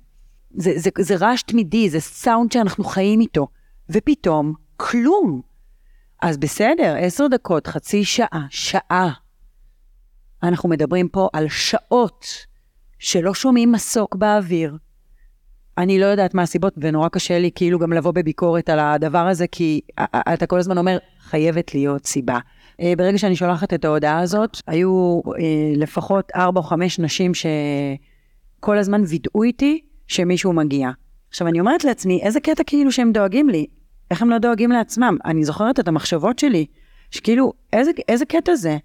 זה, 0.53 0.72
זה, 0.76 0.89
זה 0.99 1.15
רעש 1.15 1.41
תמידי, 1.41 1.89
זה 1.89 1.99
סאונד 1.99 2.51
שאנחנו 2.51 2.84
חיים 2.84 3.22
איתו, 3.22 3.47
ופתאום, 3.89 4.53
כלום. 4.78 5.41
אז 6.22 6.38
בסדר, 6.38 6.95
עשר 6.99 7.28
דקות, 7.28 7.67
חצי 7.67 8.05
שעה, 8.05 8.45
שעה. 8.49 9.11
אנחנו 10.43 10.69
מדברים 10.69 11.09
פה 11.09 11.30
על 11.34 11.47
שעות 11.49 12.26
שלא 13.02 13.34
שומעים 13.34 13.72
מסוק 13.72 14.16
באוויר. 14.16 14.78
אני 15.78 15.99
לא 15.99 16.06
יודעת 16.06 16.34
מה 16.34 16.41
הסיבות, 16.41 16.74
ונורא 16.78 17.10
קשה 17.10 17.39
לי 17.39 17.52
כאילו 17.56 17.80
גם 17.80 17.93
לבוא 17.93 18.12
בביקורת 18.12 18.70
על 18.70 18.80
הדבר 18.80 19.28
הזה, 19.28 19.47
כי 19.47 19.82
אתה 20.34 20.45
כל 20.45 20.60
הזמן 20.60 20.78
אומר, 20.78 20.97
חייבת 21.20 21.74
להיות 21.74 22.06
סיבה. 22.06 22.39
אה, 22.82 22.93
ברגע 22.97 23.18
שאני 23.18 23.36
שולחת 23.36 23.74
את 23.74 23.86
ההודעה 23.86 24.20
הזאת, 24.20 24.58
היו 24.68 25.22
אה, 25.28 25.41
לפחות 25.76 26.32
ארבע 26.36 26.60
או 26.60 26.64
חמש 26.64 26.99
נשים 26.99 27.32
שכל 27.34 28.78
הזמן 28.78 29.04
וידאו 29.08 29.43
איתי 29.43 29.82
שמישהו 30.08 30.54
מגיע. 30.54 30.89
עכשיו, 31.30 31.47
אני 31.47 31.60
אומרת 31.60 31.84
לעצמי, 31.84 32.22
איזה 32.24 32.39
קטע 32.39 32.64
כאילו 32.64 32.91
שהם 32.91 33.12
דואגים 33.12 33.49
לי? 33.49 33.66
איך 34.12 34.22
הם 34.22 34.30
לא 34.30 34.38
דואגים 34.38 34.72
לעצמם? 34.72 35.18
אני 35.26 35.43
זוכרת 35.43 35.80
את 35.80 35.88
המחשבות 35.88 36.39
שלי, 36.39 36.66
שכאילו, 37.12 37.54
איזה, 37.74 37.91
איזה 38.10 38.26
קטע 38.26 38.56
זה? 38.56 38.78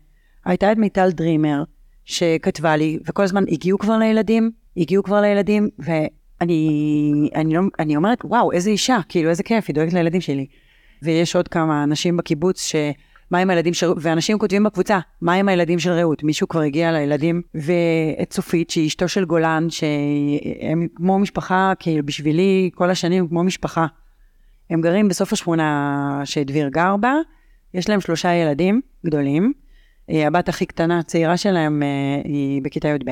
הייתה 0.44 0.72
את 0.72 0.76
מיטל 0.76 1.10
דרימר, 1.10 1.62
שכתבה 2.06 2.76
לי, 2.76 2.98
וכל 3.08 3.22
הזמן 3.22 3.44
הגיעו 3.48 3.78
כבר 3.78 3.98
לילדים, 3.98 4.50
הגיעו 4.76 5.02
כבר 5.02 5.20
לילדים, 5.20 5.68
ואני 5.78 7.30
אני 7.34 7.54
לא, 7.54 7.60
אני 7.78 7.96
אומרת, 7.96 8.18
וואו, 8.24 8.52
איזה 8.52 8.70
אישה, 8.70 8.98
כאילו, 9.08 9.30
איזה 9.30 9.42
כיף, 9.42 9.64
היא 9.68 9.74
דואגת 9.74 9.92
לילדים 9.92 10.20
שלי. 10.20 10.46
ויש 11.02 11.36
עוד 11.36 11.48
כמה 11.48 11.84
אנשים 11.84 12.16
בקיבוץ 12.16 12.62
ש... 12.62 12.76
מה 13.30 13.38
עם 13.38 13.50
הילדים 13.50 13.74
של... 13.74 13.86
ואנשים 13.96 14.38
כותבים 14.38 14.64
בקבוצה, 14.64 14.98
מה 15.20 15.34
עם 15.34 15.48
הילדים 15.48 15.78
של 15.78 15.90
רעות? 15.90 16.22
מישהו 16.22 16.48
כבר 16.48 16.60
הגיע 16.60 16.92
לילדים, 16.92 17.42
ואת 17.54 18.30
צופית, 18.30 18.70
שהיא 18.70 18.86
אשתו 18.86 19.08
של 19.08 19.24
גולן, 19.24 19.66
שהם 19.70 20.86
כמו 20.94 21.18
משפחה, 21.18 21.72
כאילו 21.78 22.06
בשבילי 22.06 22.70
כל 22.74 22.90
השנים 22.90 23.28
כמו 23.28 23.44
משפחה. 23.44 23.86
הם 24.70 24.80
גרים 24.80 25.08
בסוף 25.08 25.32
השכונה 25.32 26.22
שדביר 26.24 26.68
גר 26.68 26.96
בה, 26.96 27.14
יש 27.74 27.88
להם 27.88 28.00
שלושה 28.00 28.34
ילדים 28.34 28.80
גדולים. 29.06 29.52
אה, 30.10 30.26
הבת 30.26 30.48
הכי 30.48 30.66
קטנה, 30.66 30.98
הצעירה 30.98 31.36
שלהם, 31.36 31.82
אה, 31.82 31.88
היא 32.24 32.62
בכיתה 32.62 32.88
י"ב. 32.88 33.10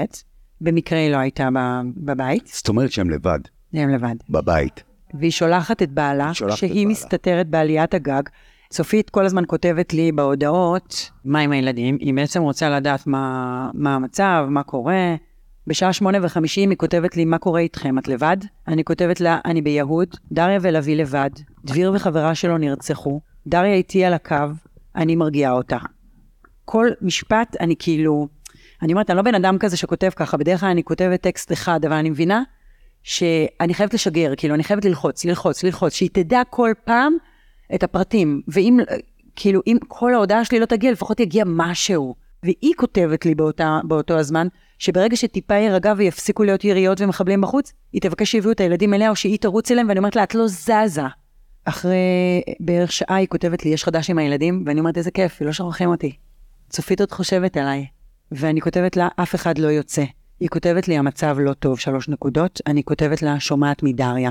במקרה 0.61 0.99
היא 0.99 1.11
לא 1.11 1.17
הייתה 1.17 1.49
בבית. 1.97 2.47
זאת 2.47 2.69
אומרת 2.69 2.93
שהם 2.93 3.11
לבד. 3.11 3.39
הם 3.73 3.89
לבד. 3.89 4.15
בבית. 4.31 4.83
והיא 5.15 5.31
שולחת 5.31 5.83
את 5.83 5.91
בעלה, 5.91 6.35
שולחת 6.35 6.57
שהיא 6.57 6.71
את 6.71 6.77
בעלה. 6.77 6.89
מסתתרת 6.89 7.49
בעליית 7.49 7.95
הגג. 7.95 8.23
צופית 8.71 9.11
כל 9.11 9.27
הזמן 9.27 9.43
כותבת 9.47 9.93
לי 9.93 10.13
בהודעות, 10.13 11.11
מה 11.25 11.41
עם 11.41 11.53
הילדים? 11.53 11.97
היא 12.01 12.15
בעצם 12.15 12.43
רוצה 12.43 12.71
לדעת 12.71 13.07
מה, 13.07 13.71
מה 13.75 13.95
המצב, 13.95 14.47
מה 14.49 14.63
קורה. 14.63 15.15
בשעה 15.67 15.93
שמונה 15.93 16.19
וחמישים 16.23 16.71
היא 16.71 16.79
כותבת 16.79 17.17
לי, 17.17 17.25
מה 17.25 17.39
קורה 17.39 17.61
איתכם? 17.61 17.99
את 17.99 18.09
לבד? 18.09 18.37
אני 18.69 18.85
כותבת 18.85 19.21
לה, 19.21 19.39
אני 19.45 19.63
ביהוד, 19.63 20.09
דריה 20.33 20.59
ולוי 20.63 20.95
לבד, 20.95 21.31
דביר 21.65 21.93
וחברה 21.95 22.35
שלו 22.35 22.59
נרצחו, 22.59 23.21
דריה 23.47 23.75
איתי 23.75 24.05
על 24.05 24.15
הקו, 24.15 24.37
אני 24.97 25.17
מרגיעה 25.17 25.53
אותה. 25.53 25.79
כל 26.65 26.89
משפט, 27.01 27.57
אני 27.61 27.75
כאילו, 27.79 28.29
אני 28.83 28.93
אומרת, 28.93 29.11
אני 29.11 29.17
לא 29.17 29.23
בן 29.23 29.35
אדם 29.35 29.59
כזה 29.59 29.77
שכותב 29.77 30.11
ככה, 30.17 30.37
בדרך 30.37 30.61
כלל 30.61 30.69
אני 30.69 30.85
כותבת 30.85 31.21
טקסט 31.21 31.53
אחד, 31.53 31.85
אבל 31.85 31.97
אני 31.97 32.11
מבינה 32.11 32.43
שאני 33.03 33.75
חייבת 33.75 33.95
לשגר, 33.95 34.33
כאילו, 34.37 34.55
אני 34.55 34.65
חייבת 34.65 34.85
ללחוץ, 34.85 35.25
ללחוץ, 35.25 35.65
ללחוץ, 35.65 35.93
שהיא 35.93 36.11
תדע 36.13 36.43
כל 36.51 36.73
פעם 36.85 37.17
את 37.75 37.83
הפרטים, 37.83 38.43
ואם, 38.49 38.79
כאילו, 39.37 39.61
אם 39.67 39.77
כל 39.89 40.15
ההודעה 40.15 40.45
שלי 40.45 40.61
לא 40.61 40.67
תגיע, 40.67 40.93
לפחות 40.93 41.21
יגיע 41.21 41.45
משהו. 41.47 42.15
והיא 42.43 42.75
כותבת 42.77 43.27
לי 43.27 43.35
באותה, 43.35 43.81
באותו 43.85 44.19
הזמן, 44.19 44.49
שברגע 44.79 45.17
שטיפה 45.17 45.55
יירגע 45.55 45.95
ויפסיקו 45.97 46.45
להיות 46.45 46.65
יריות 46.65 47.01
ומחבלים 47.01 47.41
בחוץ, 47.41 47.73
היא 47.93 48.01
תבקש 48.01 48.31
שיביאו 48.31 48.53
את 48.53 48.61
הילדים 48.61 48.95
אליה, 48.95 49.11
או 49.11 49.17
שהיא 49.17 49.39
תרוץ 49.39 49.71
אליהם, 49.71 49.89
ואני 49.89 49.99
אומרת 49.99 50.17
לה, 50.17 50.23
את 50.23 50.35
לא 50.35 50.47
זזה. 50.47 51.03
אחרי 51.65 52.43
בערך 52.61 52.93
שעה 52.93 53.17
היא 53.17 53.27
כותבת 53.29 53.65
לי, 53.65 53.71
יש 53.71 53.85
חדש 53.85 54.11
עם 54.11 54.19
הילדים, 54.19 54.65
ואני 54.67 54.81
אומרת, 54.81 54.99
איזה 54.99 55.11
כיף, 55.11 55.43
לא 55.43 55.53
שוכחים 55.53 55.89
אותי. 55.89 56.17
צופית 56.75 57.01
עוד 57.01 57.13
חושבת 57.13 57.57
עליי. 57.57 57.87
ואני 58.33 58.61
כותבת 58.61 58.97
לה, 58.97 59.09
אף 59.17 59.35
אחד 59.35 59.59
לא 59.59 59.69
יוצא. 59.69 60.05
היא 60.41 60.49
כותבת 60.49 60.89
לי, 60.89 60.99
המצב 60.99 61.37
לא 61.41 61.53
טוב, 61.53 61.79
שלוש 61.79 62.09
נקודות. 62.09 62.61
אני 62.67 62.85
כותבת 62.85 63.23
לה, 63.23 63.41
שומעת 63.41 63.83
מדריה. 63.83 64.31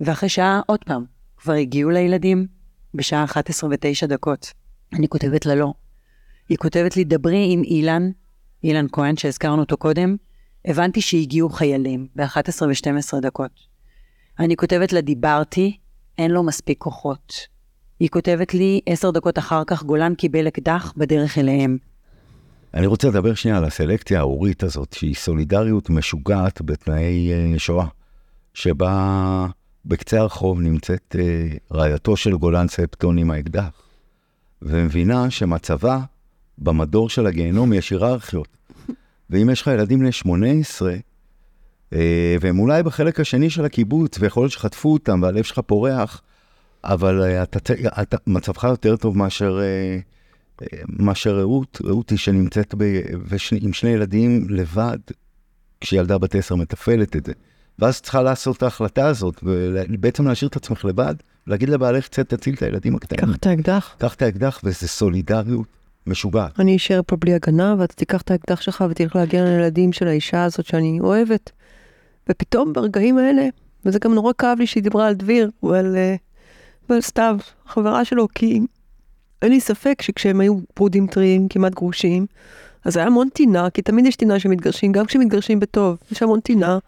ואחרי 0.00 0.28
שעה, 0.28 0.60
עוד 0.66 0.84
פעם, 0.84 1.04
כבר 1.36 1.52
הגיעו 1.52 1.90
לילדים, 1.90 2.46
בשעה 2.94 3.24
11 3.24 3.70
ו-9 3.70 4.06
דקות. 4.06 4.52
אני 4.92 5.08
כותבת 5.08 5.46
לה, 5.46 5.54
לא. 5.54 5.74
היא 6.48 6.58
כותבת 6.58 6.96
לי, 6.96 7.04
דברי 7.04 7.46
עם 7.50 7.62
אילן, 7.62 8.10
אילן 8.64 8.86
כהן, 8.92 9.16
שהזכרנו 9.16 9.62
אותו 9.62 9.76
קודם, 9.76 10.16
הבנתי 10.64 11.00
שהגיעו 11.00 11.48
חיילים 11.48 12.08
ב-11 12.16 12.62
ו-12 12.62 13.20
דקות. 13.20 13.60
אני 14.38 14.56
כותבת 14.56 14.92
לה, 14.92 15.00
דיברתי, 15.00 15.78
אין 16.18 16.30
לו 16.30 16.42
מספיק 16.42 16.78
כוחות. 16.78 17.53
היא 18.00 18.08
כותבת 18.08 18.54
לי, 18.54 18.80
עשר 18.86 19.10
דקות 19.10 19.38
אחר 19.38 19.62
כך 19.66 19.82
גולן 19.82 20.14
קיבל 20.14 20.48
אקדח 20.48 20.92
בדרך 20.96 21.38
אליהם. 21.38 21.78
אני 22.74 22.86
רוצה 22.86 23.08
לדבר 23.08 23.34
שנייה 23.34 23.56
על 23.56 23.64
הסלקציה 23.64 24.18
ההורית 24.18 24.62
הזאת, 24.62 24.92
שהיא 24.92 25.14
סולידריות 25.14 25.90
משוגעת 25.90 26.62
בתנאי 26.62 27.32
אה, 27.32 27.58
שואה, 27.58 27.86
שבה 28.54 29.46
בקצה 29.84 30.20
הרחוב 30.20 30.60
נמצאת 30.60 31.16
אה, 31.18 31.46
רעייתו 31.72 32.16
של 32.16 32.36
גולן 32.36 32.68
ספטון 32.68 33.18
עם 33.18 33.30
האקדח, 33.30 33.82
ומבינה 34.62 35.30
שמצבה 35.30 36.00
במדור 36.58 37.08
של 37.08 37.26
הגיהנום 37.26 37.72
יש 37.72 37.90
היררכיות. 37.90 38.48
ואם 39.30 39.50
יש 39.50 39.62
לך 39.62 39.66
ילדים 39.66 39.98
בני 39.98 40.12
18, 40.12 40.94
אה, 41.92 42.36
והם 42.40 42.58
אולי 42.58 42.82
בחלק 42.82 43.20
השני 43.20 43.50
של 43.50 43.64
הקיבוץ, 43.64 44.18
ויכול 44.20 44.42
להיות 44.42 44.52
שחטפו 44.52 44.92
אותם 44.92 45.22
והלב 45.22 45.44
שלך 45.44 45.58
פורח, 45.58 46.22
אבל 46.84 47.22
אה, 47.22 47.42
אתה, 47.42 47.58
אתה, 48.02 48.16
מצבך 48.26 48.64
יותר 48.64 48.96
טוב 48.96 49.18
מאשר, 49.18 49.60
אה, 49.60 49.98
אה, 50.62 50.82
מאשר 50.88 51.38
רעות. 51.38 51.80
רעות 51.84 52.10
היא 52.10 52.18
שנמצאת 52.18 52.74
ב, 52.78 53.00
ושני, 53.28 53.58
עם 53.62 53.72
שני 53.72 53.90
ילדים 53.90 54.46
לבד, 54.50 54.98
כשילדה 55.80 56.18
בת 56.18 56.34
עשר 56.34 56.54
מתפעלת 56.54 57.16
את 57.16 57.26
זה. 57.26 57.32
ואז 57.78 58.00
צריכה 58.00 58.22
לעשות 58.22 58.56
את 58.56 58.62
ההחלטה 58.62 59.06
הזאת, 59.06 59.40
ובעצם 59.42 60.28
להשאיר 60.28 60.48
את 60.48 60.56
עצמך 60.56 60.84
לבד, 60.84 61.14
ולהגיד 61.46 61.68
לבעלך, 61.68 62.08
צא 62.08 62.22
תציל 62.22 62.54
את 62.54 62.62
הילדים 62.62 62.94
הקטנים. 62.94 63.32
קח 63.32 63.36
את 63.36 63.46
האקדח. 63.46 63.94
קח 63.98 64.14
את 64.14 64.22
האקדח, 64.22 64.60
וזה 64.64 64.88
סולידריות 64.88 65.66
משוגעת. 66.06 66.60
אני 66.60 66.76
אשאר 66.76 67.00
פה 67.06 67.16
בלי 67.16 67.34
הגנה, 67.34 67.74
ואתה 67.78 67.94
תיקח 67.94 68.22
את 68.22 68.30
האקדח 68.30 68.60
שלך 68.60 68.84
ותלך 68.90 69.16
להגן 69.16 69.38
על 69.38 69.46
הילדים 69.46 69.92
של 69.92 70.08
האישה 70.08 70.44
הזאת 70.44 70.66
שאני 70.66 71.00
אוהבת. 71.00 71.50
ופתאום 72.28 72.72
ברגעים 72.72 73.18
האלה, 73.18 73.48
וזה 73.84 73.98
גם 73.98 74.14
נורא 74.14 74.32
כאב 74.38 74.58
לי 74.58 74.66
שהיא 74.66 74.82
דיברה 74.82 75.06
על 75.06 75.14
דביר 75.14 75.50
ועל, 75.62 75.96
אה, 75.96 76.16
ועל 76.88 77.00
סתיו, 77.00 77.36
חברה 77.66 78.04
שלו, 78.04 78.28
כי 78.34 78.60
אין 79.42 79.52
לי 79.52 79.60
ספק 79.60 80.02
שכשהם 80.02 80.40
היו 80.40 80.54
פרודים 80.74 81.06
טריים, 81.06 81.48
כמעט 81.48 81.74
גרושים, 81.74 82.26
אז 82.84 82.96
היה 82.96 83.06
המון 83.06 83.28
טינה, 83.28 83.70
כי 83.70 83.82
תמיד 83.82 84.06
יש 84.06 84.16
טינה 84.16 84.38
שמתגרשים, 84.38 84.92
גם 84.92 85.06
כשמתגרשים 85.06 85.60
בטוב, 85.60 85.98
יש 86.12 86.22
המון 86.22 86.40
טינה, 86.40 86.78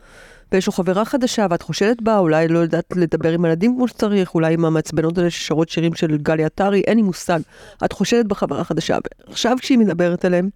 ויש 0.52 0.66
לו 0.66 0.72
חברה 0.72 1.04
חדשה, 1.04 1.46
ואת 1.50 1.62
חושדת 1.62 2.02
בה, 2.02 2.18
אולי 2.18 2.48
לא 2.48 2.58
יודעת 2.58 2.84
לדבר 2.96 3.32
עם 3.32 3.44
ילדים 3.44 3.76
כמו 3.76 3.88
שצריך, 3.88 4.34
אולי 4.34 4.54
היא 4.54 4.64
מהמעצבנות 4.64 5.18
האלה 5.18 5.30
ששרות 5.30 5.68
שירים 5.68 5.94
של 5.94 6.16
גלי 6.16 6.44
עטרי, 6.44 6.80
אין 6.80 6.96
לי 6.96 7.02
מושג. 7.02 7.40
את 7.84 7.92
חושדת 7.92 8.26
בחברה 8.26 8.64
חדשה, 8.64 8.98
ועכשיו 9.28 9.56
כשהיא 9.60 9.78
מדברת 9.78 10.24
עליהם, 10.24 10.48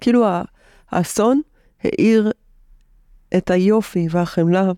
כאילו 0.00 0.26
האסון 0.90 1.40
האיר 1.84 2.30
את 3.36 3.50
היופי 3.50 4.06
והחמלה 4.10 4.72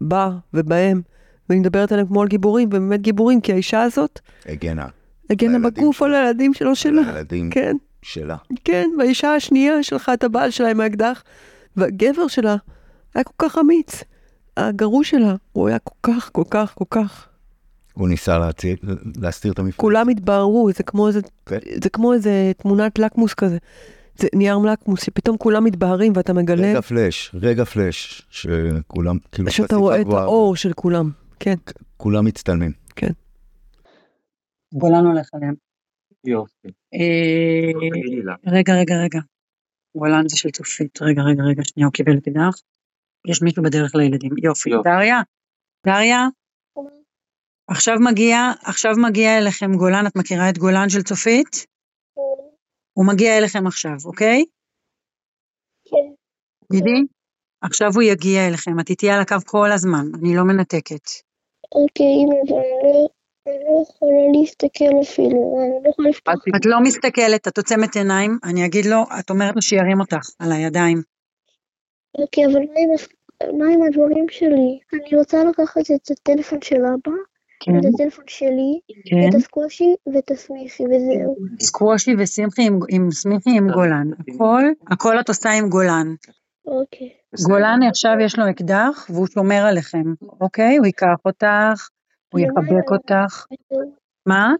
בה 0.00 0.30
ובהם, 0.54 1.02
והיא 1.50 1.60
מדברת 1.60 1.92
עליהם 1.92 2.06
כמו 2.06 2.22
על 2.22 2.28
גיבורים, 2.28 2.68
ובאמת 2.68 3.00
גיבורים, 3.00 3.40
כי 3.40 3.52
האישה 3.52 3.82
הזאת 3.82 4.20
הגנה. 4.46 4.86
הגנה 5.30 5.70
בגוף. 5.70 6.02
על 6.02 6.14
הילדים 6.14 6.54
שלו 6.54 6.68
על 6.68 6.74
שלה. 6.74 7.02
הילדים 7.06 7.50
כן. 7.50 7.76
שלה. 8.02 8.36
כן, 8.64 8.90
והאישה 8.98 9.34
השנייה 9.34 9.82
שלחה 9.82 10.14
את 10.14 10.24
הבעל 10.24 10.50
שלה 10.50 10.70
עם 10.70 10.80
האקדח, 10.80 11.22
והגבר 11.76 12.28
שלה 12.28 12.56
היה 13.14 13.24
כל 13.24 13.48
כך 13.48 13.58
אמיץ. 13.58 14.02
הגרוש 14.56 15.10
שלה, 15.10 15.34
הוא 15.52 15.68
היה 15.68 15.78
כל 15.78 16.12
כך, 16.12 16.30
כל 16.32 16.44
כך, 16.50 16.74
כל 16.74 16.84
כך. 16.90 17.26
הוא 17.92 18.08
ניסה 18.08 18.38
להציר, 18.38 18.76
להסתיר 19.16 19.52
את 19.52 19.58
המפלט. 19.58 19.80
כולם 19.80 20.08
התבהרו, 20.08 20.70
זה 20.76 20.82
כמו 20.82 21.08
איזה, 21.08 21.20
כן. 21.46 21.58
זה 21.82 21.90
כמו 21.90 22.12
איזה 22.12 22.52
תמונת 22.56 22.98
לקמוס 22.98 23.34
כזה. 23.34 23.58
זה 24.18 24.28
נייר 24.34 24.58
לקמוס, 24.58 25.04
שפתאום 25.04 25.36
כולם 25.36 25.64
מתבהרים 25.64 26.12
ואתה 26.16 26.32
מגלה 26.32 26.70
רגע 26.70 26.80
פלאש, 26.80 27.34
רגע 27.34 27.64
פלאש, 27.64 28.22
שכולם, 28.30 29.18
כאילו, 29.32 29.50
שאתה 29.50 29.76
רואה 29.76 30.00
את 30.00 30.06
האור 30.10 30.56
של 30.56 30.72
כולם. 30.72 31.10
כן, 31.40 31.54
כולם 31.96 32.24
מצטלמים. 32.24 32.72
גולן 34.74 35.06
הולך 35.06 35.28
עליהם. 35.32 35.54
יופי. 36.24 36.68
אה. 36.94 37.70
רגע, 38.46 38.72
רגע, 38.80 38.94
רגע. 39.04 39.20
גולן 39.96 40.28
זה 40.28 40.36
של 40.36 40.50
צופית. 40.50 41.02
רגע, 41.02 41.22
רגע, 41.22 41.42
רגע, 41.42 41.62
שנייה, 41.64 41.86
הוא 41.86 41.92
קיבל 41.92 42.12
אקדח. 42.18 42.54
יש 43.26 43.42
מישהו 43.42 43.62
בדרך 43.62 43.94
לילדים. 43.94 44.30
יופי. 44.42 44.70
יופי. 44.70 44.88
דריה? 44.88 45.20
דריה? 45.86 46.26
עכשיו 47.70 47.94
מגיע, 48.10 48.38
עכשיו 48.64 48.92
מגיע 49.08 49.38
אליכם 49.38 49.72
גולן, 49.76 50.06
את 50.06 50.16
מכירה 50.16 50.50
את 50.50 50.58
גולן 50.58 50.88
של 50.88 51.02
צופית? 51.02 51.66
הוא 52.92 53.06
מגיע 53.06 53.38
אליכם 53.38 53.66
עכשיו, 53.66 53.96
אוקיי? 54.04 54.44
כן. 55.84 56.14
גידי? 56.72 57.00
עכשיו 57.62 57.90
הוא 57.94 58.02
יגיע 58.02 58.48
אליכם, 58.48 58.80
את 58.80 58.90
איתי 58.90 59.10
על 59.10 59.20
הקו 59.20 59.36
כל 59.46 59.72
הזמן, 59.72 60.04
אני 60.14 60.36
לא 60.36 60.44
מנתקת. 60.44 61.29
אוקיי, 61.74 62.06
אמא, 62.06 62.34
אבל 62.48 62.58
אני 62.58 62.92
לא- 62.92 63.08
לא 63.46 63.82
יכולה 63.82 64.40
להסתכל 64.40 64.94
אפילו, 65.02 65.58
אני 65.60 65.84
לא 65.84 65.90
יכולה 65.90 66.08
לפתוח. 66.08 66.34
את 66.56 66.66
לא 66.66 66.80
מסתכלת, 66.80 67.48
את 67.48 67.58
עוצמת 67.58 67.96
עיניים, 67.96 68.38
אני 68.44 68.66
אגיד 68.66 68.86
לו, 68.86 69.02
את 69.20 69.30
אומרת 69.30 69.56
לו 69.56 69.62
שירים 69.62 70.00
אותך 70.00 70.30
על 70.38 70.52
הידיים. 70.52 71.02
אוקיי, 72.18 72.46
אבל 72.46 72.60
מה 73.58 73.64
עם 73.74 73.82
הדברים 73.82 74.26
שלי? 74.30 74.78
אני 74.92 75.18
רוצה 75.18 75.44
לקחת 75.44 75.80
את 75.94 76.10
הטלפון 76.10 76.58
של 76.62 76.76
אבא, 76.76 77.16
כן, 77.60 77.72
את 77.78 77.84
הטלפון 77.94 78.24
שלי, 78.28 78.80
כן. 79.06 79.28
את 79.28 79.34
הסקושי 79.34 79.94
ואת 80.14 80.30
הסמיסי, 80.30 80.82
וזהו. 80.82 81.36
סקוושי 81.60 82.10
ושמחי 82.18 82.62
עם, 82.62 82.78
עם 82.88 83.10
סמיכי 83.10 83.50
עם 83.50 83.70
גולן. 83.70 84.10
הכל, 84.28 84.62
הכל 84.90 85.20
את 85.20 85.28
עושה 85.28 85.50
עם 85.50 85.68
גולן. 85.68 86.14
אוקיי. 86.66 87.10
גולן 87.46 87.80
עכשיו 87.88 88.12
יש 88.20 88.38
לו 88.38 88.50
אקדח 88.50 89.06
והוא 89.10 89.26
שומר 89.26 89.66
עליכם, 89.68 90.04
אוקיי? 90.40 90.76
הוא 90.76 90.86
ייקח 90.86 91.16
אותך, 91.24 91.88
הוא 92.32 92.40
יחבק 92.40 92.90
אותך. 92.90 93.46
מה? 94.26 94.54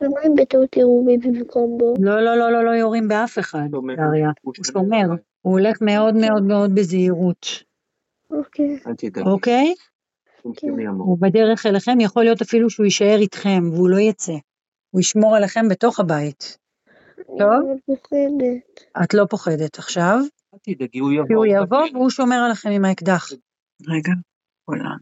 ומה 0.00 0.20
אם 0.26 0.34
בטעות 0.36 0.76
יראו 0.76 1.04
בי 1.06 1.16
במקום 1.16 1.78
בו? 1.78 1.94
לא, 2.00 2.20
לא, 2.20 2.36
לא, 2.36 2.52
לא, 2.52 2.64
לא 2.64 2.70
יורים 2.70 3.08
באף 3.08 3.38
אחד. 3.38 3.68
דריה. 3.96 4.30
הוא 4.42 4.52
הוא 4.56 4.64
שומר. 4.64 5.06
הוא 5.42 5.52
הולך 5.52 5.78
מאוד 5.80 6.14
מאוד 6.14 6.42
מאוד 6.42 6.74
בזהירות, 6.74 7.46
אוקיי. 8.30 8.78
אוקיי? 9.26 9.74
תמשיכי 10.42 10.86
עמוק. 10.86 11.06
הוא 11.06 11.18
בדרך 11.20 11.66
אליכם, 11.66 12.00
יכול 12.00 12.24
להיות 12.24 12.42
אפילו 12.42 12.70
שהוא 12.70 12.84
יישאר 12.84 13.16
איתכם 13.20 13.70
והוא 13.72 13.88
לא 13.88 13.96
יצא. 13.98 14.32
הוא 14.90 15.00
ישמור 15.00 15.36
עליכם 15.36 15.68
בתוך 15.68 16.00
הבית. 16.00 16.58
אני 17.18 17.38
טוב. 17.38 17.96
את 19.04 19.14
לא 19.14 19.24
פוחדת 19.30 19.78
עכשיו, 19.78 20.18
אל 20.56 20.74
תדאגי, 20.74 20.98
הוא 20.98 21.12
יבוא. 21.12 21.26
כי 21.26 21.34
הוא 21.34 21.46
יבוא 21.46 21.84
והוא 21.92 22.10
שומר 22.10 22.36
עליכם 22.46 22.68
עם 22.68 22.84
האקדח. 22.84 23.28
רגע, 23.88 24.12
גולן. 24.68 24.98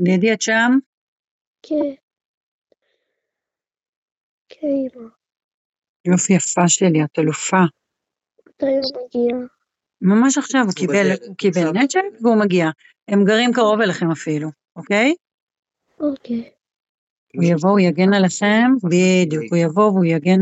דדי, 0.00 0.32
את 0.32 0.42
שם? 0.42 0.70
כן. 1.62 1.94
כן, 4.48 4.66
אמא. 4.66 5.08
יופי 6.04 6.32
יפה 6.32 6.68
שלי, 6.68 7.04
את 7.04 7.18
אלופה. 7.18 7.62
מתי 8.48 8.66
הוא 8.66 9.06
מגיע? 9.06 9.46
ממש 10.00 10.38
עכשיו, 10.38 10.60
הוא 10.64 10.72
קיבל, 10.72 10.94
בדרך. 10.94 11.28
הוא 11.28 11.36
קיבל. 11.36 11.70
נצ'ק 11.72 12.20
והוא 12.22 12.40
מגיע. 12.44 12.66
הם 13.08 13.24
גרים 13.24 13.52
קרוב 13.52 13.80
אליכם 13.80 14.10
אפילו, 14.10 14.48
אוקיי? 14.76 15.14
אוקיי. 16.00 16.50
הוא 17.34 17.44
יבוא, 17.44 17.70
הוא 17.70 17.80
יגן 17.80 18.14
עליכם, 18.14 18.70
בדיוק, 18.84 19.44
הוא 19.50 19.58
יבוא 19.58 19.90
והוא 19.90 20.04
יגן, 20.04 20.40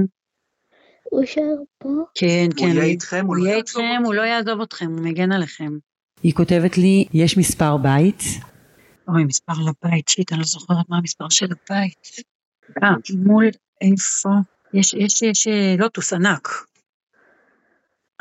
הוא 1.14 1.20
יישאר 1.20 1.56
פה? 1.78 1.88
כן, 2.14 2.46
הוא 2.46 2.58
כן, 2.58 2.76
יהיה 2.76 2.84
איתכם, 2.84 3.26
הוא 3.26 3.36
לא 3.36 3.44
יהיה 3.44 3.56
יעזוב 3.56 3.82
איתכם, 3.82 4.02
הוא 4.04 4.14
לא 4.14 4.22
יעזוב 4.22 4.60
אתכם, 4.60 4.86
הוא 4.86 5.00
מגן 5.00 5.32
עליכם. 5.32 5.78
היא 6.22 6.34
כותבת 6.34 6.78
לי, 6.78 7.04
יש 7.12 7.38
מספר 7.38 7.76
בית, 7.76 8.22
אוי, 9.08 9.24
מספר 9.24 9.52
לבית, 9.52 10.08
שיט, 10.08 10.32
אני 10.32 10.38
לא 10.38 10.44
זוכרת 10.44 10.88
מה 10.88 10.96
המספר 10.96 11.28
של 11.28 11.46
הבית. 11.46 12.08
אה, 12.82 12.88
מול 13.26 13.44
איפה? 13.80 14.28
יש, 14.74 14.94
יש, 14.94 15.22
יש 15.22 15.46
אה, 15.46 15.74
לוטוס 15.78 16.12
ענק. 16.12 16.48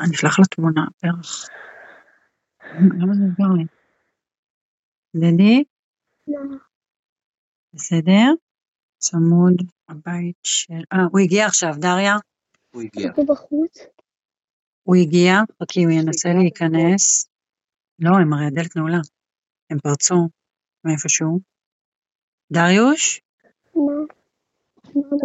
אני 0.00 0.14
אשלח 0.14 0.38
לה 0.38 0.44
תמונה, 0.44 0.84
פרח. 1.00 1.48
למה 2.74 3.14
זה 3.14 3.22
עובר 3.24 3.54
לי? 3.56 3.64
דדי, 5.16 5.64
מה? 6.28 6.56
בסדר? 7.74 8.32
צמוד 8.98 9.54
הבית 9.88 10.36
של... 10.42 10.82
אה, 10.92 11.04
הוא 11.12 11.20
הגיע 11.20 11.46
עכשיו, 11.46 11.74
דריה? 11.78 12.16
הוא 12.74 12.82
הגיע. 12.82 13.10
הוא 14.82 14.96
הגיע, 14.96 15.34
חכי, 15.62 15.84
הוא 15.84 15.92
ינסה 15.92 16.28
להיכנס. 16.28 17.28
לא, 17.98 18.10
הם 18.22 18.32
הרי 18.32 18.46
הדלת 18.46 18.76
נעולה. 18.76 19.00
הם 19.70 19.78
פרצו 19.78 20.28
מאיפשהו. 20.84 21.40
דריוש? 22.52 23.20
מה? 23.74 23.82
מה? 24.94 25.16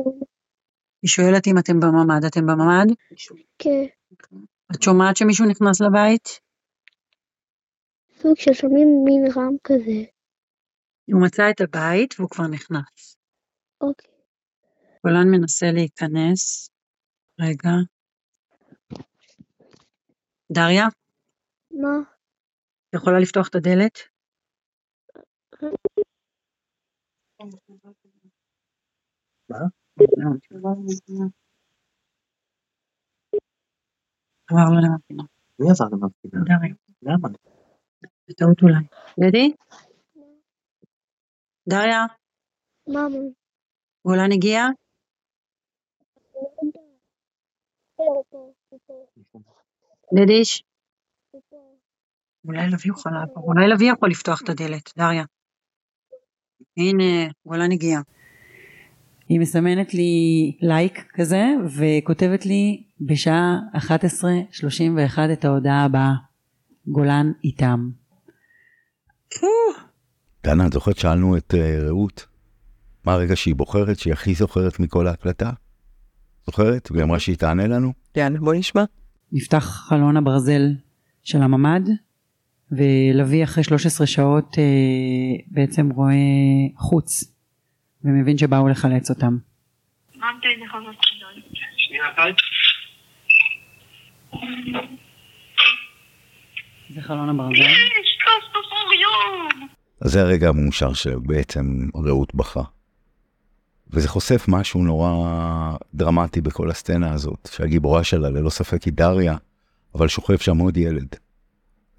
היא 1.01 1.09
שואלת 1.09 1.47
אם 1.47 1.57
אתם 1.59 1.79
בממ"ד. 1.79 2.25
אתם 2.25 2.41
בממ"ד? 2.41 2.87
כן. 3.59 3.85
את 4.75 4.81
שומעת 4.83 5.17
שמישהו 5.17 5.45
נכנס 5.45 5.81
לבית? 5.81 6.39
סוג 8.21 8.35
של 8.37 8.53
שומעים 8.53 8.87
מין 9.05 9.23
רם 9.35 9.55
כזה. 9.63 9.99
הוא 11.13 11.21
מצא 11.25 11.49
את 11.49 11.61
הבית 11.61 12.15
והוא 12.17 12.29
כבר 12.29 12.47
נכנס. 12.47 13.17
אוקיי. 13.81 14.11
גולן 15.05 15.27
מנסה 15.31 15.65
להיכנס. 15.71 16.69
רגע. 17.39 17.69
דריה, 20.51 20.85
מה? 21.71 21.97
את 22.89 22.93
יכולה 22.93 23.19
לפתוח 23.19 23.47
את 23.47 23.55
הדלת? 23.55 23.99
עבר 34.49 34.69
לו 34.69 34.79
למפינה. 34.81 35.23
מי 35.59 35.71
עבר 35.71 35.87
למפגינה? 35.91 36.43
דריה, 36.45 36.75
למה? 37.01 37.29
בטעות 38.29 38.61
אולי. 38.61 38.85
דדי? 39.19 39.53
דריה, 41.69 42.05
מה? 42.87 42.99
גולן 44.07 44.31
הגיע? 44.31 44.61
דדיש? 50.15 50.63
אולי 52.45 52.67
לביא 52.67 52.87
יוכל 52.87 53.09
לעבור, 53.09 53.43
אולי 53.43 53.67
לביא 53.67 53.91
יכול 53.91 54.09
לפתוח 54.09 54.41
את 54.41 54.49
הדלת, 54.49 54.93
דריה. 54.97 55.23
הנה, 56.77 57.31
גולן 57.45 57.71
הגיע. 57.71 57.99
היא 59.29 59.39
מסמנת 59.39 59.93
לי 59.93 60.11
לייק 60.61 61.11
כזה, 61.13 61.45
וכותבת 61.65 62.45
לי 62.45 62.83
בשעה 63.01 63.59
11:31 63.75 65.33
את 65.33 65.45
ההודעה 65.45 65.85
הבאה, 65.85 66.13
גולן 66.87 67.31
איתם. 67.43 67.89
דנה, 70.43 70.67
את 70.67 70.73
זוכרת 70.73 70.97
שאלנו 70.97 71.37
את 71.37 71.53
אה, 71.57 71.79
רעות, 71.87 72.27
מה 73.05 73.13
הרגע 73.13 73.35
שהיא 73.35 73.55
בוחרת, 73.55 73.99
שהיא 73.99 74.13
הכי 74.13 74.33
זוכרת 74.33 74.79
מכל 74.79 75.07
ההקלטה? 75.07 75.49
זוכרת? 76.49 76.91
והיא 76.91 77.03
אמרה 77.03 77.19
שהיא 77.19 77.35
תענה 77.37 77.67
לנו? 77.67 77.93
יאללה, 78.15 78.39
בוא 78.39 78.53
נשמע. 78.53 78.83
נפתח 79.31 79.63
חלון 79.89 80.17
הברזל 80.17 80.61
של 81.23 81.41
הממ"ד, 81.41 81.89
ולוי 82.71 83.43
אחרי 83.43 83.63
13 83.63 84.07
שעות 84.07 84.57
אה, 84.57 84.63
בעצם 85.47 85.89
רואה 85.89 86.13
חוץ, 86.77 87.23
ומבין 88.03 88.37
שבאו 88.37 88.67
לחלץ 88.67 89.09
אותם. 89.09 89.37
זה 96.89 97.01
חלון 97.01 97.29
הברזל. 97.29 97.63
אז 100.01 100.11
זה 100.11 100.21
הרגע 100.21 100.49
המאושר 100.49 100.93
שבעצם 100.93 101.65
רעות 102.05 102.35
בכה. 102.35 102.61
וזה 103.91 104.07
חושף 104.07 104.45
משהו 104.47 104.83
נורא 104.83 105.75
דרמטי 105.93 106.41
בכל 106.41 106.71
הסצנה 106.71 107.13
הזאת, 107.13 107.49
שהגיבורה 107.51 108.03
שלה 108.03 108.29
ללא 108.29 108.49
ספק 108.49 108.83
היא 108.83 108.93
דריה, 108.93 109.35
אבל 109.95 110.07
שוכב 110.07 110.37
שם 110.37 110.57
עוד 110.57 110.77
ילד. 110.77 111.15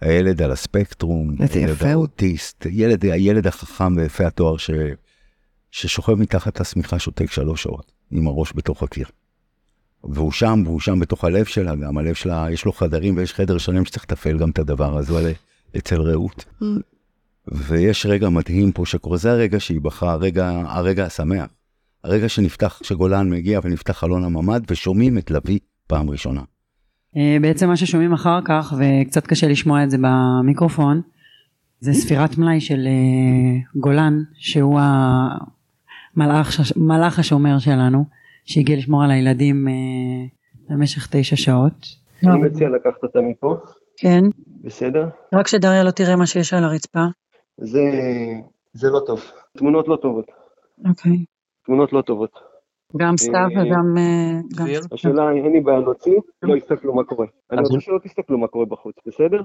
הילד 0.00 0.42
על 0.42 0.52
הספקטרום, 0.52 1.36
הוא. 1.38 1.86
האוטיסט, 1.86 2.66
הילד, 2.66 3.04
הילד 3.04 3.46
החכם 3.46 3.96
ויפה 3.96 4.26
התואר 4.26 4.56
ש, 4.56 4.70
ששוכב 5.70 6.14
מתחת 6.14 6.60
לשמיכה 6.60 6.98
שותק 6.98 7.30
שלוש 7.30 7.62
שעות, 7.62 7.92
עם 8.10 8.26
הראש 8.26 8.52
בתוך 8.54 8.82
הקיר. 8.82 9.06
והוא 10.04 10.32
שם, 10.32 10.62
והוא 10.64 10.80
שם 10.80 11.00
בתוך 11.00 11.24
הלב 11.24 11.44
שלה, 11.44 11.76
גם 11.76 11.98
הלב 11.98 12.14
שלה, 12.14 12.46
יש 12.50 12.64
לו 12.64 12.72
חדרים 12.72 13.16
ויש 13.16 13.34
חדר 13.34 13.58
שלם 13.58 13.84
שצריך 13.84 14.04
לתפעל 14.04 14.38
גם 14.38 14.50
את 14.50 14.58
הדבר 14.58 14.98
הזה 14.98 15.12
אבל 15.12 15.32
אצל 15.76 16.00
רעות. 16.00 16.44
ויש 17.48 18.06
רגע 18.06 18.28
מדהים 18.28 18.72
פה 18.72 18.86
שקורה, 18.86 19.16
זה 19.16 19.32
הרגע 19.32 19.60
שהיא 19.60 19.80
בכה, 19.80 20.12
הרגע, 20.12 20.62
הרגע 20.66 21.04
השמח. 21.04 21.46
הרגע 22.04 22.28
שנפתח, 22.28 22.80
שגולן 22.84 23.30
מגיע 23.30 23.60
ונפתח 23.62 23.92
חלון 23.92 24.24
הממ"ד 24.24 24.62
ושומעים 24.70 25.18
את 25.18 25.30
לביא 25.30 25.58
פעם 25.86 26.10
ראשונה. 26.10 26.40
אה, 27.16 27.36
בעצם 27.40 27.68
מה 27.68 27.76
ששומעים 27.76 28.12
אחר 28.12 28.40
כך, 28.44 28.74
וקצת 28.78 29.26
קשה 29.26 29.48
לשמוע 29.48 29.84
את 29.84 29.90
זה 29.90 29.96
במיקרופון, 30.00 31.00
זה 31.80 31.92
ספירת 31.92 32.38
מלאי 32.38 32.60
של 32.60 32.86
אה, 32.86 33.80
גולן, 33.80 34.14
שהוא 34.34 34.80
המלאך 36.16 36.60
מלאך 36.76 37.18
השומר 37.18 37.58
שלנו, 37.58 38.04
שהגיע 38.44 38.76
לשמור 38.76 39.02
על 39.04 39.10
הילדים 39.10 39.68
אה, 39.68 39.72
במשך 40.68 41.08
תשע 41.10 41.36
שעות. 41.36 41.86
אני 42.22 42.42
מציע 42.42 42.68
לקחת 42.68 43.02
אותה 43.02 43.18
מפה, 43.20 43.56
כן, 43.96 44.24
בסדר? 44.64 45.08
רק 45.34 45.48
שדריה 45.48 45.84
לא 45.84 45.90
תראה 45.90 46.16
מה 46.16 46.26
שיש 46.26 46.54
על 46.54 46.64
הרצפה. 46.64 47.04
זה, 47.58 47.80
זה 48.72 48.90
לא 48.90 49.00
טוב. 49.06 49.20
תמונות 49.58 49.88
לא 49.88 49.96
טובות. 50.02 50.26
אוקיי. 50.88 51.24
תמונות 51.70 51.92
לא 51.92 52.02
טובות. 52.02 52.30
גם 52.96 53.16
סתיו 53.16 53.48
וגם... 53.50 53.94
אה. 53.98 54.78
השאלה 54.92 55.28
היא, 55.28 55.42
אין 55.42 55.52
לי 55.52 55.60
בעיה 55.60 55.78
להוציא, 55.78 56.12
לא 56.42 56.56
יסתכלו 56.56 56.94
מה 56.94 57.04
קורה. 57.04 57.26
אני 57.50 57.60
רוצה 57.60 57.80
שלא 57.80 57.98
תסתכלו 58.04 58.38
מה 58.38 58.46
קורה 58.46 58.66
בחוץ, 58.66 58.96
בסדר? 59.06 59.42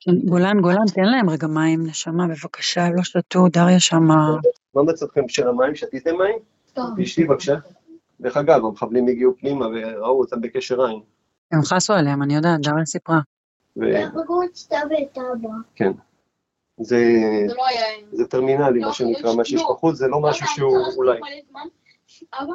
כן, 0.00 0.12
גולן, 0.28 0.60
גולן, 0.60 0.84
תן 0.94 1.04
להם 1.04 1.30
רגע 1.30 1.46
מים, 1.46 1.86
נשמה, 1.86 2.26
בבקשה, 2.26 2.88
לא 2.90 3.02
שתו, 3.02 3.48
דריה 3.48 3.80
שמה. 3.80 4.36
מה 4.74 4.82
מצבכם 4.82 5.28
של 5.28 5.48
המים? 5.48 5.74
שתיתם 5.74 6.14
מים? 6.18 6.38
תשתי 6.96 7.24
בבקשה. 7.24 7.54
דרך 8.20 8.36
אגב, 8.36 8.64
המחבלים 8.64 9.08
הגיעו 9.08 9.32
פנימה 9.40 9.66
וראו 9.66 10.20
אותם 10.20 10.40
בקשר 10.40 10.82
עין. 10.82 11.00
הם 11.52 11.62
חסו 11.62 11.92
עליהם, 11.92 12.22
אני 12.22 12.34
יודעת, 12.34 12.60
דריה 12.60 12.86
סיפרה. 12.86 13.20
פגעו 13.74 14.42
את 14.42 14.56
סתיו 14.56 14.78
ואת 14.90 15.18
אבא. 15.18 15.48
וכן. 15.74 15.92
זה, 16.80 16.96
זה 17.48 17.54
לא 17.54 17.66
היה... 17.66 17.82
זה 18.12 18.26
טרמינלי, 18.26 18.80
מה 18.80 18.92
שנקרא, 18.92 19.34
מה 19.34 19.44
שיש 19.44 19.62
בחוץ, 19.62 19.96
זה 19.96 20.06
לא 20.06 20.20
משהו 20.20 20.46
שהוא 20.46 20.76
אולי. 20.96 21.18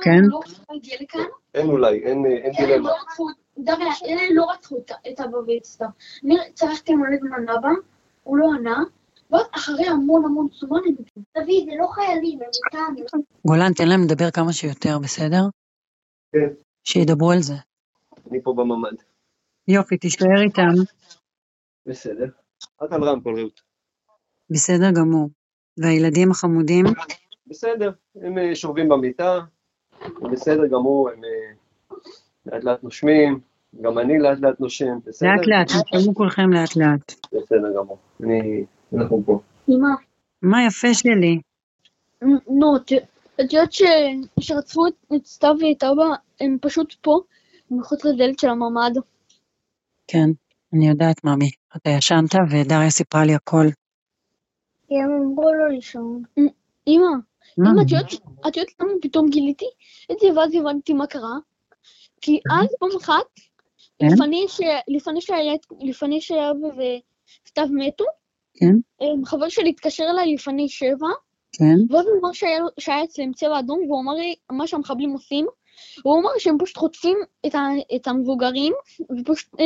כן. 0.02 0.22
לא 0.28 0.40
אין 1.54 1.68
אולי, 1.70 2.04
אין 2.04 2.26
אין 2.26 2.54
אלה 2.60 2.68
דילמה. 2.68 2.90
לא 2.90 2.96
דריה, 3.58 3.94
אלה 4.06 4.22
לא 4.34 4.52
רצחו 4.52 4.78
את- 4.78 5.20
אבא 5.20 5.38
ואת. 5.38 5.82
אני 6.26 6.36
צרחתי 6.54 6.96
מלא 6.96 7.18
זמן 7.20 7.50
אבא, 7.50 7.70
הוא 8.24 8.38
לא 8.38 8.46
ענה, 8.60 8.84
ואז 9.32 9.42
אחרי 9.52 9.88
המון 9.88 10.26
המון 10.26 10.48
זמן 10.60 10.80
הם. 10.88 10.96
דוד, 11.38 11.66
זה 11.66 11.72
לא 11.80 11.88
חיילים, 11.88 12.40
הם 12.42 12.50
איתנו. 12.98 13.22
גולן, 13.48 13.74
תן 13.74 13.88
להם 13.88 14.02
לדבר 14.04 14.32
כמה 14.32 14.54
שיותר, 14.54 15.00
בסדר? 15.04 15.42
כן. 16.32 16.54
שידברו 16.84 17.32
על 17.32 17.42
זה. 17.42 17.54
אני 18.32 18.42
פה 18.44 18.54
בממ"ד. 18.58 18.96
יופי, 19.68 19.98
תישאר 19.98 20.42
איתם. 20.44 20.84
בסדר. 21.86 22.28
את 22.84 22.92
על 22.94 23.04
רמקול, 23.04 23.40
רעות. 23.40 23.69
בסדר 24.50 24.92
גמור. 24.92 25.30
והילדים 25.78 26.32
החמודים? 26.32 26.86
בסדר, 27.48 27.92
הם 28.22 28.38
אה, 28.38 28.56
שוכבים 28.56 28.90
במיטה, 28.90 29.40
הם 30.02 30.32
בסדר 30.32 30.68
גמור, 30.68 31.10
הם 31.10 31.22
אה, 31.24 31.96
לאט 32.46 32.64
לאט 32.64 32.84
נושמים, 32.84 33.40
גם 33.82 34.00
אני 34.00 34.20
לאט 34.20 34.38
לאט 34.42 34.60
נושם, 34.60 34.98
בסדר? 35.06 35.30
לאט 35.30 35.48
לאט, 35.48 35.84
תשמעו 35.96 36.16
כולכם 36.16 36.54
לאט 36.54 36.76
לאט. 36.76 37.14
בסדר 37.34 37.74
גמור. 37.78 37.98
אני, 38.24 38.64
אנחנו 38.94 39.24
פה. 39.26 39.40
אמא, 39.70 39.88
מה 40.42 40.66
יפה 40.68 40.94
שלי? 40.94 41.40
נו, 42.48 42.76
את 43.42 43.54
יודעת 43.54 43.72
ש- 43.74 43.84
שרצחו 44.40 44.88
את- 44.88 45.14
את 45.16 45.26
סתיו 45.26 45.56
ואת 45.62 45.84
אבא, 45.84 46.04
הם 46.42 46.58
פשוט 46.62 46.96
פה, 47.02 47.20
מחוץ 47.72 48.06
לדלת 48.06 48.40
של 48.40 48.50
הממ"ד. 48.50 48.98
כן, 50.08 50.30
אני 50.74 50.88
יודעת, 50.90 51.24
ממי. 51.24 51.50
אתה 51.78 51.90
ישנת 51.90 52.36
ודריה 52.52 52.90
סיפרה 52.90 53.26
לי 53.26 53.36
הכל. 53.36 53.66
כי 54.90 54.96
הם 54.96 55.12
אמרו 55.12 55.54
לו 55.54 55.68
לישון. 55.68 56.22
אמא, 56.88 57.06
מה? 57.58 57.70
אמא, 57.72 57.82
את 58.48 58.58
יודעת 58.58 58.72
למה 58.82 58.92
פתאום 59.02 59.30
גיליתי 59.30 59.66
את 60.12 60.20
זה 60.20 60.28
ואז 60.36 60.56
הבנתי 60.56 60.94
מה 60.94 61.08
קרה? 61.08 61.38
כי 62.22 62.40
אז 62.62 62.68
פעם 62.80 62.90
אחת, 62.98 63.24
כן? 64.00 64.08
לפני 64.08 64.46
שהיה- 64.48 64.80
וסתיו 67.46 67.68
מתו, 67.72 68.04
כן, 68.54 68.76
אמ, 69.02 69.26
חבר 69.26 69.50
שלי 69.50 69.70
התקשר 69.70 70.04
אליי 70.10 70.34
לפני 70.34 70.70
שבע, 70.70 71.08
כן. 71.54 71.76
ואז 71.90 72.06
הוא 72.06 72.20
אמר 72.22 72.32
שהיה, 72.80 73.04
אצלם 73.04 73.34
צבע 73.34 73.60
אדום, 73.60 73.80
והוא 73.88 74.02
אמר 74.02 74.14
לי 74.14 74.36
מה 74.52 74.68
שהמחבלים 74.68 75.12
עושים, 75.12 75.46
הוא 76.04 76.20
אמר 76.20 76.30
שהם 76.38 76.58
פשוט 76.60 76.78
חוטפים 76.78 77.18
את, 77.46 77.56
ה, 77.56 77.60
את 77.96 78.08
המבוגרים, 78.08 78.74
ופשוט 79.20 79.50
אה, 79.60 79.66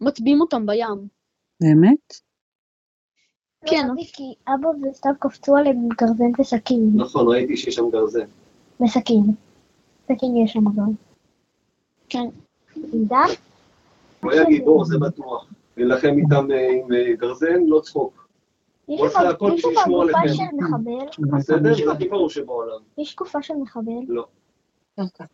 מטביעים 0.00 0.40
אותם 0.40 0.66
בים. 0.66 1.08
באמת? 1.60 2.29
כן. 3.66 3.88
לא, 3.88 4.02
כי 4.12 4.34
אבא 4.48 4.68
וסתיו 4.68 5.12
קפצו 5.18 5.56
עליהם 5.56 5.76
עם 5.76 5.88
גרזן 5.88 6.40
וסכין. 6.40 6.90
נכון, 6.94 7.28
ראיתי 7.28 7.56
שיש 7.56 7.74
שם 7.74 7.90
גרזן. 7.90 8.26
בסכין. 8.80 9.22
סכין 10.04 10.36
יש 10.36 10.52
שם 10.52 10.64
גם. 10.64 10.90
כן. 12.08 12.28
עם 12.76 13.04
דף? 13.04 13.36
הוא 14.22 14.32
היה 14.32 14.44
גיבור, 14.44 14.84
זה 14.84 14.98
בטוח. 14.98 15.46
להילחם 15.76 16.08
איתם 16.08 16.50
אה, 16.50 16.70
עם 16.70 16.92
אה, 16.92 17.14
גרזן, 17.16 17.62
לא 17.66 17.80
צחוק. 17.80 18.28
יש 18.88 19.00
הכל 19.30 19.52
בשביל 19.56 20.00
עליכם. 20.00 20.34
של 20.34 20.42
מחבל? 20.56 21.36
בסדר? 21.38 21.74
זה 21.74 21.92
הגיבור 21.92 22.30
שבעולם. 22.30 22.80
יש 22.98 23.16
גופה 23.16 23.42
של 23.42 23.54
מחבל? 23.54 23.92
לא, 24.08 24.26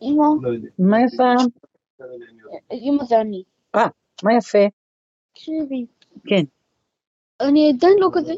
אמא, 0.01 0.25
לא 0.41 0.49
יודע. 0.49 0.69
מה 0.79 0.97
יפה? 1.01 1.33
לא. 1.99 2.05
אמא 2.71 3.03
זה 3.03 3.21
אני. 3.21 3.43
מה 4.23 4.33
יפה? 4.37 4.67
תקשיבי. 5.33 5.85
כן. 6.27 6.43
אני 7.41 7.73
עדיין 7.75 7.93
לא 7.99 8.09
כזה 8.13 8.33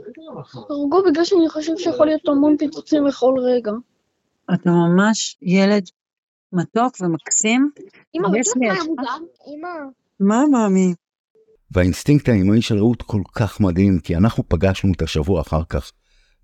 הרגו 0.69 1.03
בגלל 1.09 1.25
שאני 1.25 1.49
חושב 1.49 1.77
שיכול 1.77 2.05
להיות 2.05 2.27
המון 2.27 2.57
פיצוצים 2.57 3.03
בכל 3.07 3.33
רגע. 3.39 3.71
אתה 4.53 4.69
ממש 4.69 5.37
ילד 5.41 5.83
מתוק 6.53 6.95
ומקסים. 7.01 7.69
אמא, 8.15 8.37
יש 8.37 8.47
לי? 8.55 8.69
אמא, 9.47 9.69
מה, 10.19 10.43
מאמי? 10.51 10.93
והאינסטינקט 11.71 12.29
האימהי 12.29 12.61
של 12.61 12.77
רעות 12.77 13.01
כל 13.01 13.21
כך 13.35 13.59
מדהים, 13.59 13.99
כי 13.99 14.15
אנחנו 14.15 14.43
פגשנו 14.47 14.93
את 14.93 15.01
השבוע 15.01 15.41
אחר 15.41 15.63
כך, 15.69 15.91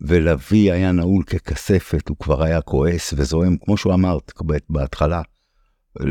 ולוי 0.02 0.72
היה 0.72 0.92
נעול 0.92 1.24
ככספת, 1.24 2.10
הוא 2.10 2.18
כבר 2.20 2.44
היה 2.44 2.62
כועס 2.62 3.14
וזועם, 3.18 3.58
כמו 3.58 3.78
שהוא 3.78 3.94
אמרת 3.94 4.32
בהתחלה. 4.70 5.22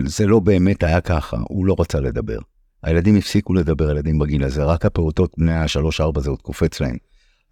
זה 0.07 0.27
לא 0.27 0.41
באמת 0.41 0.83
היה 0.83 1.01
ככה, 1.01 1.37
הוא 1.49 1.67
לא 1.67 1.77
רצה 1.79 2.01
לדבר. 2.01 2.39
הילדים 2.85 3.17
הפסיקו 3.17 3.55
לדבר, 3.55 3.89
הילדים 3.89 4.19
בגיל 4.19 4.45
הזה, 4.45 4.65
רק 4.65 4.87
הפעוטות 4.87 5.35
בני 5.39 5.55
השלוש-ארבע 5.55 6.21
זה 6.21 6.31
עוד 6.31 6.43
קופץ 6.43 6.81
להם. 6.81 6.97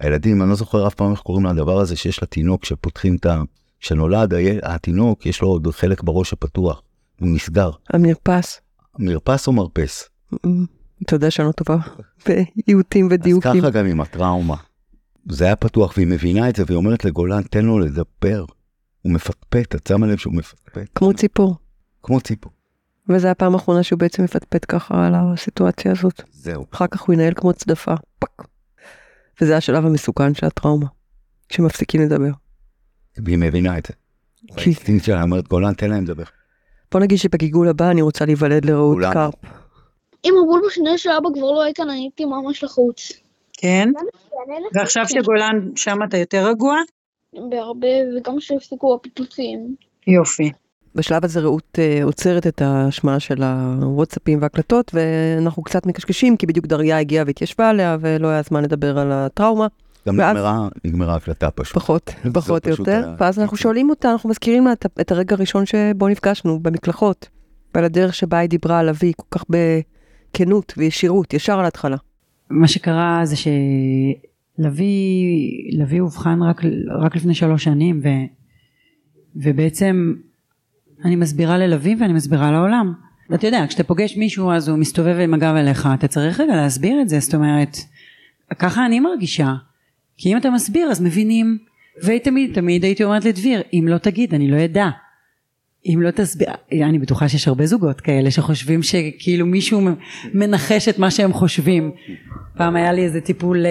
הילדים, 0.01 0.43
אני 0.43 0.51
לא 0.51 0.57
זוכר 0.57 0.87
אף 0.87 0.95
פעם 0.95 1.13
איך 1.13 1.21
קוראים 1.21 1.47
לדבר 1.47 1.81
הזה, 1.81 1.97
שיש 1.97 2.23
לתינוק 2.23 2.65
שפותחים 2.65 3.17
את 3.17 3.27
ה... 3.27 3.43
כשנולד 3.81 4.35
התינוק, 4.63 5.27
יש 5.27 5.43
לו 5.43 5.49
עוד 5.49 5.69
חלק 5.71 6.03
בראש 6.03 6.33
פתוח, 6.33 6.83
הוא 7.21 7.29
נסגר. 7.29 7.71
המרפס. 7.91 8.61
מרפס 8.99 9.47
או 9.47 9.53
מרפס? 9.53 10.09
אתה 11.03 11.17
יודע 11.17 11.31
שאני 11.31 11.47
לא 11.47 11.53
טובה 11.53 11.77
באיותים 12.27 13.07
אז 13.07 13.13
ודיוקים. 13.13 13.61
ככה 13.61 13.71
גם 13.71 13.87
עם 13.87 14.01
הטראומה. 14.01 14.57
זה 15.29 15.45
היה 15.45 15.57
פתוח, 15.57 15.93
והיא 15.97 16.07
מבינה 16.07 16.49
את 16.49 16.57
זה, 16.57 16.63
והיא 16.67 16.77
אומרת 16.77 17.05
לגולן, 17.05 17.43
תן 17.43 17.65
לו 17.65 17.79
לדבר. 17.79 18.45
הוא 19.03 19.13
מפטפט, 19.13 19.75
את 19.75 19.87
שמה 19.87 20.07
לב 20.07 20.19
שהוא 20.19 20.35
מפטפט, 20.35 20.89
כמו 20.95 21.15
ציפור. 21.15 21.57
כמו 22.03 22.21
ציפור. 22.21 22.53
וזו 23.09 23.29
הפעם 23.29 23.55
האחרונה 23.55 23.83
שהוא 23.83 23.99
בעצם 23.99 24.25
מפטפט 24.25 24.65
ככה 24.69 25.07
על 25.07 25.13
הסיטואציה 25.15 25.93
הזאת. 25.93 26.23
זהו. 26.33 26.65
אחר 26.73 26.87
כך 26.87 27.03
הוא 27.03 27.15
יינעל 27.15 27.33
כמו 27.35 27.53
צדפה. 27.53 27.95
Fuck. 28.19 28.43
וזה 29.41 29.57
השלב 29.57 29.87
המסוכן 29.87 30.35
של 30.35 30.47
הטראומה. 30.47 30.87
כשמפסיקים 31.49 32.01
לדבר. 32.03 32.31
והיא 33.25 33.39
מבינה 33.39 33.79
את 33.79 33.87
זה. 33.87 33.95
כי- 34.47 34.61
האינסטינקט 34.63 35.05
שלה 35.05 35.23
אומרת, 35.23 35.49
גולן, 35.49 35.75
תן 35.75 35.91
להם 35.91 36.05
לדבר. 36.05 36.23
בוא 36.93 37.01
נגיד 37.01 37.19
שבגלגול 37.19 37.69
הבא 37.69 37.91
אני 37.91 38.03
רוצה 38.03 38.25
להיוולד 38.25 38.65
לרעות. 38.65 38.99
קרפ. 39.13 39.35
אם 40.25 40.33
אמרו 40.43 40.59
בשנייה 40.67 40.99
שאבא 40.99 41.29
כבר 41.35 41.51
לא 41.53 41.63
היה 41.63 41.75
כאן, 41.75 41.91
אני 41.91 41.99
הייתי 41.99 42.25
ממש 42.25 42.65
לחוץ. 42.65 43.13
כן? 43.53 43.89
ועכשיו 44.75 45.09
שגולן 45.09 45.71
שם 45.77 45.97
אתה 46.09 46.17
יותר 46.19 46.47
רגוע? 46.49 46.77
בהרבה, 47.51 47.87
וגם 48.17 48.41
שהפסיקו 48.41 48.95
הפיצוצים. 48.95 49.77
יופי. 50.07 50.53
בשלב 50.95 51.25
הזה 51.25 51.41
רעות 51.41 51.79
אה, 51.79 52.05
עוצרת 52.05 52.47
את 52.47 52.63
ההשמעה 52.63 53.21
של 53.21 53.43
הוואטסאפים 53.43 54.39
והקלטות, 54.43 54.91
ואנחנו 54.95 55.63
קצת 55.63 55.87
מקשקשים, 55.87 56.37
כי 56.37 56.47
בדיוק 56.47 56.67
דריה 56.67 56.99
הגיעה 56.99 57.25
והתיישבה 57.27 57.71
עליה, 57.71 57.97
ולא 58.01 58.29
היה 58.29 58.43
זמן 58.43 58.63
לדבר 58.63 58.99
על 58.99 59.13
הטראומה. 59.13 59.67
גם 60.09 60.15
ואז- 60.19 60.37
נגמרה, 60.37 60.69
נגמרה 60.85 61.13
ההקלטה 61.13 61.51
פשוט. 61.51 61.75
פחות, 61.75 62.11
פחות 62.35 62.65
או 62.67 62.71
יותר, 62.71 62.93
היה- 63.05 63.15
ואז 63.21 63.39
אנחנו 63.39 63.57
שואלים 63.57 63.91
אותה, 63.91 64.13
אנחנו 64.13 64.31
מזכירים 64.31 64.65
לה 64.65 64.73
את, 64.73 64.87
את 65.01 65.13
הרגע 65.13 65.37
הראשון 65.37 65.67
שבו 65.67 66.09
נפגשנו, 66.09 66.61
במקלחות, 66.61 67.29
ועל 67.75 67.85
הדרך 67.85 68.15
שבה 68.15 68.39
היא 68.39 68.49
דיברה 68.49 68.79
על 68.79 68.89
אבי, 68.89 69.13
כל 69.17 69.39
כך 69.39 69.45
בכנות 69.51 70.75
וישירות, 70.77 71.35
ישר 71.35 71.59
על 71.59 71.65
ההתחלה. 71.65 71.97
מה 72.51 72.69
שקרה 72.69 73.21
זה 73.25 73.37
שלוי 74.59 74.85
לוי 75.79 76.01
אובחן 76.01 76.43
רק, 76.43 76.61
רק 77.03 77.17
לפני 77.17 77.35
שלוש 77.35 77.65
שנים 77.65 78.01
ו, 78.05 78.09
ובעצם 79.37 80.15
אני 81.05 81.17
מסבירה 81.17 81.59
ללוי 81.59 81.97
ואני 82.01 82.13
מסבירה 82.13 82.53
לעולם. 82.53 82.93
אתה 83.35 83.47
יודע 83.47 83.65
כשאתה 83.69 83.85
פוגש 83.85 84.17
מישהו 84.17 84.53
אז 84.53 84.69
הוא 84.69 84.79
מסתובב 84.79 85.17
עם 85.19 85.35
הגב 85.35 85.55
אליך 85.55 85.89
אתה 85.95 86.09
צריך 86.09 86.41
רגע 86.41 86.57
להסביר 86.57 87.03
את 87.03 87.09
זה 87.09 87.21
זאת 87.21 87.35
אומרת 87.35 87.77
ככה 88.59 88.87
אני 88.87 89.01
מרגישה 89.01 89.55
כי 90.17 90.33
אם 90.33 90.37
אתה 90.37 90.51
מסביר 90.51 90.87
אז 90.91 91.03
מבינים 91.03 91.59
ותמיד 92.05 92.55
תמיד 92.55 92.85
הייתי 92.85 93.05
אומרת 93.05 93.25
לדביר 93.25 93.63
אם 93.73 93.85
לא 93.89 93.99
תגיד 93.99 94.35
אני 94.35 94.51
לא 94.51 94.65
אדע 94.65 94.91
אם 95.87 96.03
לא 96.03 96.11
תסביר, 96.11 96.49
אני 96.73 96.99
בטוחה 96.99 97.29
שיש 97.29 97.49
הרבה 97.49 97.67
זוגות 97.67 98.01
כאלה 98.01 98.31
שחושבים 98.31 98.83
שכאילו 98.83 99.47
מישהו 99.47 99.81
מנחש 100.35 100.89
את 100.89 100.99
מה 100.99 101.11
שהם 101.11 101.33
חושבים. 101.33 101.91
פעם 102.57 102.77
היה 102.77 102.93
לי 102.93 103.05
איזה 103.05 103.21
טיפול, 103.21 103.67
אה, 103.67 103.71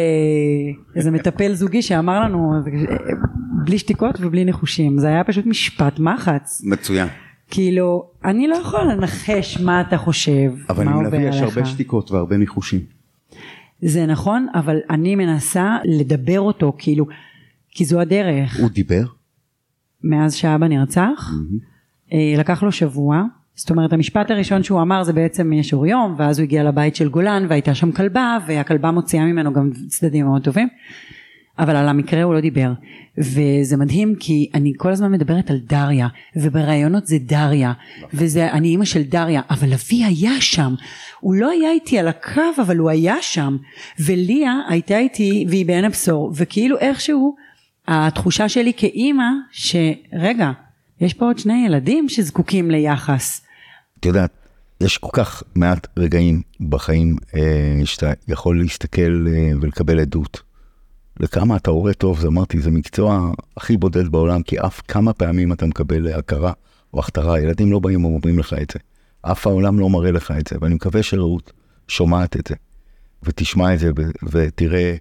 איזה 0.95 1.11
מטפל 1.11 1.53
זוגי 1.53 1.81
שאמר 1.81 2.19
לנו 2.19 2.53
בלי 3.65 3.77
שתיקות 3.77 4.15
ובלי 4.19 4.45
ניחושים, 4.45 4.99
זה 4.99 5.07
היה 5.07 5.23
פשוט 5.23 5.45
משפט 5.45 5.99
מחץ. 5.99 6.61
מצוין. 6.63 7.07
כאילו, 7.49 8.09
אני 8.25 8.47
לא 8.47 8.55
יכולה 8.55 8.83
לנחש 8.83 9.57
מה 9.61 9.81
אתה 9.81 9.97
חושב, 9.97 10.51
אבל 10.69 10.85
מה 10.85 10.93
עובר 10.93 11.09
לוי 11.09 11.23
יש 11.23 11.35
עליך. 11.35 11.57
הרבה 11.57 11.69
שתיקות 11.69 12.11
והרבה 12.11 12.37
ניחושים. 12.37 12.79
זה 13.81 14.05
נכון, 14.05 14.47
אבל 14.55 14.77
אני 14.89 15.15
מנסה 15.15 15.77
לדבר 15.85 16.39
אותו, 16.39 16.73
כאילו, 16.77 17.05
כי 17.69 17.85
זו 17.85 17.99
הדרך. 18.01 18.59
הוא 18.59 18.69
דיבר? 18.69 19.03
מאז 20.03 20.33
שאבא 20.33 20.67
נרצח, 20.67 21.31
אה, 22.13 22.33
לקח 22.37 22.63
לו 22.63 22.71
שבוע, 22.71 23.23
זאת 23.55 23.69
אומרת 23.69 23.93
המשפט 23.93 24.31
הראשון 24.31 24.63
שהוא 24.63 24.81
אמר 24.81 25.03
זה 25.03 25.13
בעצם 25.13 25.53
יש 25.53 25.73
אור 25.73 25.87
יום, 25.87 26.15
ואז 26.17 26.39
הוא 26.39 26.43
הגיע 26.43 26.63
לבית 26.63 26.95
של 26.95 27.09
גולן 27.09 27.45
והייתה 27.49 27.75
שם 27.75 27.91
כלבה, 27.91 28.37
והכלבה 28.47 28.91
מוציאה 28.91 29.25
ממנו 29.25 29.53
גם 29.53 29.69
צדדים 29.87 30.25
מאוד 30.25 30.43
טובים, 30.43 30.67
אבל 31.61 31.75
על 31.75 31.87
המקרה 31.87 32.23
הוא 32.23 32.33
לא 32.33 32.41
דיבר, 32.41 32.71
וזה 33.17 33.77
מדהים 33.77 34.15
כי 34.19 34.49
אני 34.53 34.73
כל 34.77 34.91
הזמן 34.91 35.11
מדברת 35.11 35.51
על 35.51 35.57
דריה, 35.57 36.07
ובראיונות 36.35 37.07
זה 37.07 37.17
דריה, 37.19 37.73
וזה 38.13 38.51
אני 38.51 38.67
אימא 38.67 38.85
של 38.85 39.03
דריה, 39.03 39.41
אבל 39.49 39.73
אבי 39.73 40.03
היה 40.03 40.41
שם, 40.41 40.73
הוא 41.19 41.35
לא 41.35 41.49
היה 41.49 41.71
איתי 41.71 41.99
על 41.99 42.07
הקו 42.07 42.41
אבל 42.61 42.77
הוא 42.77 42.89
היה 42.89 43.15
שם, 43.21 43.57
וליה 43.99 44.53
הייתה 44.69 44.97
איתי 44.97 45.45
והיא 45.49 45.65
בעין 45.65 45.85
הבשור, 45.85 46.31
וכאילו 46.35 46.77
איכשהו 46.77 47.35
התחושה 47.87 48.49
שלי 48.49 48.73
כאימא 48.77 49.29
שרגע 49.51 50.51
יש 51.01 51.13
פה 51.13 51.25
עוד 51.25 51.39
שני 51.39 51.65
ילדים 51.65 52.09
שזקוקים 52.09 52.71
ליחס. 52.71 53.41
את 53.99 54.05
יודעת, 54.05 54.31
יש 54.81 54.97
כל 54.97 55.09
כך 55.13 55.43
מעט 55.55 55.87
רגעים 55.97 56.41
בחיים 56.69 57.15
אה, 57.35 57.85
שאתה 57.85 58.13
יכול 58.27 58.59
להסתכל 58.59 59.27
אה, 59.27 59.51
ולקבל 59.61 59.99
עדות. 59.99 60.50
לכמה 61.21 61.57
אתה 61.57 61.71
הורה 61.71 61.93
טוב, 61.93 62.19
זה 62.19 62.27
אמרתי, 62.27 62.61
זה 62.61 62.71
מקצוע 62.71 63.31
הכי 63.57 63.77
בודד 63.77 64.07
בעולם, 64.07 64.43
כי 64.43 64.59
אף 64.59 64.81
כמה 64.87 65.13
פעמים 65.13 65.53
אתה 65.53 65.65
מקבל 65.65 66.13
הכרה 66.13 66.53
או 66.93 66.99
הכתרה, 66.99 67.39
ילדים 67.39 67.71
לא 67.71 67.79
באים 67.79 68.05
ואומרים 68.05 68.39
לך 68.39 68.53
את 68.61 68.71
זה. 68.73 68.79
אף 69.21 69.47
העולם 69.47 69.79
לא 69.79 69.89
מראה 69.89 70.11
לך 70.11 70.33
את 70.39 70.47
זה, 70.47 70.55
ואני 70.61 70.75
מקווה 70.75 71.03
שרעות 71.03 71.51
שומעת 71.87 72.37
את 72.37 72.47
זה, 72.47 72.55
ותשמע 73.23 73.73
את 73.73 73.79
זה, 73.79 73.91
ותראה 74.23 74.95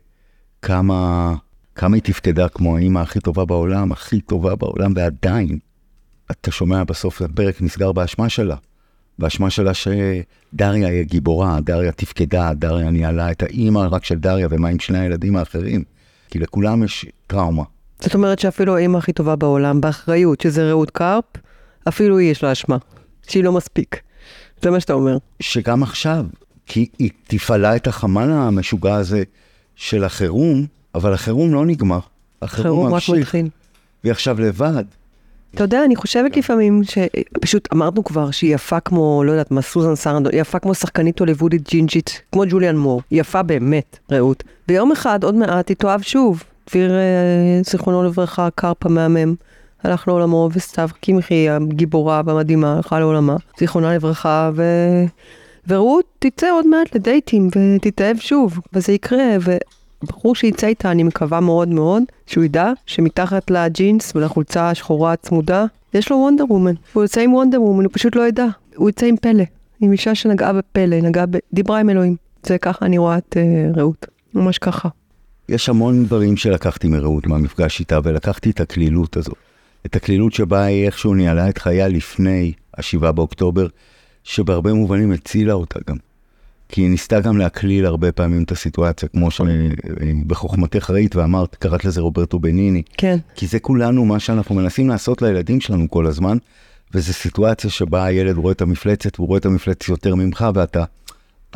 כמה, 0.62 1.34
כמה 1.74 1.96
היא 1.96 2.02
תפקדה 2.02 2.48
כמו 2.48 2.76
האימא 2.76 2.98
הכי 2.98 3.20
טובה 3.20 3.44
בעולם, 3.44 3.92
הכי 3.92 4.20
טובה 4.20 4.54
בעולם, 4.54 4.92
ועדיין, 4.96 5.58
אתה 6.30 6.50
שומע 6.50 6.84
בסוף, 6.84 7.22
הפרק 7.22 7.62
נסגר 7.62 7.92
באשמה 7.92 8.28
שלה. 8.28 8.56
באשמה 9.18 9.50
שלה 9.50 9.72
שדריה 9.74 10.88
היא 10.88 11.02
גיבורה, 11.02 11.60
דריה 11.60 11.92
תפקדה, 11.92 12.54
דריה 12.54 12.90
ניהלה 12.90 13.30
את 13.30 13.42
האימא 13.42 13.88
רק 13.90 14.04
של 14.04 14.18
דריה, 14.18 14.48
ומה 14.50 14.68
עם 14.68 14.78
שני 14.78 14.98
הילדים 14.98 15.36
האחרים? 15.36 15.84
כי 16.30 16.38
לכולם 16.38 16.82
יש 16.82 17.06
טראומה. 17.26 17.62
זאת 18.00 18.14
אומרת 18.14 18.38
שאפילו 18.38 18.76
האימא 18.76 18.98
הכי 18.98 19.12
טובה 19.12 19.36
בעולם, 19.36 19.80
באחריות, 19.80 20.40
שזה 20.40 20.70
רעות 20.70 20.90
קרפ, 20.90 21.24
אפילו 21.88 22.18
היא 22.18 22.30
יש 22.30 22.42
לה 22.42 22.52
אשמה, 22.52 22.76
שהיא 23.28 23.44
לא 23.44 23.52
מספיק. 23.52 24.00
זה 24.62 24.70
מה 24.70 24.80
שאתה 24.80 24.92
אומר. 24.92 25.18
שגם 25.40 25.82
עכשיו, 25.82 26.24
כי 26.66 26.88
היא 26.98 27.10
תפעלה 27.24 27.76
את 27.76 27.86
החמ"ל 27.86 28.30
המשוגע 28.30 28.94
הזה 28.94 29.22
של 29.76 30.04
החירום, 30.04 30.66
אבל 30.94 31.12
החירום 31.12 31.54
לא 31.54 31.66
נגמר. 31.66 32.00
החירום 32.42 32.62
חירום 32.62 32.94
רק 32.94 33.02
מתחיל. 33.18 33.48
והיא 34.04 34.12
עכשיו 34.12 34.40
לבד. 34.40 34.84
אתה 35.55 35.64
יודע, 35.64 35.84
אני 35.84 35.96
חושבת 35.96 36.36
לפעמים 36.36 36.82
שפשוט 36.84 37.68
אמרנו 37.72 38.05
כבר 38.05 38.30
שהיא 38.30 38.55
יפה 38.55 38.80
כמו, 38.80 39.24
לא 39.24 39.32
יודעת 39.32 39.51
מה, 39.51 39.62
סוזן 39.62 39.94
סרנדון, 39.94 40.32
היא 40.32 40.40
יפה 40.40 40.59
כמו 40.59 40.74
שחקנית 40.74 41.18
הוליוודית 41.18 41.68
ג'ינג'ית, 41.68 42.22
כמו 42.32 42.42
ג'וליאן 42.48 42.76
מור. 42.76 43.03
יפה 43.11 43.42
באמת, 43.42 43.98
רעות. 44.12 44.44
ויום 44.68 44.92
אחד, 44.92 45.24
עוד 45.24 45.34
מעט, 45.34 45.68
היא 45.68 45.76
תאהב 45.76 46.03
שוב. 46.03 46.42
דביר, 46.70 46.94
אה, 46.94 47.61
זיכרונו 47.64 48.03
לברכה, 48.03 48.48
קרפ 48.55 48.86
המהמם, 48.86 49.34
הלך 49.84 50.09
לעולמו, 50.09 50.48
וסתיו 50.53 50.88
קמחי, 51.01 51.48
הגיבורה 51.48 52.22
והמדהימה, 52.26 52.76
הלכה 52.76 52.98
לעולמה, 52.98 53.36
זיכרונה 53.59 53.94
לברכה, 53.94 54.51
ו... 54.55 54.62
ורעות 55.68 56.05
תצא 56.18 56.51
עוד 56.53 56.66
מעט 56.66 56.94
לדייטים, 56.94 57.48
ותתאהב 57.76 58.16
שוב, 58.16 58.61
וזה 58.72 58.92
יקרה, 58.92 59.36
וברור 60.03 60.34
שיצא 60.34 60.66
איתה, 60.66 60.90
אני 60.90 61.03
מקווה 61.03 61.40
מאוד 61.40 61.68
מאוד, 61.68 62.03
שהוא 62.26 62.44
ידע 62.44 62.72
שמתחת 62.86 63.51
לג'ינס 63.51 64.12
ולחולצה 64.16 64.70
השחורה 64.70 65.12
הצמודה, 65.12 65.64
יש 65.94 66.11
לו 66.11 66.16
וונדר 66.16 66.44
וומן. 66.51 66.74
הוא 66.92 67.03
יוצא 67.03 67.20
עם 67.20 67.34
וונדר 67.34 67.62
וומן, 67.62 67.84
הוא 67.84 67.92
פשוט 67.92 68.16
לא 68.16 68.28
ידע. 68.28 68.46
הוא 68.76 68.88
יוצא 68.88 69.07
עם 69.07 69.16
פלא. 69.16 69.44
עם 69.80 69.92
אישה 69.92 70.14
שנגעה 70.14 70.53
בפלא, 70.53 71.01
נגעה 71.01 71.26
ב... 71.26 71.36
דיברה 71.53 71.80
עם 71.80 71.90
אלוהים. 71.90 72.16
זה 72.46 72.59
ככה 72.59 72.86
אני 72.86 72.98
רואה 72.98 73.18
את 73.18 73.36
uh, 73.36 73.78
רעות. 73.78 74.07
ממש 74.34 74.59
ככה. 74.59 74.88
יש 75.48 75.68
המון 75.68 76.05
דברים 76.05 76.36
שלקחתי 76.36 76.88
מרעות 76.88 77.26
מהמפגש 77.26 77.80
איתה, 77.80 77.98
ולקחתי 78.05 78.51
את 78.51 78.61
הקלילות 78.61 79.16
הזו. 79.16 79.32
את 79.86 79.96
הקלילות 79.96 80.32
שבה 80.32 80.64
היא 80.64 80.86
איכשהו 80.86 81.14
ניהלה 81.14 81.48
את 81.48 81.59
חייה 81.59 81.88
לפני 81.88 82.53
השבעה 82.78 83.12
באוקטובר, 83.12 83.66
שבהרבה 84.24 84.72
מובנים 84.72 85.12
הצילה 85.12 85.53
אותה 85.53 85.78
גם. 85.88 85.96
כי 86.70 86.80
היא 86.80 86.90
ניסתה 86.90 87.20
גם 87.20 87.38
להקליל 87.38 87.86
הרבה 87.86 88.12
פעמים 88.12 88.42
את 88.42 88.52
הסיטואציה, 88.52 89.08
כמו 89.08 89.28
שבחוכמתך 89.30 90.90
ראית 90.90 91.16
ואמרת, 91.16 91.54
קראת 91.54 91.84
לזה 91.84 92.00
רוברטו 92.00 92.38
בניני. 92.38 92.82
כן. 92.98 93.18
כי 93.34 93.46
זה 93.46 93.60
כולנו 93.60 94.04
מה 94.04 94.18
שאנחנו 94.18 94.54
מנסים 94.54 94.88
לעשות 94.88 95.22
לילדים 95.22 95.61
שלנו 95.61 95.90
כל 95.90 96.07
הזמן, 96.07 96.38
וזו 96.95 97.12
סיטואציה 97.12 97.70
שבה 97.70 98.04
הילד 98.04 98.36
רואה 98.36 98.53
את 98.53 98.62
המפלצת, 98.62 99.20
והוא 99.20 99.28
רואה 99.28 99.38
את 99.38 99.46
המפלצת 99.46 99.88
יותר 99.88 100.14
ממך, 100.14 100.45
ואתה 100.54 100.84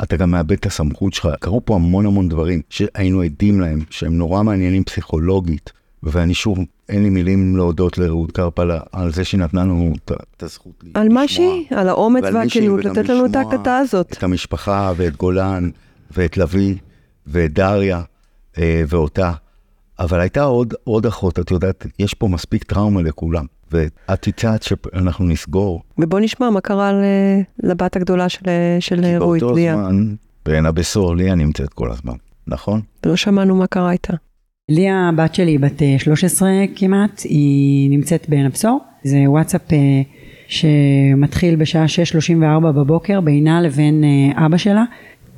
אתה 0.03 0.17
גם 0.17 0.31
מאבד 0.31 0.51
את 0.51 0.65
הסמכות 0.65 1.13
שלך. 1.13 1.27
קרו 1.39 1.65
פה 1.65 1.75
המון 1.75 2.05
המון 2.05 2.29
דברים 2.29 2.61
שהיינו 2.69 3.21
עדים 3.21 3.61
להם, 3.61 3.79
שהם 3.89 4.17
נורא 4.17 4.43
מעניינים 4.43 4.83
פסיכולוגית, 4.83 5.71
ואני 6.03 6.33
שוב, 6.33 6.59
אין 6.89 7.03
לי 7.03 7.09
מילים 7.09 7.55
להודות 7.55 7.97
לרעות 7.97 8.31
קרפ 8.31 8.59
על, 8.59 8.71
על 8.91 9.11
זה 9.13 9.23
שהיא 9.23 9.41
נתנה 9.41 9.61
לנו 9.61 9.93
את, 10.05 10.43
הזכות 10.43 10.83
על 10.93 11.05
לשמוע. 11.05 11.21
מה 11.21 11.27
שהיא, 11.27 11.65
על 11.69 11.89
האומץ 11.89 12.23
והכנות, 12.23 12.85
לתת 12.85 13.09
לנו 13.09 13.25
את 13.25 13.35
ההקלטה 13.35 13.77
הזאת. 13.77 14.11
את 14.17 14.23
המשפחה 14.23 14.91
ואת 14.95 15.17
גולן 15.17 15.69
ואת 16.11 16.37
לביא 16.37 16.75
ואת 17.27 17.53
דריה 17.53 18.01
אה, 18.57 18.83
ואותה. 18.87 19.31
אבל 19.99 20.19
הייתה 20.19 20.43
עוד, 20.43 20.73
עוד 20.83 21.05
אחות, 21.05 21.39
את 21.39 21.51
יודעת, 21.51 21.85
יש 21.99 22.13
פה 22.13 22.27
מספיק 22.27 22.63
טראומה 22.63 23.01
לכולם. 23.01 23.45
ואת 23.71 24.27
הצעת 24.27 24.63
שאנחנו 24.63 25.25
נסגור. 25.25 25.81
ובוא 25.97 26.19
נשמע 26.19 26.49
מה 26.49 26.61
קרה 26.61 26.91
לבת 27.63 27.95
הגדולה 27.95 28.29
של, 28.29 28.45
של 28.79 29.01
כי 29.01 29.17
רועית, 29.17 29.43
באותו 29.43 29.55
ליה. 29.55 29.75
זמן, 29.75 30.15
בעין 30.45 30.65
הבשור, 30.65 31.15
ליה 31.15 31.35
נמצאת 31.35 31.73
כל 31.73 31.91
הזמן, 31.91 32.13
נכון? 32.47 32.81
ולא 33.05 33.15
שמענו 33.15 33.55
מה 33.55 33.67
קרה 33.67 33.91
איתה. 33.91 34.13
ליה 34.69 35.09
הבת 35.09 35.35
שלי 35.35 35.57
בת 35.57 35.81
אה, 35.81 35.95
13 35.99 36.49
כמעט, 36.75 37.21
היא 37.23 37.89
נמצאת 37.89 38.29
בעין 38.29 38.45
הבשור, 38.45 38.79
זה 39.03 39.17
וואטסאפ 39.27 39.73
אה, 39.73 40.01
שמתחיל 40.47 41.55
בשעה 41.55 41.85
6:34 41.85 42.59
בבוקר 42.59 43.21
בינה 43.21 43.61
לבין 43.61 44.03
אה, 44.03 44.45
אבא 44.45 44.57
שלה. 44.57 44.83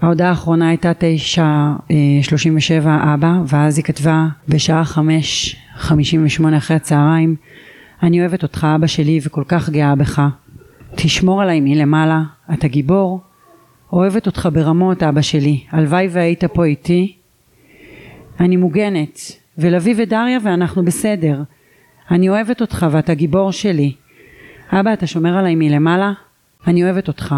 ההודעה 0.02 0.30
האחרונה 0.30 0.70
הייתה 0.70 0.92
9:37 1.38 2.88
אבא, 3.14 3.34
ואז 3.48 3.78
היא 3.78 3.86
כתבה 3.86 4.28
בשעה 4.50 4.84
5:58 4.84 5.90
אחרי 6.58 6.76
הצהריים, 6.76 7.36
אני 8.04 8.22
אוהבת 8.22 8.44
אותך 8.44 8.68
אבא 8.76 8.88
שלי 8.88 9.20
וכל 9.24 9.44
כך 9.48 9.70
גאה 9.70 9.96
בך. 9.96 10.22
תשמור 10.96 11.42
עליי 11.42 11.62
מלמעלה, 11.62 12.22
אתה 12.54 12.68
גיבור. 12.68 13.22
אוהבת 13.94 14.26
אותך 14.26 14.50
ברמות 14.54 15.04
אבא 15.04 15.22
שלי, 15.22 15.64
הלוואי 15.72 16.08
והיית 16.12 16.44
פה 16.46 16.66
איתי. 16.66 17.17
אני 18.40 18.56
מוגנת, 18.56 19.20
ולוי 19.58 19.94
ודריה 19.98 20.40
ואנחנו 20.44 20.86
בסדר. 20.86 21.42
אני 22.12 22.30
אוהבת 22.30 22.62
אותך 22.62 22.86
ואתה 22.92 23.14
גיבור 23.14 23.52
שלי. 23.52 23.94
אבא, 24.72 24.94
אתה 24.94 25.08
שומר 25.08 25.38
עליי 25.38 25.56
מלמעלה? 25.56 26.14
אני 26.68 26.84
אוהבת 26.84 27.08
אותך. 27.08 27.36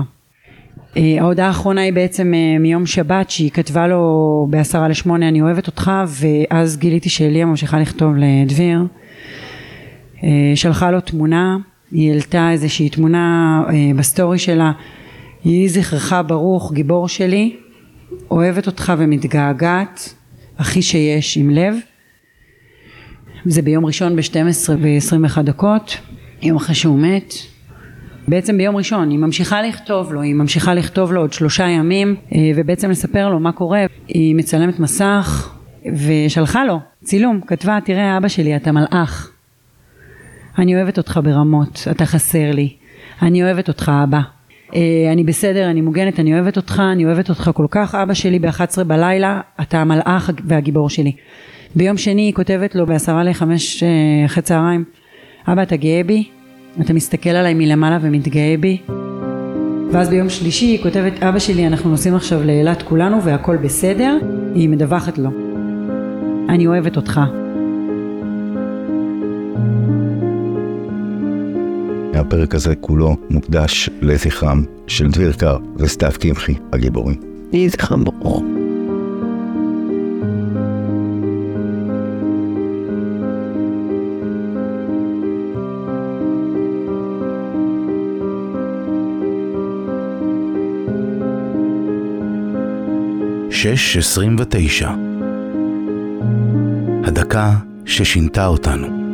אה, 0.98 1.16
ההודעה 1.20 1.48
האחרונה 1.48 1.82
היא 1.82 1.94
בעצם 1.94 2.34
אה, 2.34 2.60
מיום 2.60 2.86
שבת 2.86 3.30
שהיא 3.30 3.52
כתבה 3.52 3.88
לו 3.88 4.48
בעשרה 4.50 4.88
לשמונה 4.88 5.28
אני 5.28 5.42
אוהבת 5.42 5.68
אותך 5.68 5.92
ואז 6.08 6.78
גיליתי 6.78 7.10
שאליה 7.10 7.46
ממשיכה 7.46 7.80
לכתוב 7.80 8.14
לדביר 8.18 8.80
אה, 10.24 10.52
שלחה 10.56 10.92
לו 10.92 11.02
תמונה 11.02 11.58
היא 11.92 12.12
העלתה 12.12 12.52
איזושהי 12.52 12.90
תמונה 12.90 13.64
אה, 13.70 13.92
בסטורי 13.96 14.40
שלה 14.40 14.72
יהי 15.46 15.70
זכרך 15.70 16.14
ברוך 16.28 16.74
גיבור 16.74 17.08
שלי 17.08 17.56
אוהבת 18.32 18.68
אותך 18.68 18.94
ומתגעגעת 18.98 20.14
הכי 20.60 20.82
שיש 20.82 21.38
עם 21.38 21.50
לב. 21.50 21.76
זה 23.46 23.62
ביום 23.62 23.86
ראשון 23.86 24.16
ב-12 24.16 24.70
ו-21 24.70 25.42
דקות 25.42 25.98
יום 26.42 26.58
אחרי 26.58 26.76
שהוא 26.76 27.00
מת. 27.00 27.34
בעצם 28.28 28.58
ביום 28.58 28.76
ראשון 28.76 29.10
היא 29.10 29.20
ממשיכה 29.20 29.62
לכתוב 29.62 30.14
לו 30.14 30.22
היא 30.22 30.36
ממשיכה 30.36 30.74
לכתוב 30.74 31.14
לו 31.14 31.22
עוד 31.22 31.34
שלושה 31.34 31.68
ימים 31.68 32.16
אה, 32.36 32.40
ובעצם 32.56 32.90
לספר 32.90 33.30
לו 33.30 33.40
מה 33.40 33.52
קורה. 33.52 33.86
היא 34.08 34.36
מצלמת 34.36 34.80
מסך 34.80 35.54
ושלחה 35.86 36.66
לו 36.66 36.80
צילום 37.04 37.42
כתבה 37.48 37.80
תראה 37.86 38.18
אבא 38.18 38.28
שלי 38.28 38.56
אתה 38.56 38.72
מלאך. 38.72 39.32
אני 40.58 40.76
אוהבת 40.76 40.98
אותך 40.98 41.20
ברמות 41.24 41.88
אתה 41.92 42.06
חסר 42.06 42.52
לי. 42.52 42.74
אני 43.22 43.44
אוהבת 43.44 43.68
אותך 43.68 43.92
אבא 44.04 44.20
אני 45.12 45.24
בסדר 45.24 45.70
אני 45.70 45.82
מוגנת 45.82 46.20
אני 46.20 46.34
אוהבת 46.34 46.58
אותך 46.58 46.82
אני 46.94 47.06
אוהבת 47.06 47.30
אותך 47.30 47.52
כל 47.54 47.66
כך 47.72 47.96
אבא 47.96 48.14
שלי 48.14 48.40
ב-11 48.40 48.84
בלילה 48.84 49.42
אתה 49.62 49.78
המלאך 49.78 50.30
והגיבור 50.46 50.90
שלי. 50.90 51.12
ביום 51.76 51.98
שני 51.98 52.22
היא 52.22 52.34
כותבת 52.34 52.76
לו 52.76 52.86
בעשרה 52.86 53.24
לחמש 53.24 53.84
אה, 53.84 53.90
אחרי 54.26 54.44
צהריים 54.44 54.84
אבא 55.48 55.62
אתה 55.64 55.76
גאה 55.76 56.02
בי? 56.06 56.24
אתה 56.82 56.94
מסתכל 56.94 57.30
עליי 57.30 57.54
מלמעלה 57.54 57.98
ומתגאה 58.02 58.56
בי. 58.60 58.78
ואז 59.92 60.10
ביום 60.10 60.30
שלישי 60.30 60.66
היא 60.66 60.84
כותבת 60.84 61.24
אבא 61.24 61.40
שלי 61.40 61.68
אנחנו 61.68 61.90
נוסעים 61.90 62.16
עכשיו 62.16 62.44
לאילת 62.44 62.82
כולנו 62.82 63.24
והכל 63.24 63.58
בסדר. 63.58 64.18
היא 64.56 64.70
מדווחת 64.70 65.18
לו 65.18 65.30
אני 66.50 66.68
אוהבת 66.68 66.96
אותך 66.96 67.22
הפרק 72.14 72.56
הזה 72.56 72.76
כולו 72.76 73.16
מוקדש 73.30 73.90
לזכרם 74.02 74.64
של 74.88 75.12
דביר 75.12 75.34
קר 75.34 75.58
וסתיו 75.76 76.12
קמחי 76.20 76.54
הגיבורים. 76.74 77.20
יהי 77.54 77.70
זכרם 77.70 78.04
ברוך. 78.04 78.44
שש 93.52 93.98
עשרים 93.98 94.36
ותשע 94.40 94.92
הדקה 97.04 97.54
ששינתה 97.86 98.48
אותנו 98.48 99.09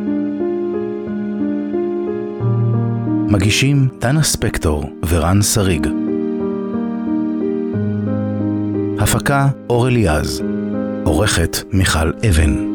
מגישים 3.30 3.88
דנה 4.00 4.24
ספקטור 4.24 4.84
ורן 5.10 5.42
שריג. 5.42 5.88
הפקה 9.00 9.48
אור 9.70 9.88
אליעז. 9.88 10.44
עורכת 11.04 11.58
מיכל 11.74 12.12
אבן 12.30 12.75